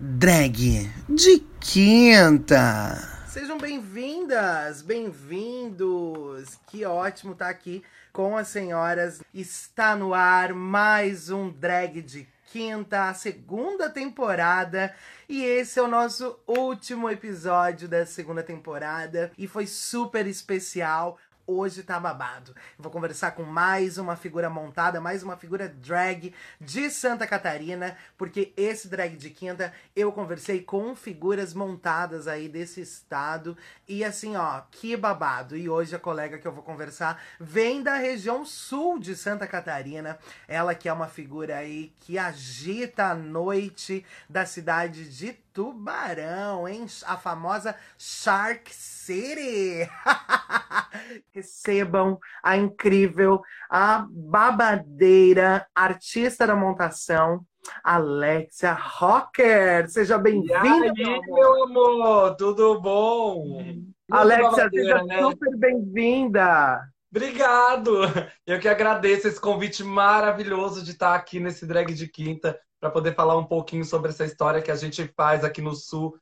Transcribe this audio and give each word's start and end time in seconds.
Drag 0.00 0.88
de 1.08 1.40
quinta. 1.58 2.94
Sejam 3.26 3.58
bem-vindas, 3.58 4.80
bem-vindos. 4.80 6.56
Que 6.68 6.84
ótimo 6.84 7.32
estar 7.32 7.48
aqui 7.48 7.82
com 8.12 8.36
as 8.36 8.46
senhoras. 8.46 9.20
Está 9.34 9.96
no 9.96 10.14
ar 10.14 10.54
mais 10.54 11.30
um 11.30 11.50
drag 11.50 12.00
de 12.00 12.28
quinta, 12.46 13.08
a 13.08 13.14
segunda 13.14 13.90
temporada. 13.90 14.94
E 15.28 15.42
esse 15.42 15.80
é 15.80 15.82
o 15.82 15.88
nosso 15.88 16.38
último 16.46 17.10
episódio 17.10 17.88
da 17.88 18.06
segunda 18.06 18.44
temporada. 18.44 19.32
E 19.36 19.48
foi 19.48 19.66
super 19.66 20.28
especial 20.28 21.18
hoje 21.48 21.82
tá 21.82 21.98
babado. 21.98 22.54
Vou 22.78 22.92
conversar 22.92 23.30
com 23.30 23.42
mais 23.42 23.96
uma 23.96 24.14
figura 24.16 24.50
montada, 24.50 25.00
mais 25.00 25.22
uma 25.22 25.34
figura 25.34 25.66
drag 25.66 26.34
de 26.60 26.90
Santa 26.90 27.26
Catarina, 27.26 27.96
porque 28.18 28.52
esse 28.54 28.86
drag 28.86 29.16
de 29.16 29.30
quinta 29.30 29.72
eu 29.96 30.12
conversei 30.12 30.62
com 30.62 30.94
figuras 30.94 31.54
montadas 31.54 32.28
aí 32.28 32.48
desse 32.50 32.82
estado 32.82 33.56
e 33.88 34.04
assim, 34.04 34.36
ó, 34.36 34.60
que 34.70 34.94
babado. 34.94 35.56
E 35.56 35.70
hoje 35.70 35.96
a 35.96 35.98
colega 35.98 36.38
que 36.38 36.46
eu 36.46 36.52
vou 36.52 36.62
conversar 36.62 37.20
vem 37.40 37.82
da 37.82 37.96
região 37.96 38.44
sul 38.44 38.98
de 38.98 39.16
Santa 39.16 39.46
Catarina. 39.46 40.18
Ela 40.46 40.74
que 40.74 40.88
é 40.88 40.92
uma 40.92 41.08
figura 41.08 41.56
aí 41.56 41.94
que 42.00 42.18
agita 42.18 43.06
a 43.06 43.14
noite 43.14 44.04
da 44.28 44.44
cidade 44.44 45.08
de 45.08 45.32
Tubarão, 45.58 46.68
hein? 46.68 46.86
A 47.04 47.16
famosa 47.16 47.74
Shark 47.98 48.72
City. 48.72 49.90
Recebam 51.34 52.16
a 52.44 52.56
incrível, 52.56 53.42
a 53.68 54.06
babadeira, 54.08 55.66
artista 55.74 56.46
da 56.46 56.54
montação, 56.54 57.44
Alexia 57.82 58.72
Rocker. 58.72 59.90
Seja 59.90 60.16
bem-vinda. 60.16 60.62
meu, 60.94 61.22
meu 61.26 61.64
amor, 61.64 62.36
tudo 62.36 62.80
bom? 62.80 63.60
Alexia, 64.12 64.70
seja 64.70 65.02
né? 65.02 65.20
super 65.22 65.56
bem-vinda. 65.56 66.88
Obrigado! 67.10 68.02
Eu 68.46 68.60
que 68.60 68.68
agradeço 68.68 69.26
esse 69.26 69.40
convite 69.40 69.82
maravilhoso 69.82 70.84
de 70.84 70.92
estar 70.92 71.16
aqui 71.16 71.40
nesse 71.40 71.66
drag 71.66 71.92
de 71.92 72.06
quinta 72.06 72.56
para 72.80 72.90
poder 72.90 73.14
falar 73.14 73.36
um 73.36 73.44
pouquinho 73.44 73.84
sobre 73.84 74.10
essa 74.10 74.24
história 74.24 74.62
que 74.62 74.70
a 74.70 74.76
gente 74.76 75.06
faz 75.16 75.44
aqui 75.44 75.60
no 75.60 75.74
Sul 75.74 76.18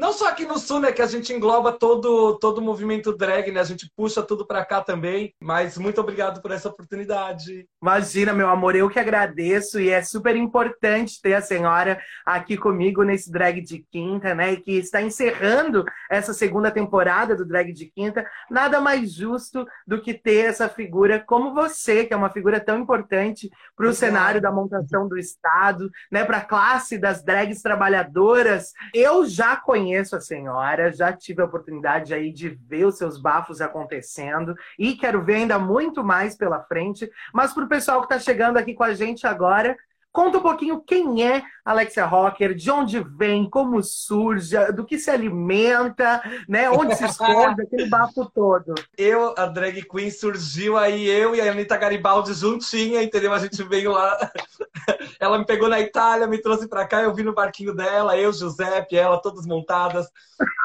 não 0.00 0.14
só 0.14 0.28
aqui 0.28 0.46
no 0.46 0.58
Sul, 0.58 0.80
né, 0.80 0.92
que 0.92 1.02
a 1.02 1.06
gente 1.06 1.30
engloba 1.32 1.72
todo, 1.72 2.38
todo 2.38 2.58
o 2.58 2.62
movimento 2.62 3.14
drag, 3.14 3.50
né? 3.50 3.60
A 3.60 3.64
gente 3.64 3.90
puxa 3.94 4.22
tudo 4.22 4.46
para 4.46 4.64
cá 4.64 4.80
também. 4.80 5.34
Mas 5.38 5.76
muito 5.76 6.00
obrigado 6.00 6.40
por 6.40 6.50
essa 6.52 6.68
oportunidade. 6.68 7.66
Imagina, 7.82 8.32
meu 8.32 8.48
amor, 8.48 8.74
eu 8.74 8.88
que 8.88 8.98
agradeço 8.98 9.78
e 9.78 9.90
é 9.90 10.02
super 10.02 10.34
importante 10.36 11.20
ter 11.20 11.34
a 11.34 11.42
senhora 11.42 12.00
aqui 12.24 12.56
comigo 12.56 13.02
nesse 13.02 13.30
Drag 13.30 13.60
de 13.60 13.84
Quinta, 13.92 14.34
né? 14.34 14.52
E 14.52 14.56
que 14.56 14.72
está 14.72 15.02
encerrando 15.02 15.84
essa 16.10 16.32
segunda 16.32 16.70
temporada 16.70 17.36
do 17.36 17.44
Drag 17.44 17.70
de 17.70 17.86
Quinta. 17.86 18.24
Nada 18.50 18.80
mais 18.80 19.12
justo 19.12 19.66
do 19.86 20.00
que 20.00 20.14
ter 20.14 20.46
essa 20.46 20.68
figura 20.68 21.22
como 21.26 21.52
você, 21.52 22.06
que 22.06 22.14
é 22.14 22.16
uma 22.16 22.30
figura 22.30 22.58
tão 22.58 22.78
importante 22.78 23.50
para 23.76 23.88
o 23.88 23.92
cenário 23.92 24.40
da 24.40 24.50
montação 24.50 25.06
do 25.06 25.18
Estado, 25.18 25.90
né? 26.10 26.24
Para 26.24 26.38
a 26.38 26.44
classe 26.44 26.96
das 26.96 27.22
drags 27.22 27.60
trabalhadoras. 27.60 28.72
Eu 28.94 29.26
já 29.26 29.56
conheço 29.56 29.79
conheço 29.80 30.14
a 30.14 30.20
senhora, 30.20 30.92
já 30.92 31.12
tive 31.12 31.40
a 31.40 31.44
oportunidade 31.44 32.12
aí 32.12 32.32
de 32.32 32.48
ver 32.48 32.84
os 32.84 32.98
seus 32.98 33.20
bafos 33.20 33.60
acontecendo 33.60 34.54
e 34.78 34.94
quero 34.94 35.24
ver 35.24 35.36
ainda 35.36 35.58
muito 35.58 36.04
mais 36.04 36.36
pela 36.36 36.60
frente. 36.60 37.10
Mas 37.32 37.52
para 37.52 37.64
o 37.64 37.68
pessoal 37.68 38.00
que 38.00 38.06
está 38.06 38.18
chegando 38.18 38.58
aqui 38.58 38.74
com 38.74 38.84
a 38.84 38.94
gente 38.94 39.26
agora, 39.26 39.76
Conta 40.12 40.38
um 40.38 40.42
pouquinho 40.42 40.80
quem 40.80 41.24
é 41.24 41.40
Alexia 41.64 42.04
Rocker, 42.04 42.52
de 42.52 42.68
onde 42.68 43.00
vem, 43.00 43.48
como 43.48 43.80
surge, 43.80 44.56
do 44.72 44.84
que 44.84 44.98
se 44.98 45.08
alimenta, 45.08 46.20
né? 46.48 46.68
Onde 46.68 46.96
se 46.96 47.04
esconde, 47.04 47.62
aquele 47.62 47.86
bafo 47.88 48.28
todo. 48.34 48.74
Eu, 48.98 49.32
a 49.38 49.46
drag 49.46 49.82
queen, 49.82 50.10
surgiu 50.10 50.76
aí, 50.76 51.08
eu 51.08 51.36
e 51.36 51.40
a 51.40 51.52
Anitta 51.52 51.76
Garibaldi 51.76 52.34
juntinha, 52.34 53.02
entendeu? 53.02 53.32
A 53.32 53.38
gente 53.38 53.62
veio 53.62 53.92
lá. 53.92 54.18
Ela 55.20 55.38
me 55.38 55.46
pegou 55.46 55.68
na 55.68 55.78
Itália, 55.78 56.26
me 56.26 56.42
trouxe 56.42 56.66
pra 56.66 56.86
cá, 56.86 57.02
eu 57.02 57.14
vi 57.14 57.22
no 57.22 57.34
barquinho 57.34 57.74
dela, 57.74 58.16
eu, 58.16 58.32
Giuseppe, 58.32 58.96
ela, 58.96 59.20
todas 59.20 59.46
montadas. 59.46 60.06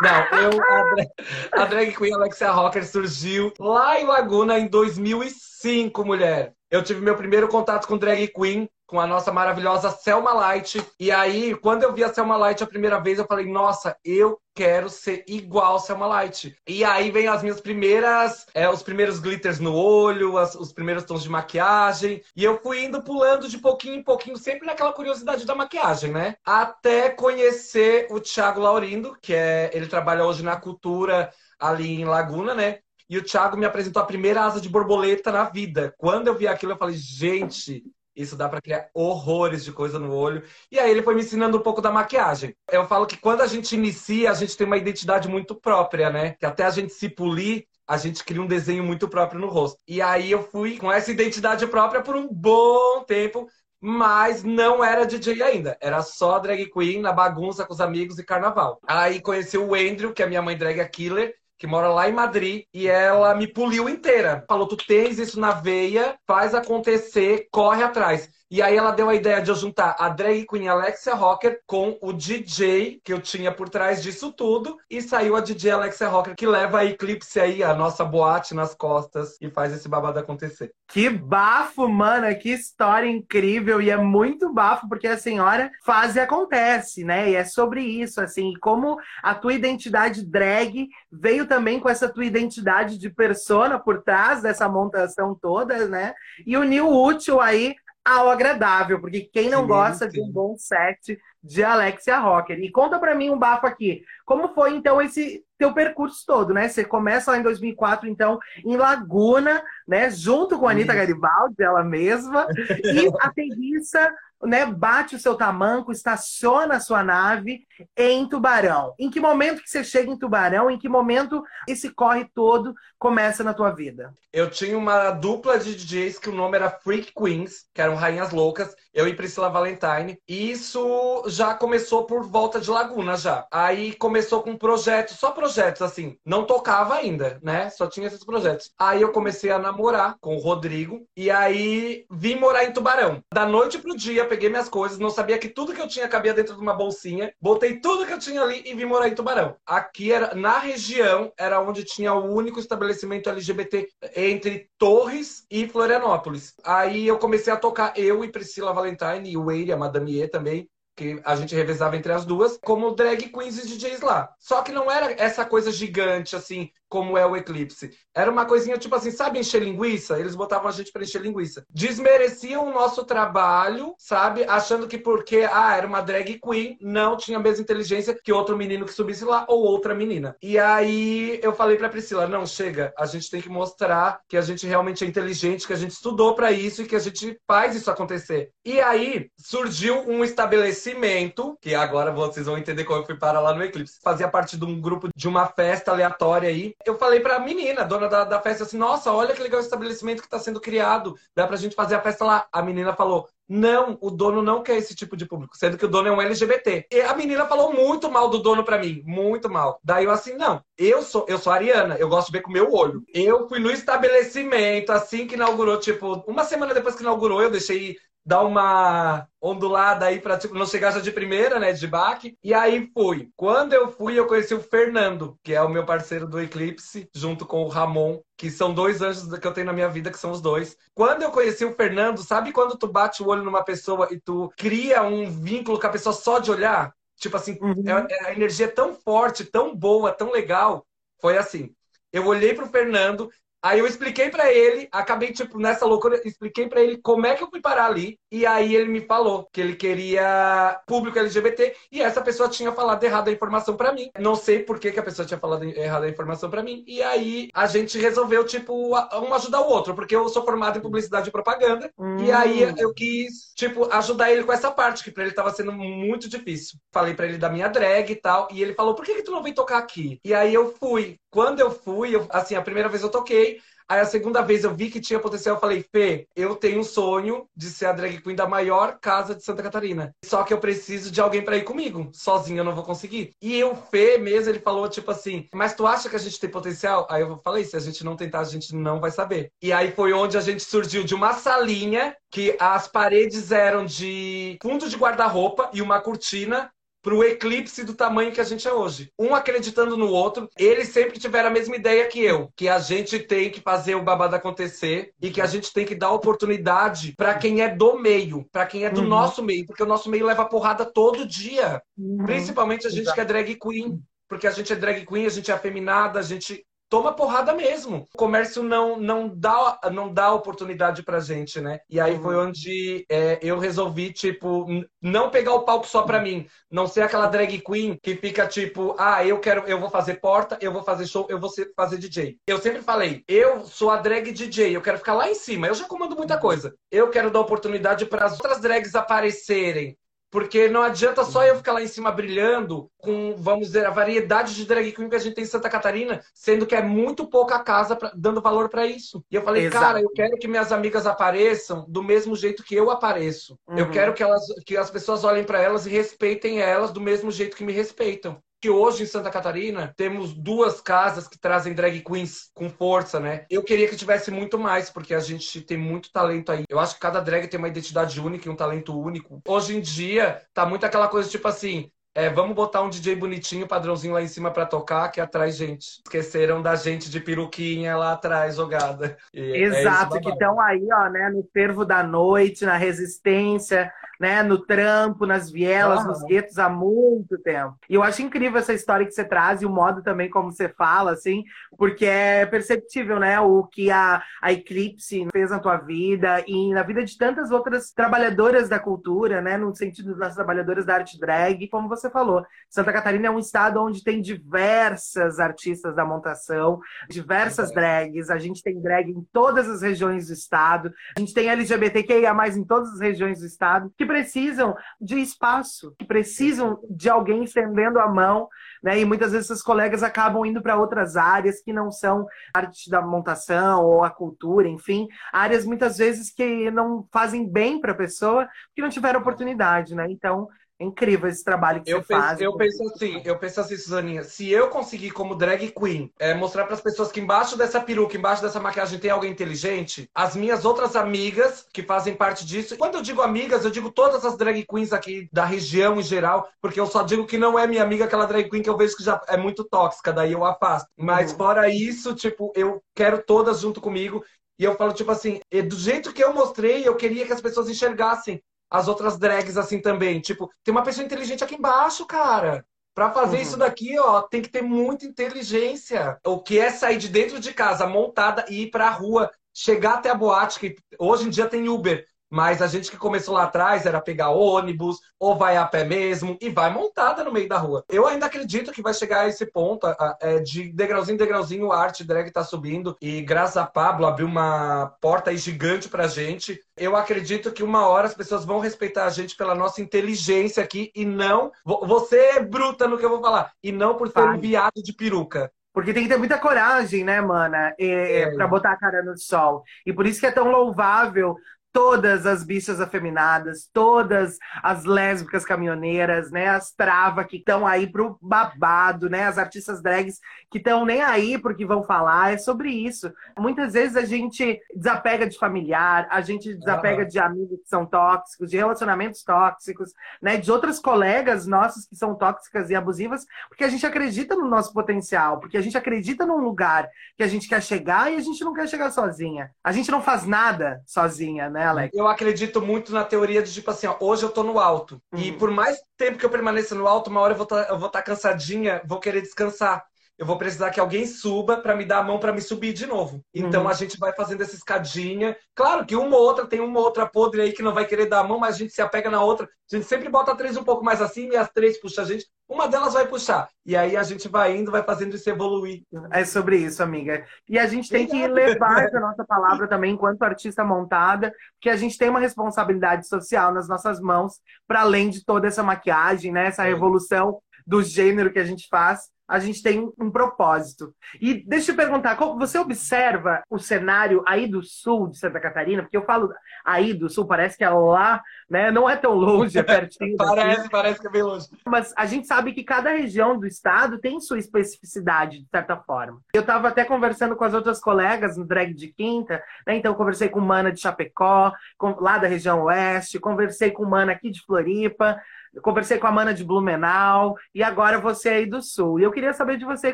Não, 0.01 0.39
eu, 0.39 0.63
a 0.63 0.83
drag, 0.93 1.09
a 1.51 1.65
drag 1.65 1.95
queen 1.95 2.13
Alexia 2.13 2.51
Rocker 2.51 2.87
surgiu 2.87 3.53
lá 3.59 3.99
em 3.99 4.05
Laguna 4.05 4.57
em 4.57 4.67
2005, 4.67 6.05
mulher. 6.05 6.53
Eu 6.71 6.81
tive 6.83 7.01
meu 7.01 7.15
primeiro 7.15 7.47
contato 7.47 7.87
com 7.87 7.97
drag 7.97 8.27
queen 8.29 8.69
com 8.85 8.99
a 8.99 9.07
nossa 9.07 9.31
maravilhosa 9.31 9.89
Selma 9.89 10.33
Light. 10.33 10.85
E 10.99 11.11
aí, 11.11 11.55
quando 11.55 11.83
eu 11.83 11.93
vi 11.93 12.03
a 12.03 12.13
Selma 12.13 12.37
Light 12.37 12.63
a 12.63 12.67
primeira 12.67 12.99
vez, 12.99 13.17
eu 13.17 13.25
falei, 13.25 13.45
nossa, 13.45 13.97
eu 14.03 14.39
quero 14.53 14.89
ser 14.89 15.23
igual 15.27 15.79
Selma 15.79 16.07
Light. 16.07 16.55
E 16.67 16.83
aí 16.83 17.11
vem 17.11 17.27
as 17.27 17.41
minhas 17.41 17.59
primeiras, 17.59 18.45
é, 18.53 18.69
os 18.69 18.83
primeiros 18.83 19.19
glitters 19.19 19.59
no 19.59 19.75
olho, 19.75 20.37
as, 20.37 20.55
os 20.55 20.71
primeiros 20.71 21.03
tons 21.03 21.23
de 21.23 21.29
maquiagem. 21.29 22.21
E 22.35 22.43
eu 22.43 22.59
fui 22.61 22.85
indo 22.85 23.01
pulando 23.01 23.49
de 23.49 23.57
pouquinho 23.57 23.95
em 23.95 24.03
pouquinho, 24.03 24.37
sempre 24.37 24.65
naquela 24.65 24.93
curiosidade 24.93 25.45
da 25.45 25.55
maquiagem, 25.55 26.11
né? 26.11 26.35
Até 26.45 27.09
conhecer 27.09 28.07
o 28.11 28.19
Thiago 28.19 28.61
Laurindo, 28.61 29.17
que 29.21 29.33
é, 29.33 29.71
ele 29.73 29.87
trabalha 29.87 30.25
hoje 30.25 30.43
na 30.43 30.55
cultura 30.55 31.31
ali 31.59 32.01
em 32.01 32.05
Laguna, 32.05 32.53
né? 32.53 32.79
E 33.09 33.17
o 33.17 33.23
Thiago 33.23 33.55
me 33.55 33.65
apresentou 33.65 34.01
a 34.01 34.05
primeira 34.05 34.43
asa 34.43 34.59
de 34.59 34.69
borboleta 34.69 35.31
na 35.31 35.43
vida. 35.43 35.93
Quando 35.97 36.27
eu 36.27 36.35
vi 36.35 36.47
aquilo, 36.47 36.71
eu 36.71 36.77
falei, 36.77 36.95
gente, 36.95 37.83
isso 38.15 38.35
dá 38.35 38.47
para 38.47 38.61
criar 38.61 38.89
horrores 38.93 39.63
de 39.63 39.71
coisa 39.71 39.99
no 39.99 40.13
olho. 40.13 40.43
E 40.71 40.79
aí 40.79 40.89
ele 40.89 41.03
foi 41.03 41.15
me 41.15 41.21
ensinando 41.21 41.57
um 41.57 41.61
pouco 41.61 41.81
da 41.81 41.91
maquiagem. 41.91 42.55
Eu 42.71 42.85
falo 42.87 43.05
que 43.05 43.17
quando 43.17 43.41
a 43.41 43.47
gente 43.47 43.75
inicia, 43.75 44.31
a 44.31 44.33
gente 44.33 44.55
tem 44.55 44.65
uma 44.65 44.77
identidade 44.77 45.27
muito 45.27 45.55
própria, 45.55 46.09
né? 46.09 46.35
Que 46.39 46.45
até 46.45 46.63
a 46.63 46.69
gente 46.69 46.93
se 46.93 47.09
polir, 47.09 47.65
a 47.87 47.97
gente 47.97 48.23
cria 48.23 48.41
um 48.41 48.47
desenho 48.47 48.83
muito 48.83 49.07
próprio 49.07 49.39
no 49.39 49.47
rosto. 49.47 49.79
E 49.87 50.01
aí 50.01 50.31
eu 50.31 50.43
fui 50.43 50.77
com 50.77 50.91
essa 50.91 51.11
identidade 51.11 51.67
própria 51.67 52.01
por 52.01 52.15
um 52.15 52.27
bom 52.31 53.03
tempo, 53.03 53.47
mas 53.79 54.43
não 54.43 54.83
era 54.83 55.05
DJ 55.05 55.43
ainda. 55.43 55.77
Era 55.79 56.01
só 56.01 56.39
drag 56.39 56.65
queen 56.71 57.01
na 57.01 57.11
bagunça 57.11 57.65
com 57.65 57.73
os 57.73 57.81
amigos 57.81 58.17
e 58.17 58.23
carnaval. 58.23 58.79
Aí 58.87 59.21
conheci 59.21 59.57
o 59.57 59.75
Andrew, 59.75 60.13
que 60.13 60.23
é 60.23 60.25
minha 60.25 60.41
mãe 60.41 60.57
drag 60.57 60.83
killer, 60.89 61.35
que 61.57 61.67
mora 61.67 61.89
lá 61.89 62.09
em 62.09 62.13
Madrid, 62.13 62.65
e 62.73 62.87
ela 62.87 63.35
me 63.35 63.47
puliu 63.47 63.87
inteira. 63.89 64.43
Falou: 64.47 64.67
tu 64.67 64.77
tens 64.77 65.19
isso 65.19 65.39
na 65.39 65.51
veia, 65.51 66.17
faz 66.27 66.53
acontecer, 66.53 67.47
corre 67.51 67.83
atrás. 67.83 68.29
E 68.55 68.61
aí 68.61 68.77
ela 68.77 68.91
deu 68.91 69.09
a 69.09 69.13
ideia 69.13 69.41
de 69.41 69.49
eu 69.49 69.55
juntar 69.55 69.97
a 69.99 70.07
drag 70.07 70.45
queen 70.47 70.69
Alexia 70.69 71.13
Rocker 71.13 71.59
com 71.67 71.97
o 72.01 72.13
DJ 72.13 73.01
que 73.03 73.11
eu 73.11 73.19
tinha 73.19 73.51
por 73.51 73.67
trás 73.67 74.01
disso 74.01 74.31
tudo. 74.31 74.77
E 74.89 75.01
saiu 75.01 75.35
a 75.35 75.41
DJ 75.41 75.71
Alexia 75.71 76.07
Rocker, 76.07 76.37
que 76.37 76.47
leva 76.47 76.79
a 76.79 76.85
Eclipse 76.85 77.37
aí, 77.37 77.61
a 77.61 77.73
nossa 77.73 78.05
boate 78.05 78.55
nas 78.55 78.73
costas, 78.73 79.35
e 79.41 79.49
faz 79.49 79.73
esse 79.73 79.89
babado 79.89 80.19
acontecer. 80.19 80.71
Que 80.87 81.09
bafo, 81.09 81.89
mano! 81.89 82.33
Que 82.39 82.53
história 82.53 83.09
incrível! 83.09 83.81
E 83.81 83.89
é 83.89 83.97
muito 83.97 84.53
bafo, 84.53 84.87
porque 84.87 85.07
a 85.07 85.17
senhora 85.17 85.69
faz 85.85 86.15
e 86.15 86.21
acontece, 86.21 87.03
né? 87.03 87.31
E 87.31 87.35
é 87.35 87.43
sobre 87.43 87.81
isso, 87.81 88.21
assim, 88.21 88.53
como 88.61 88.97
a 89.21 89.35
tua 89.35 89.53
identidade 89.53 90.25
drag 90.25 90.87
veio 91.11 91.45
também 91.45 91.77
com 91.77 91.89
essa 91.89 92.07
tua 92.07 92.23
identidade 92.23 92.97
de 92.97 93.09
persona 93.09 93.77
por 93.77 94.01
trás 94.01 94.41
dessa 94.41 94.69
montação 94.69 95.35
toda, 95.35 95.89
né? 95.89 96.13
E 96.47 96.55
uniu 96.55 96.87
o 96.87 97.05
útil 97.05 97.41
aí 97.41 97.75
ao 98.05 98.29
agradável, 98.29 99.01
porque 99.01 99.21
quem 99.21 99.49
não 99.49 99.61
sim, 99.61 99.67
gosta 99.67 100.05
sim. 100.05 100.11
de 100.11 100.21
um 100.21 100.31
bom 100.31 100.55
set 100.57 101.19
de 101.43 101.63
Alexia 101.63 102.19
Rocker? 102.19 102.59
E 102.59 102.71
conta 102.71 102.99
para 102.99 103.15
mim 103.15 103.31
um 103.31 103.39
bafo 103.39 103.65
aqui. 103.65 104.03
Como 104.23 104.53
foi 104.53 104.75
então 104.75 105.01
esse 105.01 105.43
teu 105.57 105.73
percurso 105.73 106.23
todo, 106.25 106.53
né? 106.53 106.69
Você 106.69 106.85
começa 106.85 107.31
lá 107.31 107.37
em 107.37 107.43
2004, 107.43 108.07
então, 108.07 108.37
em 108.63 108.77
Laguna, 108.77 109.63
né? 109.87 110.11
Junto 110.11 110.59
com 110.59 110.67
a 110.67 110.71
Anitta 110.71 110.93
Garibaldi, 110.93 111.63
ela 111.63 111.83
mesma. 111.83 112.45
E 112.83 113.09
a 113.19 113.31
Terissa 113.31 114.13
né, 114.43 114.65
bate 114.65 115.15
o 115.15 115.19
seu 115.19 115.35
tamanco, 115.35 115.91
estaciona 115.91 116.75
a 116.75 116.79
sua 116.79 117.03
nave 117.03 117.65
em 117.97 118.27
Tubarão. 118.27 118.93
Em 118.99 119.09
que 119.09 119.19
momento 119.19 119.61
que 119.61 119.69
você 119.69 119.83
chega 119.83 120.11
em 120.11 120.17
Tubarão? 120.17 120.69
Em 120.69 120.77
que 120.77 120.89
momento 120.89 121.43
esse 121.67 121.89
corre 121.89 122.25
todo 122.33 122.73
começa 123.05 123.43
na 123.43 123.53
tua 123.53 123.69
vida? 123.69 124.11
Eu 124.33 124.49
tinha 124.49 124.75
uma 124.75 125.11
dupla 125.11 125.59
de 125.59 125.75
DJs 125.75 126.17
que 126.17 126.27
o 126.27 126.35
nome 126.35 126.57
era 126.57 126.71
Freak 126.71 127.13
Queens, 127.15 127.65
que 127.73 127.79
eram 127.79 127.93
rainhas 127.95 128.31
loucas, 128.31 128.75
eu 128.93 129.07
e 129.07 129.13
Priscila 129.13 129.47
Valentine. 129.47 130.17
E 130.27 130.51
isso 130.51 131.23
já 131.27 131.53
começou 131.53 132.05
por 132.05 132.23
volta 132.23 132.59
de 132.59 132.69
Laguna 132.69 133.15
já. 133.15 133.45
Aí 133.51 133.93
começou 133.93 134.41
com 134.41 134.57
projetos, 134.57 135.19
só 135.19 135.31
projetos 135.31 135.83
assim, 135.83 136.17
não 136.25 136.45
tocava 136.45 136.95
ainda, 136.95 137.39
né? 137.43 137.69
Só 137.69 137.87
tinha 137.87 138.07
esses 138.07 138.25
projetos. 138.25 138.71
Aí 138.77 139.01
eu 139.01 139.11
comecei 139.11 139.51
a 139.51 139.59
namorar 139.59 140.17
com 140.19 140.35
o 140.35 140.39
Rodrigo 140.39 141.05
e 141.15 141.29
aí 141.29 142.05
vim 142.09 142.35
morar 142.35 142.65
em 142.65 142.73
Tubarão. 142.73 143.21
Da 143.31 143.45
noite 143.45 143.77
pro 143.77 143.95
dia 143.95 144.25
peguei 144.25 144.49
minhas 144.49 144.67
coisas, 144.67 144.97
não 144.97 145.11
sabia 145.11 145.37
que 145.37 145.47
tudo 145.47 145.73
que 145.73 145.81
eu 145.81 145.87
tinha 145.87 146.09
cabia 146.09 146.33
dentro 146.33 146.55
de 146.55 146.61
uma 146.61 146.73
bolsinha, 146.73 147.31
botei 147.39 147.79
tudo 147.79 148.05
que 148.05 148.13
eu 148.13 148.19
tinha 148.19 148.41
ali 148.41 148.63
e 148.65 148.73
vim 148.73 148.85
morar 148.85 149.07
em 149.07 149.15
Tubarão. 149.15 149.55
Aqui 149.65 150.11
era, 150.11 150.33
na 150.33 150.57
região, 150.57 151.31
era 151.37 151.61
onde 151.61 151.83
tinha 151.83 152.13
o 152.13 152.33
único 152.33 152.59
estabelecimento 152.59 152.94
LGBT 153.03 153.87
entre 154.15 154.69
Torres 154.77 155.45
e 155.49 155.67
Florianópolis. 155.67 156.53
Aí 156.63 157.07
eu 157.07 157.17
comecei 157.17 157.51
a 157.51 157.57
tocar, 157.57 157.93
eu 157.97 158.23
e 158.23 158.31
Priscila 158.31 158.73
Valentine, 158.73 159.29
e 159.29 159.37
o 159.37 159.51
Eire, 159.51 159.71
a 159.71 159.77
Madame 159.77 160.21
E 160.21 160.27
também, 160.27 160.69
que 160.95 161.19
a 161.25 161.35
gente 161.35 161.53
revezava 161.53 161.97
entre 161.97 162.11
as 162.11 162.25
duas, 162.25 162.57
como 162.63 162.95
drag 162.95 163.29
queens 163.29 163.57
e 163.57 163.67
DJs 163.67 164.01
lá. 164.01 164.33
Só 164.39 164.61
que 164.61 164.71
não 164.71 164.89
era 164.89 165.11
essa 165.21 165.45
coisa 165.45 165.71
gigante, 165.71 166.35
assim, 166.35 166.69
como 166.95 167.17
é 167.17 167.25
o 167.25 167.35
Eclipse. 167.35 167.91
Era 168.15 168.31
uma 168.31 168.45
coisinha 168.45 168.77
tipo 168.77 168.95
assim, 168.95 169.11
sabe 169.11 169.37
encher 169.37 169.61
linguiça? 169.61 170.17
Eles 170.17 170.33
botavam 170.33 170.69
a 170.69 170.71
gente 170.71 170.93
para 170.93 171.03
encher 171.03 171.21
linguiça. 171.21 171.65
Desmereciam 171.69 172.69
o 172.69 172.73
nosso 172.73 173.03
trabalho, 173.03 173.93
sabe? 173.99 174.45
Achando 174.45 174.87
que 174.87 174.97
porque, 174.97 175.45
ah, 175.51 175.75
era 175.75 175.85
uma 175.85 175.99
drag 175.99 176.39
queen, 176.39 176.77
não 176.79 177.17
tinha 177.17 177.37
a 177.37 177.41
mesma 177.41 177.63
inteligência 177.63 178.17
que 178.23 178.31
outro 178.31 178.55
menino 178.55 178.85
que 178.85 178.93
subisse 178.93 179.25
lá 179.25 179.45
ou 179.49 179.61
outra 179.65 179.93
menina. 179.93 180.37
E 180.41 180.57
aí 180.57 181.37
eu 181.43 181.51
falei 181.51 181.75
pra 181.75 181.89
Priscila, 181.89 182.27
não, 182.27 182.45
chega, 182.45 182.93
a 182.97 183.05
gente 183.05 183.29
tem 183.29 183.41
que 183.41 183.49
mostrar 183.49 184.21
que 184.29 184.37
a 184.37 184.41
gente 184.41 184.65
realmente 184.65 185.03
é 185.03 185.07
inteligente, 185.07 185.67
que 185.67 185.73
a 185.73 185.77
gente 185.77 185.91
estudou 185.91 186.33
para 186.33 186.49
isso 186.49 186.81
e 186.81 186.85
que 186.85 186.95
a 186.95 186.99
gente 186.99 187.37
faz 187.45 187.75
isso 187.75 187.91
acontecer. 187.91 188.51
E 188.63 188.79
aí 188.79 189.27
surgiu 189.37 189.99
um 190.09 190.23
estabelecimento, 190.23 191.57
que 191.61 191.75
agora 191.75 192.09
vocês 192.09 192.45
vão 192.45 192.57
entender 192.57 192.85
como 192.85 193.01
eu 193.01 193.05
fui 193.05 193.17
para 193.17 193.41
lá 193.41 193.53
no 193.53 193.61
Eclipse. 193.61 193.99
Fazia 194.01 194.29
parte 194.29 194.55
de 194.55 194.63
um 194.63 194.79
grupo 194.79 195.09
de 195.13 195.27
uma 195.27 195.45
festa 195.47 195.91
aleatória 195.91 196.47
aí, 196.47 196.73
eu 196.85 196.97
falei 196.97 197.19
pra 197.19 197.39
menina, 197.39 197.83
dona 197.83 198.07
da, 198.07 198.23
da 198.23 198.41
festa, 198.41 198.63
assim, 198.63 198.77
nossa, 198.77 199.11
olha 199.11 199.33
que 199.33 199.41
legal 199.41 199.59
o 199.59 199.63
estabelecimento 199.63 200.21
que 200.21 200.27
está 200.27 200.39
sendo 200.39 200.61
criado. 200.61 201.15
Dá 201.35 201.47
pra 201.47 201.57
gente 201.57 201.75
fazer 201.75 201.95
a 201.95 202.01
festa 202.01 202.23
lá. 202.25 202.47
A 202.51 202.61
menina 202.61 202.93
falou, 202.93 203.27
não, 203.47 203.97
o 204.01 204.09
dono 204.09 204.41
não 204.41 204.63
quer 204.63 204.77
esse 204.77 204.95
tipo 204.95 205.15
de 205.15 205.25
público, 205.25 205.55
sendo 205.55 205.77
que 205.77 205.85
o 205.85 205.87
dono 205.87 206.07
é 206.07 206.11
um 206.11 206.21
LGBT. 206.21 206.87
E 206.91 207.01
a 207.01 207.15
menina 207.15 207.45
falou 207.45 207.73
muito 207.73 208.09
mal 208.09 208.29
do 208.29 208.39
dono 208.39 208.63
pra 208.63 208.77
mim, 208.77 209.01
muito 209.05 209.49
mal. 209.49 209.79
Daí 209.83 210.05
eu 210.05 210.11
assim, 210.11 210.35
não, 210.35 210.61
eu 210.77 211.01
sou, 211.01 211.25
eu 211.27 211.37
sou 211.37 211.53
ariana, 211.53 211.95
eu 211.97 212.09
gosto 212.09 212.27
de 212.27 212.33
ver 212.33 212.41
com 212.41 212.49
o 212.49 212.53
meu 212.53 212.73
olho. 212.73 213.03
Eu 213.13 213.47
fui 213.47 213.59
no 213.59 213.71
estabelecimento 213.71 214.91
assim 214.91 215.27
que 215.27 215.35
inaugurou, 215.35 215.79
tipo, 215.79 216.23
uma 216.27 216.43
semana 216.43 216.73
depois 216.73 216.95
que 216.95 217.01
inaugurou, 217.01 217.41
eu 217.41 217.51
deixei 217.51 217.97
dar 218.25 218.43
uma 218.43 219.27
ondulada 219.39 220.07
aí 220.07 220.19
para 220.19 220.37
tipo, 220.37 220.55
não 220.55 220.65
chegar 220.65 220.91
já 220.91 220.99
de 220.99 221.11
primeira, 221.11 221.59
né, 221.59 221.71
de 221.71 221.87
baque. 221.87 222.37
E 222.43 222.53
aí 222.53 222.89
fui. 222.93 223.29
Quando 223.35 223.73
eu 223.73 223.91
fui, 223.91 224.17
eu 224.17 224.25
conheci 224.25 224.53
o 224.55 224.59
Fernando, 224.59 225.37
que 225.43 225.53
é 225.53 225.61
o 225.61 225.69
meu 225.69 225.85
parceiro 225.85 226.27
do 226.27 226.41
Eclipse, 226.41 227.07
junto 227.13 227.45
com 227.45 227.63
o 227.63 227.67
Ramon, 227.67 228.19
que 228.35 228.49
são 228.49 228.73
dois 228.73 229.01
anjos 229.01 229.37
que 229.37 229.47
eu 229.47 229.53
tenho 229.53 229.67
na 229.67 229.73
minha 229.73 229.89
vida, 229.89 230.09
que 230.09 230.17
são 230.17 230.31
os 230.31 230.41
dois. 230.41 230.75
Quando 230.93 231.21
eu 231.21 231.31
conheci 231.31 231.63
o 231.63 231.75
Fernando, 231.75 232.23
sabe 232.23 232.51
quando 232.51 232.77
tu 232.77 232.87
bate 232.87 233.21
o 233.21 233.27
olho 233.27 233.43
numa 233.43 233.63
pessoa 233.63 234.07
e 234.11 234.19
tu 234.19 234.51
cria 234.57 235.03
um 235.03 235.29
vínculo 235.29 235.79
com 235.79 235.87
a 235.87 235.91
pessoa 235.91 236.13
só 236.13 236.39
de 236.39 236.49
olhar? 236.49 236.91
Tipo 237.17 237.37
assim, 237.37 237.57
uhum. 237.61 237.83
é, 237.87 238.07
é 238.09 238.25
a 238.25 238.33
energia 238.33 238.65
é 238.65 238.69
tão 238.69 238.93
forte, 238.93 239.45
tão 239.45 239.75
boa, 239.75 240.11
tão 240.11 240.31
legal. 240.31 240.85
Foi 241.21 241.37
assim. 241.37 241.73
Eu 242.11 242.25
olhei 242.27 242.53
pro 242.53 242.67
Fernando, 242.67 243.29
Aí 243.65 243.79
eu 243.79 243.87
expliquei 243.87 244.29
para 244.29 244.53
ele, 244.53 244.87
acabei, 244.91 245.31
tipo, 245.31 245.57
nessa 245.57 245.87
loucura, 245.87 246.21
expliquei 246.23 246.67
para 246.67 246.81
ele 246.81 246.99
como 247.01 247.25
é 247.25 247.33
que 247.33 247.41
eu 247.41 247.49
fui 247.49 247.59
parar 247.59 247.87
ali. 247.87 248.19
E 248.31 248.45
aí 248.45 248.75
ele 248.75 248.91
me 248.91 249.01
falou 249.01 249.49
que 249.51 249.59
ele 249.59 249.75
queria 249.75 250.79
público 250.85 251.17
LGBT 251.17 251.75
e 251.91 251.99
essa 251.99 252.21
pessoa 252.21 252.47
tinha 252.47 252.71
falado 252.71 253.03
errado 253.03 253.29
a 253.29 253.31
informação 253.31 253.75
para 253.75 253.91
mim. 253.91 254.11
Não 254.19 254.35
sei 254.35 254.59
por 254.59 254.77
que, 254.77 254.91
que 254.91 254.99
a 254.99 255.03
pessoa 255.03 255.25
tinha 255.25 255.39
falado 255.39 255.63
errado 255.63 256.03
a 256.03 256.09
informação 256.09 256.47
para 256.47 256.61
mim. 256.61 256.83
E 256.85 257.01
aí 257.01 257.49
a 257.55 257.65
gente 257.65 257.97
resolveu, 257.97 258.45
tipo, 258.45 258.95
um 258.95 259.33
ajudar 259.33 259.61
o 259.61 259.69
outro, 259.69 259.95
porque 259.95 260.15
eu 260.15 260.29
sou 260.29 260.45
formado 260.45 260.77
em 260.77 260.81
publicidade 260.81 261.29
e 261.29 261.31
propaganda. 261.31 261.91
Hum. 261.97 262.17
E 262.19 262.31
aí 262.31 262.61
eu 262.77 262.93
quis, 262.93 263.51
tipo, 263.55 263.91
ajudar 263.91 264.31
ele 264.31 264.43
com 264.43 264.53
essa 264.53 264.69
parte, 264.69 265.03
que 265.03 265.09
para 265.09 265.23
ele 265.23 265.33
tava 265.33 265.49
sendo 265.49 265.71
muito 265.71 266.29
difícil. 266.29 266.77
Falei 266.91 267.15
para 267.15 267.25
ele 267.25 267.39
da 267.39 267.49
minha 267.49 267.67
drag 267.67 268.11
e 268.11 268.15
tal. 268.15 268.47
E 268.51 268.61
ele 268.61 268.75
falou: 268.75 268.93
por 268.93 269.03
que, 269.03 269.15
que 269.15 269.23
tu 269.23 269.31
não 269.31 269.41
vem 269.41 269.55
tocar 269.55 269.79
aqui? 269.79 270.19
E 270.23 270.35
aí 270.35 270.53
eu 270.53 270.71
fui. 270.79 271.17
Quando 271.35 271.59
eu 271.59 271.69
fui, 271.69 272.15
eu, 272.15 272.25
assim, 272.29 272.55
a 272.55 272.61
primeira 272.61 272.87
vez 272.87 273.03
eu 273.03 273.09
toquei. 273.09 273.59
Aí 273.89 273.99
a 273.99 274.05
segunda 274.05 274.41
vez 274.41 274.63
eu 274.63 274.73
vi 274.73 274.89
que 274.89 275.01
tinha 275.01 275.19
potencial, 275.19 275.57
eu 275.57 275.59
falei, 275.59 275.85
Fê, 275.91 276.27
eu 276.33 276.55
tenho 276.55 276.79
um 276.79 276.83
sonho 276.83 277.45
de 277.53 277.67
ser 277.67 277.87
a 277.87 277.91
drag 277.91 278.21
queen 278.21 278.35
da 278.35 278.47
maior 278.47 278.97
casa 279.01 279.35
de 279.35 279.43
Santa 279.43 279.61
Catarina. 279.61 280.15
Só 280.23 280.43
que 280.43 280.53
eu 280.53 280.59
preciso 280.59 281.11
de 281.11 281.19
alguém 281.19 281.43
para 281.43 281.57
ir 281.57 281.65
comigo. 281.65 282.09
Sozinho 282.13 282.59
eu 282.59 282.63
não 282.63 282.73
vou 282.73 282.85
conseguir. 282.85 283.33
E 283.41 283.61
o 283.65 283.75
Fê 283.75 284.17
mesmo, 284.17 284.49
ele 284.49 284.61
falou 284.61 284.87
tipo 284.87 285.11
assim, 285.11 285.45
mas 285.53 285.75
tu 285.75 285.85
acha 285.85 286.09
que 286.09 286.15
a 286.15 286.19
gente 286.19 286.39
tem 286.39 286.49
potencial? 286.49 287.05
Aí 287.09 287.21
eu 287.21 287.37
falei, 287.43 287.65
se 287.65 287.75
a 287.75 287.79
gente 287.81 288.01
não 288.05 288.15
tentar, 288.15 288.39
a 288.39 288.45
gente 288.45 288.73
não 288.73 289.01
vai 289.01 289.11
saber. 289.11 289.51
E 289.61 289.73
aí 289.73 289.91
foi 289.91 290.13
onde 290.13 290.37
a 290.37 290.41
gente 290.41 290.63
surgiu 290.63 291.03
de 291.03 291.13
uma 291.13 291.33
salinha 291.33 292.15
que 292.31 292.55
as 292.59 292.87
paredes 292.87 293.51
eram 293.51 293.85
de 293.85 294.57
fundo 294.61 294.89
de 294.89 294.95
guarda-roupa 294.95 295.69
e 295.73 295.81
uma 295.81 295.99
cortina 295.99 296.71
para 297.05 297.13
o 297.13 297.23
eclipse 297.23 297.83
do 297.83 297.93
tamanho 297.93 298.31
que 298.31 298.41
a 298.41 298.43
gente 298.43 298.67
é 298.67 298.73
hoje. 298.73 299.11
Um 299.19 299.35
acreditando 299.35 299.95
no 299.95 300.07
outro, 300.07 300.49
eles 300.57 300.89
sempre 300.89 301.19
tiveram 301.19 301.49
a 301.49 301.53
mesma 301.53 301.75
ideia 301.75 302.07
que 302.07 302.19
eu, 302.19 302.51
que 302.55 302.67
a 302.67 302.79
gente 302.79 303.19
tem 303.19 303.51
que 303.51 303.61
fazer 303.61 303.93
o 303.93 304.01
babado 304.01 304.35
acontecer 304.35 305.11
e 305.21 305.29
que 305.29 305.39
a 305.39 305.45
gente 305.45 305.71
tem 305.71 305.85
que 305.85 305.93
dar 305.93 306.09
oportunidade 306.11 307.13
para 307.15 307.35
quem 307.35 307.61
é 307.61 307.69
do 307.69 307.99
meio, 307.99 308.43
para 308.51 308.65
quem 308.65 308.85
é 308.85 308.89
do 308.89 309.01
uhum. 309.01 309.07
nosso 309.07 309.43
meio, 309.43 309.67
porque 309.67 309.83
o 309.83 309.85
nosso 309.85 310.09
meio 310.09 310.25
leva 310.25 310.45
porrada 310.45 310.83
todo 310.83 311.27
dia. 311.27 311.79
Uhum. 311.95 312.25
Principalmente 312.25 312.87
a 312.87 312.89
gente 312.89 313.01
Exato. 313.01 313.13
que 313.13 313.21
é 313.21 313.25
drag 313.25 313.55
queen, 313.55 314.01
porque 314.27 314.47
a 314.47 314.51
gente 314.51 314.73
é 314.73 314.75
drag 314.75 315.05
queen, 315.05 315.27
a 315.27 315.29
gente 315.29 315.51
é 315.51 315.53
afeminada, 315.53 316.17
a 316.17 316.23
gente 316.23 316.65
toma 316.89 317.13
porrada 317.13 317.53
mesmo. 317.53 318.07
O 318.13 318.17
comércio 318.17 318.63
não, 318.63 318.99
não, 318.99 319.27
dá, 319.27 319.79
não 319.91 320.13
dá 320.13 320.33
oportunidade 320.33 321.03
pra 321.03 321.19
gente, 321.19 321.59
né? 321.59 321.79
E 321.89 321.99
aí 321.99 322.15
uhum. 322.15 322.21
foi 322.21 322.35
onde 322.37 323.05
é, 323.09 323.39
eu 323.41 323.57
resolvi, 323.59 324.11
tipo, 324.11 324.65
não 325.01 325.29
pegar 325.29 325.53
o 325.53 325.63
palco 325.63 325.87
só 325.87 326.03
pra 326.03 326.21
mim. 326.21 326.47
Não 326.69 326.87
ser 326.87 327.01
aquela 327.01 327.27
drag 327.27 327.59
queen 327.59 327.97
que 328.01 328.15
fica 328.15 328.47
tipo, 328.47 328.95
ah, 328.97 329.25
eu 329.25 329.39
quero, 329.39 329.61
eu 329.67 329.79
vou 329.79 329.89
fazer 329.89 330.15
porta, 330.15 330.57
eu 330.61 330.71
vou 330.71 330.83
fazer 330.83 331.07
show, 331.07 331.25
eu 331.29 331.39
vou 331.39 331.49
fazer 331.75 331.97
DJ. 331.97 332.37
Eu 332.47 332.59
sempre 332.59 332.81
falei, 332.81 333.23
eu 333.27 333.65
sou 333.65 333.89
a 333.89 333.97
drag 333.97 334.31
DJ, 334.31 334.75
eu 334.75 334.81
quero 334.81 334.97
ficar 334.97 335.13
lá 335.13 335.29
em 335.29 335.35
cima, 335.35 335.67
eu 335.67 335.73
já 335.73 335.85
comando 335.87 336.15
muita 336.15 336.37
coisa. 336.37 336.73
Eu 336.91 337.09
quero 337.09 337.31
dar 337.31 337.39
oportunidade 337.39 338.05
para 338.05 338.25
as 338.25 338.33
outras 338.33 338.61
drags 338.61 338.95
aparecerem, 338.95 339.97
porque 340.35 340.67
não 340.67 340.81
adianta 340.81 341.23
só 341.23 341.45
eu 341.45 341.55
ficar 341.55 341.71
lá 341.71 341.81
em 341.81 341.87
cima 341.87 342.11
brilhando 342.11 342.91
com, 342.97 343.33
vamos 343.37 343.67
dizer, 343.67 343.85
a 343.85 343.89
variedade 343.89 344.53
de 344.53 344.65
drag 344.65 344.91
queen 344.91 345.07
que 345.07 345.15
a 345.15 345.19
gente 345.19 345.33
tem 345.33 345.45
em 345.45 345.47
Santa 345.47 345.69
Catarina, 345.69 346.21
sendo 346.33 346.65
que 346.65 346.75
é 346.75 346.81
muito 346.81 347.25
pouca 347.25 347.57
casa 347.59 347.95
pra, 347.95 348.11
dando 348.13 348.41
valor 348.41 348.67
para 348.67 348.85
isso. 348.85 349.23
E 349.31 349.35
eu 349.35 349.41
falei, 349.43 349.67
Exato. 349.67 349.85
cara, 349.85 350.01
eu 350.01 350.09
quero 350.09 350.37
que 350.37 350.45
minhas 350.45 350.73
amigas 350.73 351.07
apareçam 351.07 351.85
do 351.87 352.03
mesmo 352.03 352.35
jeito 352.35 352.65
que 352.65 352.75
eu 352.75 352.91
apareço. 352.91 353.57
Uhum. 353.65 353.77
Eu 353.77 353.89
quero 353.89 354.13
que, 354.13 354.21
elas, 354.21 354.43
que 354.65 354.75
as 354.75 354.91
pessoas 354.91 355.23
olhem 355.23 355.45
para 355.45 355.61
elas 355.61 355.85
e 355.85 355.89
respeitem 355.89 356.59
elas 356.59 356.91
do 356.91 356.99
mesmo 356.99 357.31
jeito 357.31 357.55
que 357.55 357.63
me 357.63 357.71
respeitam 357.71 358.43
que 358.65 358.69
hoje 358.71 359.03
em 359.03 359.05
Santa 359.05 359.29
Catarina 359.29 359.93
temos 359.95 360.33
duas 360.33 360.81
casas 360.81 361.27
que 361.27 361.37
trazem 361.37 361.75
drag 361.75 362.01
queens 362.01 362.49
com 362.51 362.67
força, 362.67 363.19
né? 363.19 363.45
Eu 363.47 363.63
queria 363.63 363.87
que 363.87 363.95
tivesse 363.95 364.31
muito 364.31 364.57
mais, 364.57 364.89
porque 364.89 365.13
a 365.13 365.19
gente 365.19 365.61
tem 365.61 365.77
muito 365.77 366.11
talento 366.11 366.51
aí. 366.51 366.63
Eu 366.67 366.79
acho 366.79 366.95
que 366.95 366.99
cada 366.99 367.19
drag 367.19 367.47
tem 367.47 367.59
uma 367.59 367.67
identidade 367.67 368.19
única 368.19 368.47
e 368.47 368.51
um 368.51 368.55
talento 368.55 368.99
único. 368.99 369.39
Hoje 369.47 369.77
em 369.77 369.81
dia, 369.81 370.41
tá 370.51 370.65
muito 370.65 370.83
aquela 370.83 371.07
coisa 371.07 371.29
tipo 371.29 371.47
assim, 371.47 371.91
é, 372.15 372.29
vamos 372.29 372.55
botar 372.55 372.81
um 372.81 372.89
DJ 372.89 373.17
bonitinho, 373.17 373.67
padrãozinho 373.67 374.13
lá 374.13 374.21
em 374.23 374.27
cima 374.27 374.49
para 374.49 374.65
tocar, 374.65 375.11
que 375.11 375.19
atrai 375.21 375.51
gente. 375.51 376.01
Esqueceram 376.03 376.61
da 376.61 376.73
gente 376.73 377.07
de 377.11 377.19
peruquinha 377.19 377.95
lá 377.97 378.13
atrás 378.13 378.55
jogada. 378.55 379.15
E 379.31 379.41
é 379.41 379.57
Exato, 379.63 380.17
é 380.17 380.21
que 380.21 380.29
estão 380.29 380.59
aí, 380.59 380.87
ó, 380.91 381.09
né, 381.09 381.29
no 381.29 381.47
fervo 381.53 381.85
da 381.85 382.01
noite, 382.01 382.65
na 382.65 382.77
resistência, 382.77 383.91
né, 384.19 384.43
no 384.43 384.57
trampo, 384.57 385.25
nas 385.25 385.49
vielas, 385.49 386.05
nos 386.05 386.23
guetos 386.23 386.57
há 386.57 386.69
muito 386.69 387.37
tempo. 387.39 387.75
E 387.89 387.95
eu 387.95 388.03
acho 388.03 388.21
incrível 388.21 388.59
essa 388.59 388.73
história 388.73 389.05
que 389.05 389.11
você 389.11 389.23
traz 389.23 389.61
e 389.61 389.65
o 389.65 389.69
modo 389.69 390.01
também 390.01 390.29
como 390.29 390.51
você 390.51 390.69
fala, 390.69 391.11
assim, 391.11 391.43
porque 391.77 392.05
é 392.05 392.45
perceptível, 392.45 393.19
né, 393.19 393.39
o 393.39 393.63
que 393.63 393.91
a, 393.91 394.21
a 394.41 394.51
Eclipse 394.51 395.27
fez 395.31 395.51
na 395.51 395.59
tua 395.59 395.77
vida 395.77 396.43
e 396.47 396.73
na 396.73 396.83
vida 396.83 397.03
de 397.03 397.17
tantas 397.17 397.51
outras 397.51 397.91
trabalhadoras 397.91 398.69
da 398.69 398.79
cultura, 398.79 399.41
né, 399.41 399.57
no 399.57 399.73
sentido 399.75 400.15
das 400.15 400.35
trabalhadoras 400.35 400.85
da 400.85 400.95
arte 400.95 401.19
drag, 401.19 401.67
como 401.67 401.89
você 401.89 402.09
falou. 402.09 402.45
Santa 402.69 402.93
Catarina 402.93 403.27
é 403.27 403.31
um 403.31 403.39
estado 403.39 403.81
onde 403.81 404.03
tem 404.03 404.21
diversas 404.21 405.39
artistas 405.39 405.95
da 405.95 406.05
montação, 406.05 406.79
diversas 407.09 407.71
drags, 407.71 408.29
a 408.29 408.37
gente 408.37 408.61
tem 408.61 408.81
drag 408.81 409.09
em 409.09 409.25
todas 409.31 409.69
as 409.69 409.81
regiões 409.81 410.27
do 410.27 410.33
estado, 410.33 410.93
a 411.15 411.19
gente 411.19 411.33
tem 411.33 411.49
LGBTQIA+, 411.49 412.35
em 412.55 412.63
todas 412.63 412.93
as 412.93 412.99
regiões 412.99 413.39
do 413.39 413.45
estado, 413.45 413.91
que 413.97 414.04
que 414.05 414.07
precisam 414.07 414.75
de 415.01 415.19
espaço, 415.19 415.93
que 415.97 416.05
precisam 416.05 416.79
de 416.89 417.09
alguém 417.09 417.43
estendendo 417.43 417.99
a 417.99 418.07
mão, 418.07 418.47
né? 418.81 418.99
E 418.99 419.05
muitas 419.05 419.31
vezes 419.31 419.49
esses 419.49 419.63
colegas 419.63 420.03
acabam 420.03 420.45
indo 420.45 420.61
para 420.61 420.77
outras 420.77 421.17
áreas 421.17 421.61
que 421.61 421.73
não 421.73 421.91
são 421.91 422.27
arte 422.53 422.89
da 422.89 423.01
montação 423.01 423.83
ou 423.83 424.03
a 424.03 424.09
cultura, 424.09 424.67
enfim, 424.67 425.07
áreas 425.33 425.65
muitas 425.65 425.97
vezes 425.97 426.31
que 426.31 426.69
não 426.71 427.07
fazem 427.11 427.49
bem 427.49 427.81
para 427.81 427.91
a 427.91 427.95
pessoa, 427.95 428.47
porque 428.67 428.81
não 428.81 428.89
tiveram 428.89 429.19
oportunidade, 429.19 429.95
né? 429.95 430.05
Então, 430.09 430.47
é 430.79 430.83
incrível 430.83 431.29
esse 431.29 431.43
trabalho 431.43 431.83
que 431.83 431.91
eu 431.91 432.01
você 432.01 432.07
penso, 432.07 432.21
faz. 432.21 432.41
Eu 432.41 432.57
penso 432.57 432.83
assim, 432.83 433.21
eu 433.23 433.37
penso 433.37 433.61
assim, 433.61 433.77
Suzaninha, 433.77 434.23
se 434.23 434.49
eu 434.49 434.69
conseguir 434.69 435.11
como 435.11 435.35
drag 435.35 435.71
queen 435.71 436.11
é, 436.19 436.33
mostrar 436.33 436.65
para 436.65 436.73
as 436.73 436.81
pessoas 436.81 437.11
que 437.11 437.21
embaixo 437.21 437.57
dessa 437.57 437.79
peruca, 437.79 438.17
embaixo 438.17 438.41
dessa 438.41 438.59
maquiagem 438.59 438.99
tem 438.99 439.11
alguém 439.11 439.31
inteligente, 439.31 440.09
as 440.13 440.35
minhas 440.35 440.65
outras 440.65 440.95
amigas 440.95 441.65
que 441.71 441.81
fazem 441.81 442.13
parte 442.13 442.45
disso, 442.45 442.77
quando 442.77 442.95
eu 442.95 443.01
digo 443.01 443.21
amigas, 443.21 443.63
eu 443.63 443.71
digo 443.71 443.89
todas 443.89 444.25
as 444.25 444.37
drag 444.37 444.65
queens 444.65 444.91
aqui 444.91 445.29
da 445.31 445.45
região 445.45 445.99
em 445.99 446.03
geral, 446.03 446.49
porque 446.61 446.79
eu 446.79 446.87
só 446.87 447.03
digo 447.03 447.25
que 447.25 447.37
não 447.37 447.57
é 447.57 447.65
minha 447.65 447.83
amiga 447.83 448.05
aquela 448.05 448.25
drag 448.25 448.49
queen 448.49 448.61
que 448.61 448.69
eu 448.69 448.77
vejo 448.77 448.97
que 448.97 449.03
já 449.03 449.21
é 449.27 449.37
muito 449.37 449.63
tóxica, 449.63 450.11
daí 450.11 450.33
eu 450.33 450.43
afasto. 450.43 450.89
Mas 450.97 451.31
uhum. 451.31 451.37
fora 451.37 451.69
isso, 451.69 452.13
tipo, 452.13 452.51
eu 452.55 452.81
quero 452.93 453.23
todas 453.23 453.61
junto 453.61 453.79
comigo 453.79 454.23
e 454.57 454.63
eu 454.63 454.75
falo, 454.75 454.93
tipo 454.93 455.11
assim, 455.11 455.39
do 455.67 455.75
jeito 455.75 456.13
que 456.13 456.23
eu 456.23 456.33
mostrei, 456.33 456.87
eu 456.87 456.95
queria 456.95 457.25
que 457.25 457.33
as 457.33 457.41
pessoas 457.41 457.69
enxergassem 457.69 458.41
as 458.69 458.87
outras 458.87 459.17
drags 459.17 459.57
assim 459.57 459.81
também. 459.81 460.19
Tipo, 460.19 460.49
tem 460.63 460.71
uma 460.71 460.83
pessoa 460.83 461.05
inteligente 461.05 461.43
aqui 461.43 461.55
embaixo, 461.55 462.05
cara. 462.05 462.65
Para 462.93 463.11
fazer 463.11 463.37
uhum. 463.37 463.41
isso 463.43 463.57
daqui, 463.57 463.99
ó, 463.99 464.21
tem 464.21 464.41
que 464.41 464.49
ter 464.49 464.61
muita 464.61 465.05
inteligência. 465.05 466.17
O 466.25 466.41
que 466.41 466.57
é 466.57 466.71
sair 466.71 466.97
de 466.97 467.09
dentro 467.09 467.39
de 467.39 467.53
casa, 467.53 467.85
montada 467.85 468.45
e 468.49 468.63
ir 468.63 468.71
para 468.71 468.87
a 468.87 468.91
rua, 468.91 469.29
chegar 469.53 469.95
até 469.95 470.09
a 470.09 470.15
boate, 470.15 470.59
que 470.59 470.75
hoje 470.97 471.27
em 471.27 471.29
dia 471.29 471.47
tem 471.47 471.67
Uber. 471.67 472.05
Mas 472.29 472.61
a 472.61 472.67
gente 472.67 472.89
que 472.89 472.97
começou 472.97 473.35
lá 473.35 473.43
atrás 473.43 473.85
era 473.85 474.01
pegar 474.01 474.29
ônibus, 474.29 474.97
ou 475.19 475.37
vai 475.37 475.57
a 475.57 475.65
pé 475.65 475.83
mesmo, 475.83 476.37
e 476.41 476.49
vai 476.49 476.71
montada 476.71 477.23
no 477.23 477.31
meio 477.31 477.47
da 477.47 477.57
rua. 477.57 477.83
Eu 477.89 478.07
ainda 478.07 478.25
acredito 478.25 478.71
que 478.71 478.81
vai 478.81 478.93
chegar 478.93 479.21
a 479.21 479.27
esse 479.27 479.45
ponto, 479.45 479.87
é, 480.21 480.39
de 480.39 480.71
degrauzinho 480.71 481.15
em 481.15 481.17
degrauzinho, 481.17 481.71
a 481.71 481.79
arte 481.79 482.03
drag 482.03 482.31
tá 482.31 482.43
subindo, 482.43 482.95
e 483.01 483.21
graças 483.21 483.57
a 483.57 483.65
Pablo 483.65 484.05
abriu 484.05 484.27
uma 484.27 484.93
porta 484.99 485.29
aí 485.29 485.37
gigante 485.37 485.87
pra 485.87 486.07
gente. 486.07 486.59
Eu 486.75 486.95
acredito 486.95 487.51
que 487.51 487.63
uma 487.63 487.87
hora 487.87 488.07
as 488.07 488.13
pessoas 488.13 488.43
vão 488.43 488.59
respeitar 488.59 489.05
a 489.05 489.09
gente 489.09 489.35
pela 489.35 489.55
nossa 489.55 489.81
inteligência 489.81 490.63
aqui, 490.63 490.91
e 490.95 491.05
não. 491.05 491.51
Você 491.83 492.17
é 492.17 492.39
bruta 492.41 492.87
no 492.87 492.97
que 492.97 493.05
eu 493.05 493.09
vou 493.09 493.21
falar, 493.21 493.51
e 493.63 493.71
não 493.71 493.95
por 493.95 494.09
ser 494.09 494.21
um 494.21 494.39
viado 494.39 494.81
de 494.83 494.93
peruca. 494.93 495.51
Porque 495.75 495.93
tem 495.93 496.03
que 496.03 496.09
ter 496.09 496.17
muita 496.17 496.37
coragem, 496.37 497.03
né, 497.03 497.19
mana? 497.19 497.75
É, 497.77 498.21
é. 498.21 498.31
Pra 498.31 498.47
botar 498.47 498.71
a 498.71 498.77
cara 498.77 499.03
no 499.03 499.17
sol. 499.17 499.61
E 499.85 499.91
por 499.91 500.07
isso 500.07 500.21
que 500.21 500.25
é 500.25 500.31
tão 500.31 500.49
louvável 500.49 501.35
todas 501.75 502.25
as 502.25 502.41
bichas 502.41 502.79
afeminadas, 502.79 503.69
todas 503.73 504.37
as 504.63 504.85
lésbicas 504.85 505.43
caminhoneiras, 505.43 506.31
né, 506.31 506.47
as 506.47 506.71
travas 506.71 507.27
que 507.27 507.35
estão 507.35 507.67
aí 507.67 507.85
pro 507.85 508.17
babado, 508.21 509.09
né, 509.09 509.25
as 509.25 509.37
artistas 509.37 509.83
drags 509.83 510.21
que 510.49 510.57
estão 510.57 510.85
nem 510.85 511.01
aí 511.01 511.37
porque 511.37 511.65
vão 511.65 511.83
falar, 511.83 512.31
é 512.31 512.37
sobre 512.37 512.69
isso. 512.69 513.11
Muitas 513.37 513.73
vezes 513.73 513.97
a 513.97 514.05
gente 514.05 514.57
desapega 514.73 515.27
de 515.27 515.37
familiar, 515.37 516.07
a 516.09 516.21
gente 516.21 516.55
desapega 516.55 517.01
uhum. 517.01 517.09
de 517.09 517.19
amigos 517.19 517.59
que 517.59 517.67
são 517.67 517.85
tóxicos, 517.85 518.49
de 518.49 518.55
relacionamentos 518.55 519.21
tóxicos, 519.21 519.91
né, 520.21 520.37
de 520.37 520.49
outras 520.49 520.79
colegas 520.79 521.45
nossas 521.45 521.85
que 521.85 521.97
são 521.97 522.15
tóxicas 522.15 522.69
e 522.69 522.75
abusivas, 522.75 523.25
porque 523.49 523.65
a 523.65 523.69
gente 523.69 523.85
acredita 523.85 524.33
no 524.33 524.47
nosso 524.47 524.71
potencial, 524.71 525.41
porque 525.41 525.57
a 525.57 525.61
gente 525.61 525.77
acredita 525.77 526.25
num 526.25 526.39
lugar 526.39 526.87
que 527.17 527.23
a 527.23 527.27
gente 527.27 527.49
quer 527.49 527.61
chegar 527.61 528.09
e 528.09 528.15
a 528.15 528.21
gente 528.21 528.45
não 528.45 528.53
quer 528.53 528.69
chegar 528.69 528.91
sozinha. 528.91 529.51
A 529.61 529.73
gente 529.73 529.91
não 529.91 530.01
faz 530.01 530.25
nada 530.25 530.81
sozinha, 530.85 531.49
né? 531.49 531.64
Alex? 531.65 531.93
Eu 531.93 532.07
acredito 532.07 532.61
muito 532.61 532.91
na 532.91 533.03
teoria 533.03 533.41
de 533.41 533.53
tipo 533.53 533.69
assim, 533.71 533.87
ó, 533.87 533.97
hoje 533.99 534.23
eu 534.23 534.29
tô 534.29 534.43
no 534.43 534.59
alto. 534.59 535.01
Uhum. 535.13 535.19
E 535.19 535.31
por 535.31 535.51
mais 535.51 535.77
tempo 535.97 536.17
que 536.17 536.25
eu 536.25 536.29
permaneça 536.29 536.75
no 536.75 536.87
alto, 536.87 537.09
uma 537.09 537.21
hora 537.21 537.33
eu 537.33 537.37
vou 537.37 537.45
tá, 537.45 537.61
estar 537.63 537.89
tá 537.89 538.01
cansadinha, 538.01 538.81
vou 538.85 538.99
querer 538.99 539.21
descansar 539.21 539.83
eu 540.17 540.25
vou 540.25 540.37
precisar 540.37 540.69
que 540.69 540.79
alguém 540.79 541.05
suba 541.05 541.57
para 541.57 541.75
me 541.75 541.83
dar 541.83 541.99
a 541.99 542.03
mão 542.03 542.19
para 542.19 542.31
me 542.31 542.41
subir 542.41 542.71
de 542.71 542.85
novo. 542.85 543.21
Então 543.33 543.63
uhum. 543.63 543.69
a 543.69 543.73
gente 543.73 543.97
vai 543.97 544.13
fazendo 544.13 544.41
essa 544.41 544.55
escadinha. 544.55 545.35
Claro 545.53 545.85
que 545.85 545.95
uma 545.95 546.15
ou 546.15 546.23
outra 546.23 546.47
tem 546.47 546.61
uma 546.61 546.79
outra 546.79 547.05
podre 547.05 547.41
aí 547.41 547.51
que 547.51 547.61
não 547.61 547.73
vai 547.73 547.85
querer 547.85 548.05
dar 548.05 548.19
a 548.19 548.23
mão, 548.23 548.39
mas 548.39 548.55
a 548.55 548.57
gente 548.57 548.73
se 548.73 548.81
apega 548.81 549.09
na 549.09 549.21
outra. 549.21 549.45
A 549.45 549.75
gente 549.75 549.87
sempre 549.87 550.07
bota 550.07 550.35
três 550.35 550.55
um 550.55 550.63
pouco 550.63 550.85
mais 550.85 551.01
acima 551.01 551.33
e 551.33 551.37
as 551.37 551.49
três 551.49 551.79
puxa 551.81 552.03
a 552.03 552.05
gente. 552.05 552.27
Uma 552.47 552.67
delas 552.67 552.93
vai 552.93 553.05
puxar. 553.07 553.49
E 553.65 553.75
aí 553.75 553.97
a 553.97 554.03
gente 554.03 554.29
vai 554.29 554.55
indo, 554.55 554.71
vai 554.71 554.83
fazendo 554.83 555.15
isso 555.15 555.29
evoluir. 555.29 555.83
É 556.11 556.23
sobre 556.23 556.57
isso, 556.57 556.81
amiga. 556.81 557.25
E 557.49 557.59
a 557.59 557.67
gente 557.67 557.89
tem 557.89 558.07
que 558.07 558.25
levar 558.27 558.85
essa 558.85 558.99
nossa 558.99 559.25
palavra 559.25 559.67
também 559.67 559.93
enquanto 559.93 560.23
artista 560.23 560.63
montada, 560.63 561.33
porque 561.55 561.69
a 561.69 561.75
gente 561.75 561.97
tem 561.97 562.09
uma 562.09 562.19
responsabilidade 562.19 563.05
social 563.07 563.53
nas 563.53 563.67
nossas 563.67 563.99
mãos, 563.99 564.39
para 564.65 564.81
além 564.81 565.09
de 565.09 565.25
toda 565.25 565.47
essa 565.47 565.63
maquiagem, 565.63 566.31
né? 566.31 566.47
Essa 566.47 566.63
revolução 566.63 567.41
do 567.67 567.81
gênero 567.81 568.31
que 568.31 568.39
a 568.39 568.45
gente 568.45 568.67
faz 568.69 569.09
a 569.27 569.39
gente 569.39 569.61
tem 569.61 569.91
um 569.99 570.11
propósito. 570.11 570.93
E 571.19 571.33
deixa 571.45 571.71
eu 571.71 571.75
te 571.75 571.77
perguntar, 571.77 572.15
você 572.15 572.57
observa 572.57 573.41
o 573.49 573.57
cenário 573.57 574.23
aí 574.27 574.47
do 574.47 574.63
sul 574.63 575.09
de 575.09 575.17
Santa 575.17 575.39
Catarina? 575.39 575.81
Porque 575.81 575.97
eu 575.97 576.05
falo 576.05 576.31
aí 576.63 576.93
do 576.93 577.09
sul, 577.09 577.25
parece 577.25 577.57
que 577.57 577.63
é 577.63 577.69
lá, 577.69 578.21
né? 578.49 578.71
Não 578.71 578.89
é 578.89 578.95
tão 578.95 579.13
longe, 579.13 579.57
é 579.57 579.63
pertinho. 579.63 580.15
parece, 580.17 580.69
parece 580.69 580.99
que 580.99 581.07
é 581.07 581.09
bem 581.09 581.23
longe. 581.23 581.47
Mas 581.67 581.93
a 581.97 582.05
gente 582.05 582.27
sabe 582.27 582.53
que 582.53 582.63
cada 582.63 582.91
região 582.91 583.37
do 583.37 583.47
estado 583.47 583.99
tem 583.99 584.19
sua 584.19 584.37
especificidade, 584.37 585.39
de 585.39 585.49
certa 585.49 585.75
forma. 585.77 586.21
Eu 586.33 586.41
estava 586.41 586.67
até 586.67 586.85
conversando 586.85 587.35
com 587.35 587.43
as 587.43 587.53
outras 587.53 587.79
colegas 587.79 588.37
no 588.37 588.45
Drag 588.45 588.73
de 588.73 588.89
Quinta, 588.89 589.43
né? 589.65 589.75
Então, 589.75 589.93
conversei 589.95 590.29
com 590.29 590.39
Mana 590.39 590.71
de 590.71 590.79
Chapecó, 590.79 591.51
com, 591.77 591.95
lá 591.99 592.17
da 592.17 592.27
região 592.27 592.63
oeste, 592.63 593.19
conversei 593.19 593.71
com 593.71 593.85
Mana 593.85 594.11
aqui 594.11 594.29
de 594.29 594.41
Floripa, 594.41 595.19
eu 595.55 595.61
conversei 595.61 595.97
com 595.97 596.05
a 596.05 596.11
Mana 596.11 596.33
de 596.33 596.43
Blumenau 596.43 597.35
e 597.53 597.63
agora 597.63 597.99
você 597.99 598.29
aí 598.29 598.45
do 598.45 598.61
Sul. 598.61 598.99
E 598.99 599.03
eu 599.03 599.11
queria 599.11 599.33
saber 599.33 599.57
de 599.57 599.65
você 599.65 599.93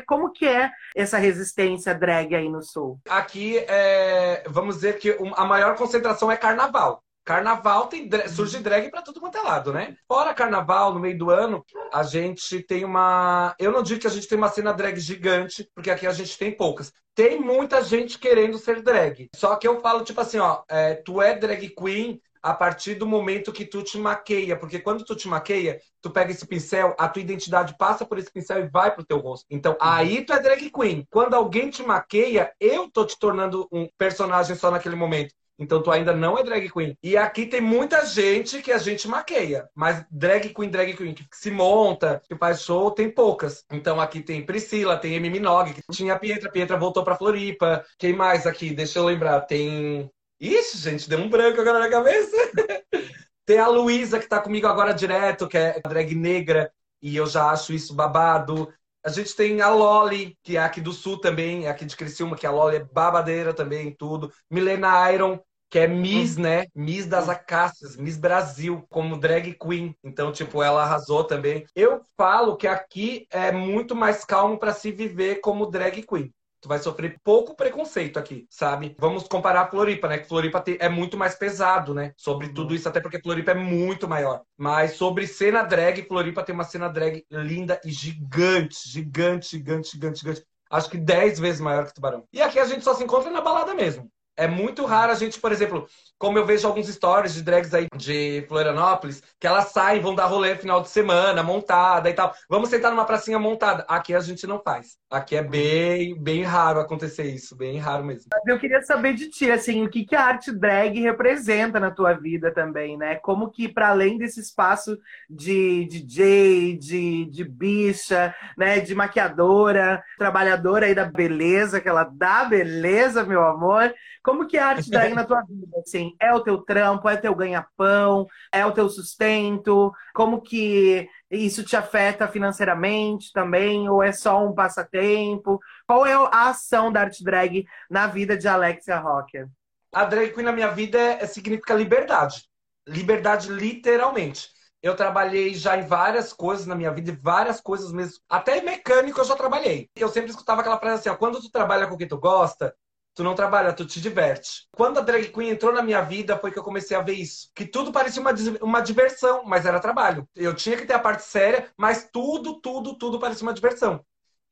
como 0.00 0.32
que 0.32 0.46
é 0.46 0.70
essa 0.94 1.18
resistência 1.18 1.94
drag 1.94 2.34
aí 2.34 2.48
no 2.48 2.62
Sul. 2.62 2.98
Aqui, 3.08 3.58
é, 3.68 4.42
vamos 4.48 4.76
dizer 4.76 4.98
que 4.98 5.16
a 5.36 5.44
maior 5.44 5.76
concentração 5.76 6.30
é 6.30 6.36
carnaval. 6.36 7.02
Carnaval 7.24 7.86
tem 7.86 8.10
surge 8.28 8.58
drag 8.58 8.90
para 8.90 9.02
todo 9.02 9.20
quanto 9.20 9.38
é 9.38 9.42
lado, 9.42 9.72
né? 9.72 9.96
Fora 10.08 10.34
carnaval, 10.34 10.92
no 10.92 10.98
meio 10.98 11.16
do 11.16 11.30
ano, 11.30 11.64
a 11.92 12.02
gente 12.02 12.60
tem 12.62 12.84
uma. 12.84 13.54
Eu 13.60 13.70
não 13.70 13.82
digo 13.82 14.00
que 14.00 14.08
a 14.08 14.10
gente 14.10 14.26
tem 14.26 14.36
uma 14.36 14.48
cena 14.48 14.72
drag 14.72 14.98
gigante, 14.98 15.68
porque 15.72 15.90
aqui 15.90 16.04
a 16.04 16.12
gente 16.12 16.36
tem 16.36 16.50
poucas. 16.50 16.92
Tem 17.14 17.40
muita 17.40 17.82
gente 17.84 18.18
querendo 18.18 18.58
ser 18.58 18.82
drag. 18.82 19.28
Só 19.36 19.54
que 19.54 19.68
eu 19.68 19.80
falo, 19.80 20.02
tipo 20.02 20.20
assim, 20.20 20.38
ó, 20.38 20.62
é, 20.68 20.94
tu 20.94 21.22
é 21.22 21.36
drag 21.36 21.68
queen, 21.68 22.20
a 22.42 22.52
partir 22.52 22.94
do 22.94 23.06
momento 23.06 23.52
que 23.52 23.64
tu 23.64 23.82
te 23.82 23.98
maqueia, 23.98 24.56
porque 24.56 24.78
quando 24.78 25.04
tu 25.04 25.14
te 25.14 25.28
maqueia, 25.28 25.80
tu 26.00 26.10
pega 26.10 26.32
esse 26.32 26.46
pincel, 26.46 26.94
a 26.98 27.08
tua 27.08 27.22
identidade 27.22 27.76
passa 27.78 28.04
por 28.04 28.18
esse 28.18 28.32
pincel 28.32 28.64
e 28.64 28.68
vai 28.68 28.92
pro 28.92 29.04
teu 29.04 29.18
rosto. 29.18 29.46
Então, 29.50 29.72
uhum. 29.72 29.78
aí 29.80 30.24
tu 30.24 30.32
é 30.32 30.40
drag 30.40 30.70
queen. 30.70 31.06
Quando 31.10 31.34
alguém 31.34 31.70
te 31.70 31.82
maqueia, 31.82 32.52
eu 32.60 32.90
tô 32.90 33.04
te 33.04 33.18
tornando 33.18 33.68
um 33.70 33.88
personagem 33.96 34.56
só 34.56 34.70
naquele 34.70 34.96
momento. 34.96 35.34
Então 35.58 35.80
tu 35.82 35.90
ainda 35.90 36.12
não 36.12 36.36
é 36.36 36.42
drag 36.42 36.68
queen. 36.70 36.96
E 37.02 37.16
aqui 37.16 37.46
tem 37.46 37.60
muita 37.60 38.04
gente 38.04 38.60
que 38.62 38.72
a 38.72 38.78
gente 38.78 39.06
maqueia. 39.06 39.68
Mas 39.74 40.04
drag 40.10 40.52
queen, 40.52 40.68
drag 40.68 40.94
queen 40.94 41.14
que 41.14 41.26
se 41.32 41.50
monta, 41.50 42.20
que 42.28 42.36
faz 42.36 42.62
show, 42.62 42.90
tem 42.90 43.08
poucas. 43.08 43.64
Então 43.70 44.00
aqui 44.00 44.20
tem 44.20 44.44
Priscila, 44.44 44.96
tem 44.96 45.16
Amy 45.16 45.30
Minogue, 45.30 45.74
tinha 45.92 46.14
a 46.14 46.18
Pietra, 46.18 46.50
Pietra 46.50 46.76
voltou 46.76 47.04
pra 47.04 47.16
Floripa. 47.16 47.84
Quem 47.98 48.12
mais 48.12 48.46
aqui? 48.46 48.74
Deixa 48.74 48.98
eu 48.98 49.04
lembrar. 49.04 49.42
Tem 49.42 50.10
Ixi, 50.42 50.78
gente, 50.78 51.08
deu 51.08 51.20
um 51.20 51.28
branco 51.28 51.60
agora 51.60 51.78
na 51.78 51.88
cabeça. 51.88 52.36
Tem 53.46 53.58
a 53.58 53.68
Luísa, 53.68 54.18
que 54.18 54.26
tá 54.26 54.40
comigo 54.40 54.66
agora 54.66 54.92
direto, 54.92 55.46
que 55.46 55.56
é 55.56 55.80
drag 55.80 56.16
negra, 56.16 56.72
e 57.00 57.14
eu 57.14 57.26
já 57.26 57.50
acho 57.50 57.72
isso 57.72 57.94
babado. 57.94 58.68
A 59.04 59.08
gente 59.08 59.36
tem 59.36 59.60
a 59.60 59.68
Loli, 59.68 60.36
que 60.42 60.56
é 60.56 60.60
aqui 60.60 60.80
do 60.80 60.92
Sul 60.92 61.20
também, 61.20 61.66
é 61.66 61.70
aqui 61.70 61.84
de 61.84 61.96
Criciúma, 61.96 62.36
que 62.36 62.46
a 62.46 62.50
Loli 62.50 62.76
é 62.76 62.84
babadeira 62.84 63.54
também, 63.54 63.94
tudo. 63.94 64.32
Milena 64.50 65.12
Iron, 65.12 65.40
que 65.70 65.78
é 65.78 65.86
Miss, 65.86 66.36
hum. 66.36 66.42
né? 66.42 66.66
Miss 66.74 67.06
das 67.06 67.28
Acácias, 67.28 67.96
Miss 67.96 68.16
Brasil, 68.16 68.84
como 68.90 69.18
drag 69.18 69.54
queen. 69.54 69.96
Então, 70.02 70.32
tipo, 70.32 70.60
ela 70.60 70.82
arrasou 70.82 71.22
também. 71.22 71.66
Eu 71.74 72.00
falo 72.16 72.56
que 72.56 72.66
aqui 72.66 73.26
é 73.30 73.52
muito 73.52 73.94
mais 73.94 74.24
calmo 74.24 74.58
para 74.58 74.72
se 74.72 74.90
viver 74.90 75.36
como 75.36 75.66
drag 75.66 76.02
queen 76.02 76.32
tu 76.62 76.68
vai 76.68 76.78
sofrer 76.78 77.20
pouco 77.24 77.56
preconceito 77.56 78.18
aqui, 78.18 78.46
sabe? 78.48 78.94
Vamos 78.98 79.24
comparar 79.24 79.62
a 79.62 79.68
Floripa, 79.68 80.06
né? 80.06 80.18
Que 80.18 80.28
Floripa 80.28 80.62
é 80.78 80.88
muito 80.88 81.18
mais 81.18 81.34
pesado, 81.34 81.92
né? 81.92 82.14
Sobre 82.16 82.46
uhum. 82.46 82.54
tudo 82.54 82.74
isso, 82.74 82.88
até 82.88 83.00
porque 83.00 83.20
Floripa 83.20 83.50
é 83.50 83.54
muito 83.54 84.08
maior. 84.08 84.42
Mas 84.56 84.92
sobre 84.92 85.26
cena 85.26 85.62
drag, 85.64 86.06
Floripa 86.06 86.44
tem 86.44 86.54
uma 86.54 86.62
cena 86.62 86.88
drag 86.88 87.26
linda 87.28 87.80
e 87.84 87.90
gigante, 87.90 88.88
gigante, 88.88 89.50
gigante, 89.50 89.90
gigante, 89.90 90.20
gigante. 90.20 90.46
Acho 90.70 90.88
que 90.88 90.96
10 90.96 91.40
vezes 91.40 91.60
maior 91.60 91.84
que 91.84 91.94
Tubarão. 91.94 92.24
E 92.32 92.40
aqui 92.40 92.60
a 92.60 92.64
gente 92.64 92.84
só 92.84 92.94
se 92.94 93.02
encontra 93.02 93.30
na 93.30 93.40
balada 93.40 93.74
mesmo. 93.74 94.08
É 94.36 94.46
muito 94.46 94.84
raro 94.86 95.12
a 95.12 95.14
gente, 95.14 95.38
por 95.38 95.52
exemplo, 95.52 95.86
como 96.18 96.38
eu 96.38 96.46
vejo 96.46 96.66
alguns 96.66 96.88
stories 96.88 97.34
de 97.34 97.42
drags 97.42 97.74
aí 97.74 97.86
de 97.96 98.44
Florianópolis, 98.48 99.22
que 99.38 99.46
elas 99.46 99.72
saem, 99.72 100.00
vão 100.00 100.14
dar 100.14 100.26
rolê 100.26 100.56
final 100.56 100.80
de 100.80 100.88
semana, 100.88 101.42
montada 101.42 102.08
e 102.08 102.14
tal. 102.14 102.32
Vamos 102.48 102.70
sentar 102.70 102.90
numa 102.90 103.04
pracinha 103.04 103.38
montada. 103.38 103.84
Aqui 103.88 104.14
a 104.14 104.20
gente 104.20 104.46
não 104.46 104.58
faz. 104.62 104.96
Aqui 105.10 105.36
é 105.36 105.42
bem, 105.42 106.18
bem 106.18 106.42
raro 106.42 106.80
acontecer 106.80 107.24
isso, 107.24 107.54
bem 107.54 107.78
raro 107.78 108.04
mesmo. 108.04 108.30
Eu 108.46 108.58
queria 108.58 108.80
saber 108.82 109.14
de 109.14 109.28
ti, 109.28 109.50
assim, 109.50 109.84
o 109.84 109.90
que, 109.90 110.06
que 110.06 110.14
a 110.14 110.24
arte 110.24 110.50
drag 110.50 110.98
representa 111.00 111.78
na 111.78 111.90
tua 111.90 112.14
vida 112.14 112.50
também, 112.54 112.96
né? 112.96 113.16
Como 113.16 113.50
que, 113.50 113.68
para 113.68 113.88
além 113.88 114.16
desse 114.16 114.40
espaço 114.40 114.96
de 115.28 115.86
DJ, 115.86 116.78
de, 116.78 117.26
de 117.26 117.44
bicha, 117.44 118.34
né, 118.56 118.80
de 118.80 118.94
maquiadora, 118.94 120.02
trabalhadora 120.16 120.86
aí 120.86 120.94
da 120.94 121.04
beleza, 121.04 121.80
que 121.80 121.88
ela 121.88 122.04
dá 122.04 122.44
beleza, 122.44 123.24
meu 123.24 123.44
amor, 123.44 123.92
como 124.22 124.31
que 124.46 124.56
é 124.56 124.60
a 124.60 124.68
arte 124.68 124.90
drag 124.90 125.14
na 125.14 125.24
tua 125.24 125.42
vida, 125.42 125.78
assim? 125.78 126.14
É 126.20 126.32
o 126.34 126.40
teu 126.40 126.58
trampo, 126.58 127.08
é 127.08 127.14
o 127.14 127.20
teu 127.20 127.34
ganha-pão, 127.34 128.26
é 128.50 128.64
o 128.64 128.72
teu 128.72 128.88
sustento? 128.88 129.92
Como 130.14 130.40
que 130.40 131.08
isso 131.30 131.62
te 131.64 131.76
afeta 131.76 132.26
financeiramente 132.28 133.32
também? 133.32 133.88
Ou 133.88 134.02
é 134.02 134.12
só 134.12 134.44
um 134.44 134.54
passatempo? 134.54 135.60
Qual 135.86 136.06
é 136.06 136.14
a 136.14 136.48
ação 136.48 136.92
da 136.92 137.00
arte 137.00 137.22
drag 137.22 137.64
na 137.90 138.06
vida 138.06 138.36
de 138.36 138.48
Alexia 138.48 138.98
Rocker? 138.98 139.48
A 139.92 140.04
drag 140.04 140.32
queen 140.32 140.44
na 140.44 140.52
minha 140.52 140.68
vida 140.68 140.98
é, 140.98 141.26
significa 141.26 141.74
liberdade. 141.74 142.44
Liberdade 142.86 143.52
literalmente. 143.52 144.48
Eu 144.82 144.96
trabalhei 144.96 145.54
já 145.54 145.76
em 145.76 145.86
várias 145.86 146.32
coisas 146.32 146.66
na 146.66 146.74
minha 146.74 146.90
vida, 146.90 147.16
várias 147.22 147.60
coisas 147.60 147.92
mesmo. 147.92 148.18
Até 148.28 148.60
mecânico 148.60 149.20
eu 149.20 149.24
já 149.24 149.36
trabalhei. 149.36 149.88
Eu 149.94 150.08
sempre 150.08 150.30
escutava 150.30 150.60
aquela 150.60 150.78
frase 150.78 151.00
assim: 151.00 151.08
ó, 151.08 151.14
quando 151.14 151.40
tu 151.40 151.50
trabalha 151.50 151.86
com 151.86 151.94
o 151.94 151.98
que 151.98 152.06
tu 152.06 152.18
gosta, 152.18 152.74
Tu 153.14 153.22
não 153.22 153.34
trabalha, 153.34 153.72
tu 153.72 153.84
te 153.84 154.00
diverte. 154.00 154.66
Quando 154.74 154.98
a 154.98 155.02
drag 155.02 155.28
queen 155.28 155.50
entrou 155.50 155.72
na 155.72 155.82
minha 155.82 156.00
vida, 156.00 156.38
foi 156.38 156.50
que 156.50 156.58
eu 156.58 156.62
comecei 156.62 156.96
a 156.96 157.02
ver 157.02 157.12
isso. 157.12 157.50
Que 157.54 157.66
tudo 157.66 157.92
parecia 157.92 158.22
uma, 158.22 158.32
uma 158.62 158.80
diversão, 158.80 159.44
mas 159.44 159.66
era 159.66 159.80
trabalho. 159.80 160.26
Eu 160.34 160.54
tinha 160.54 160.76
que 160.76 160.86
ter 160.86 160.94
a 160.94 160.98
parte 160.98 161.22
séria, 161.24 161.70
mas 161.76 162.08
tudo, 162.10 162.60
tudo, 162.60 162.96
tudo 162.96 163.20
parecia 163.20 163.46
uma 163.46 163.52
diversão. 163.52 164.02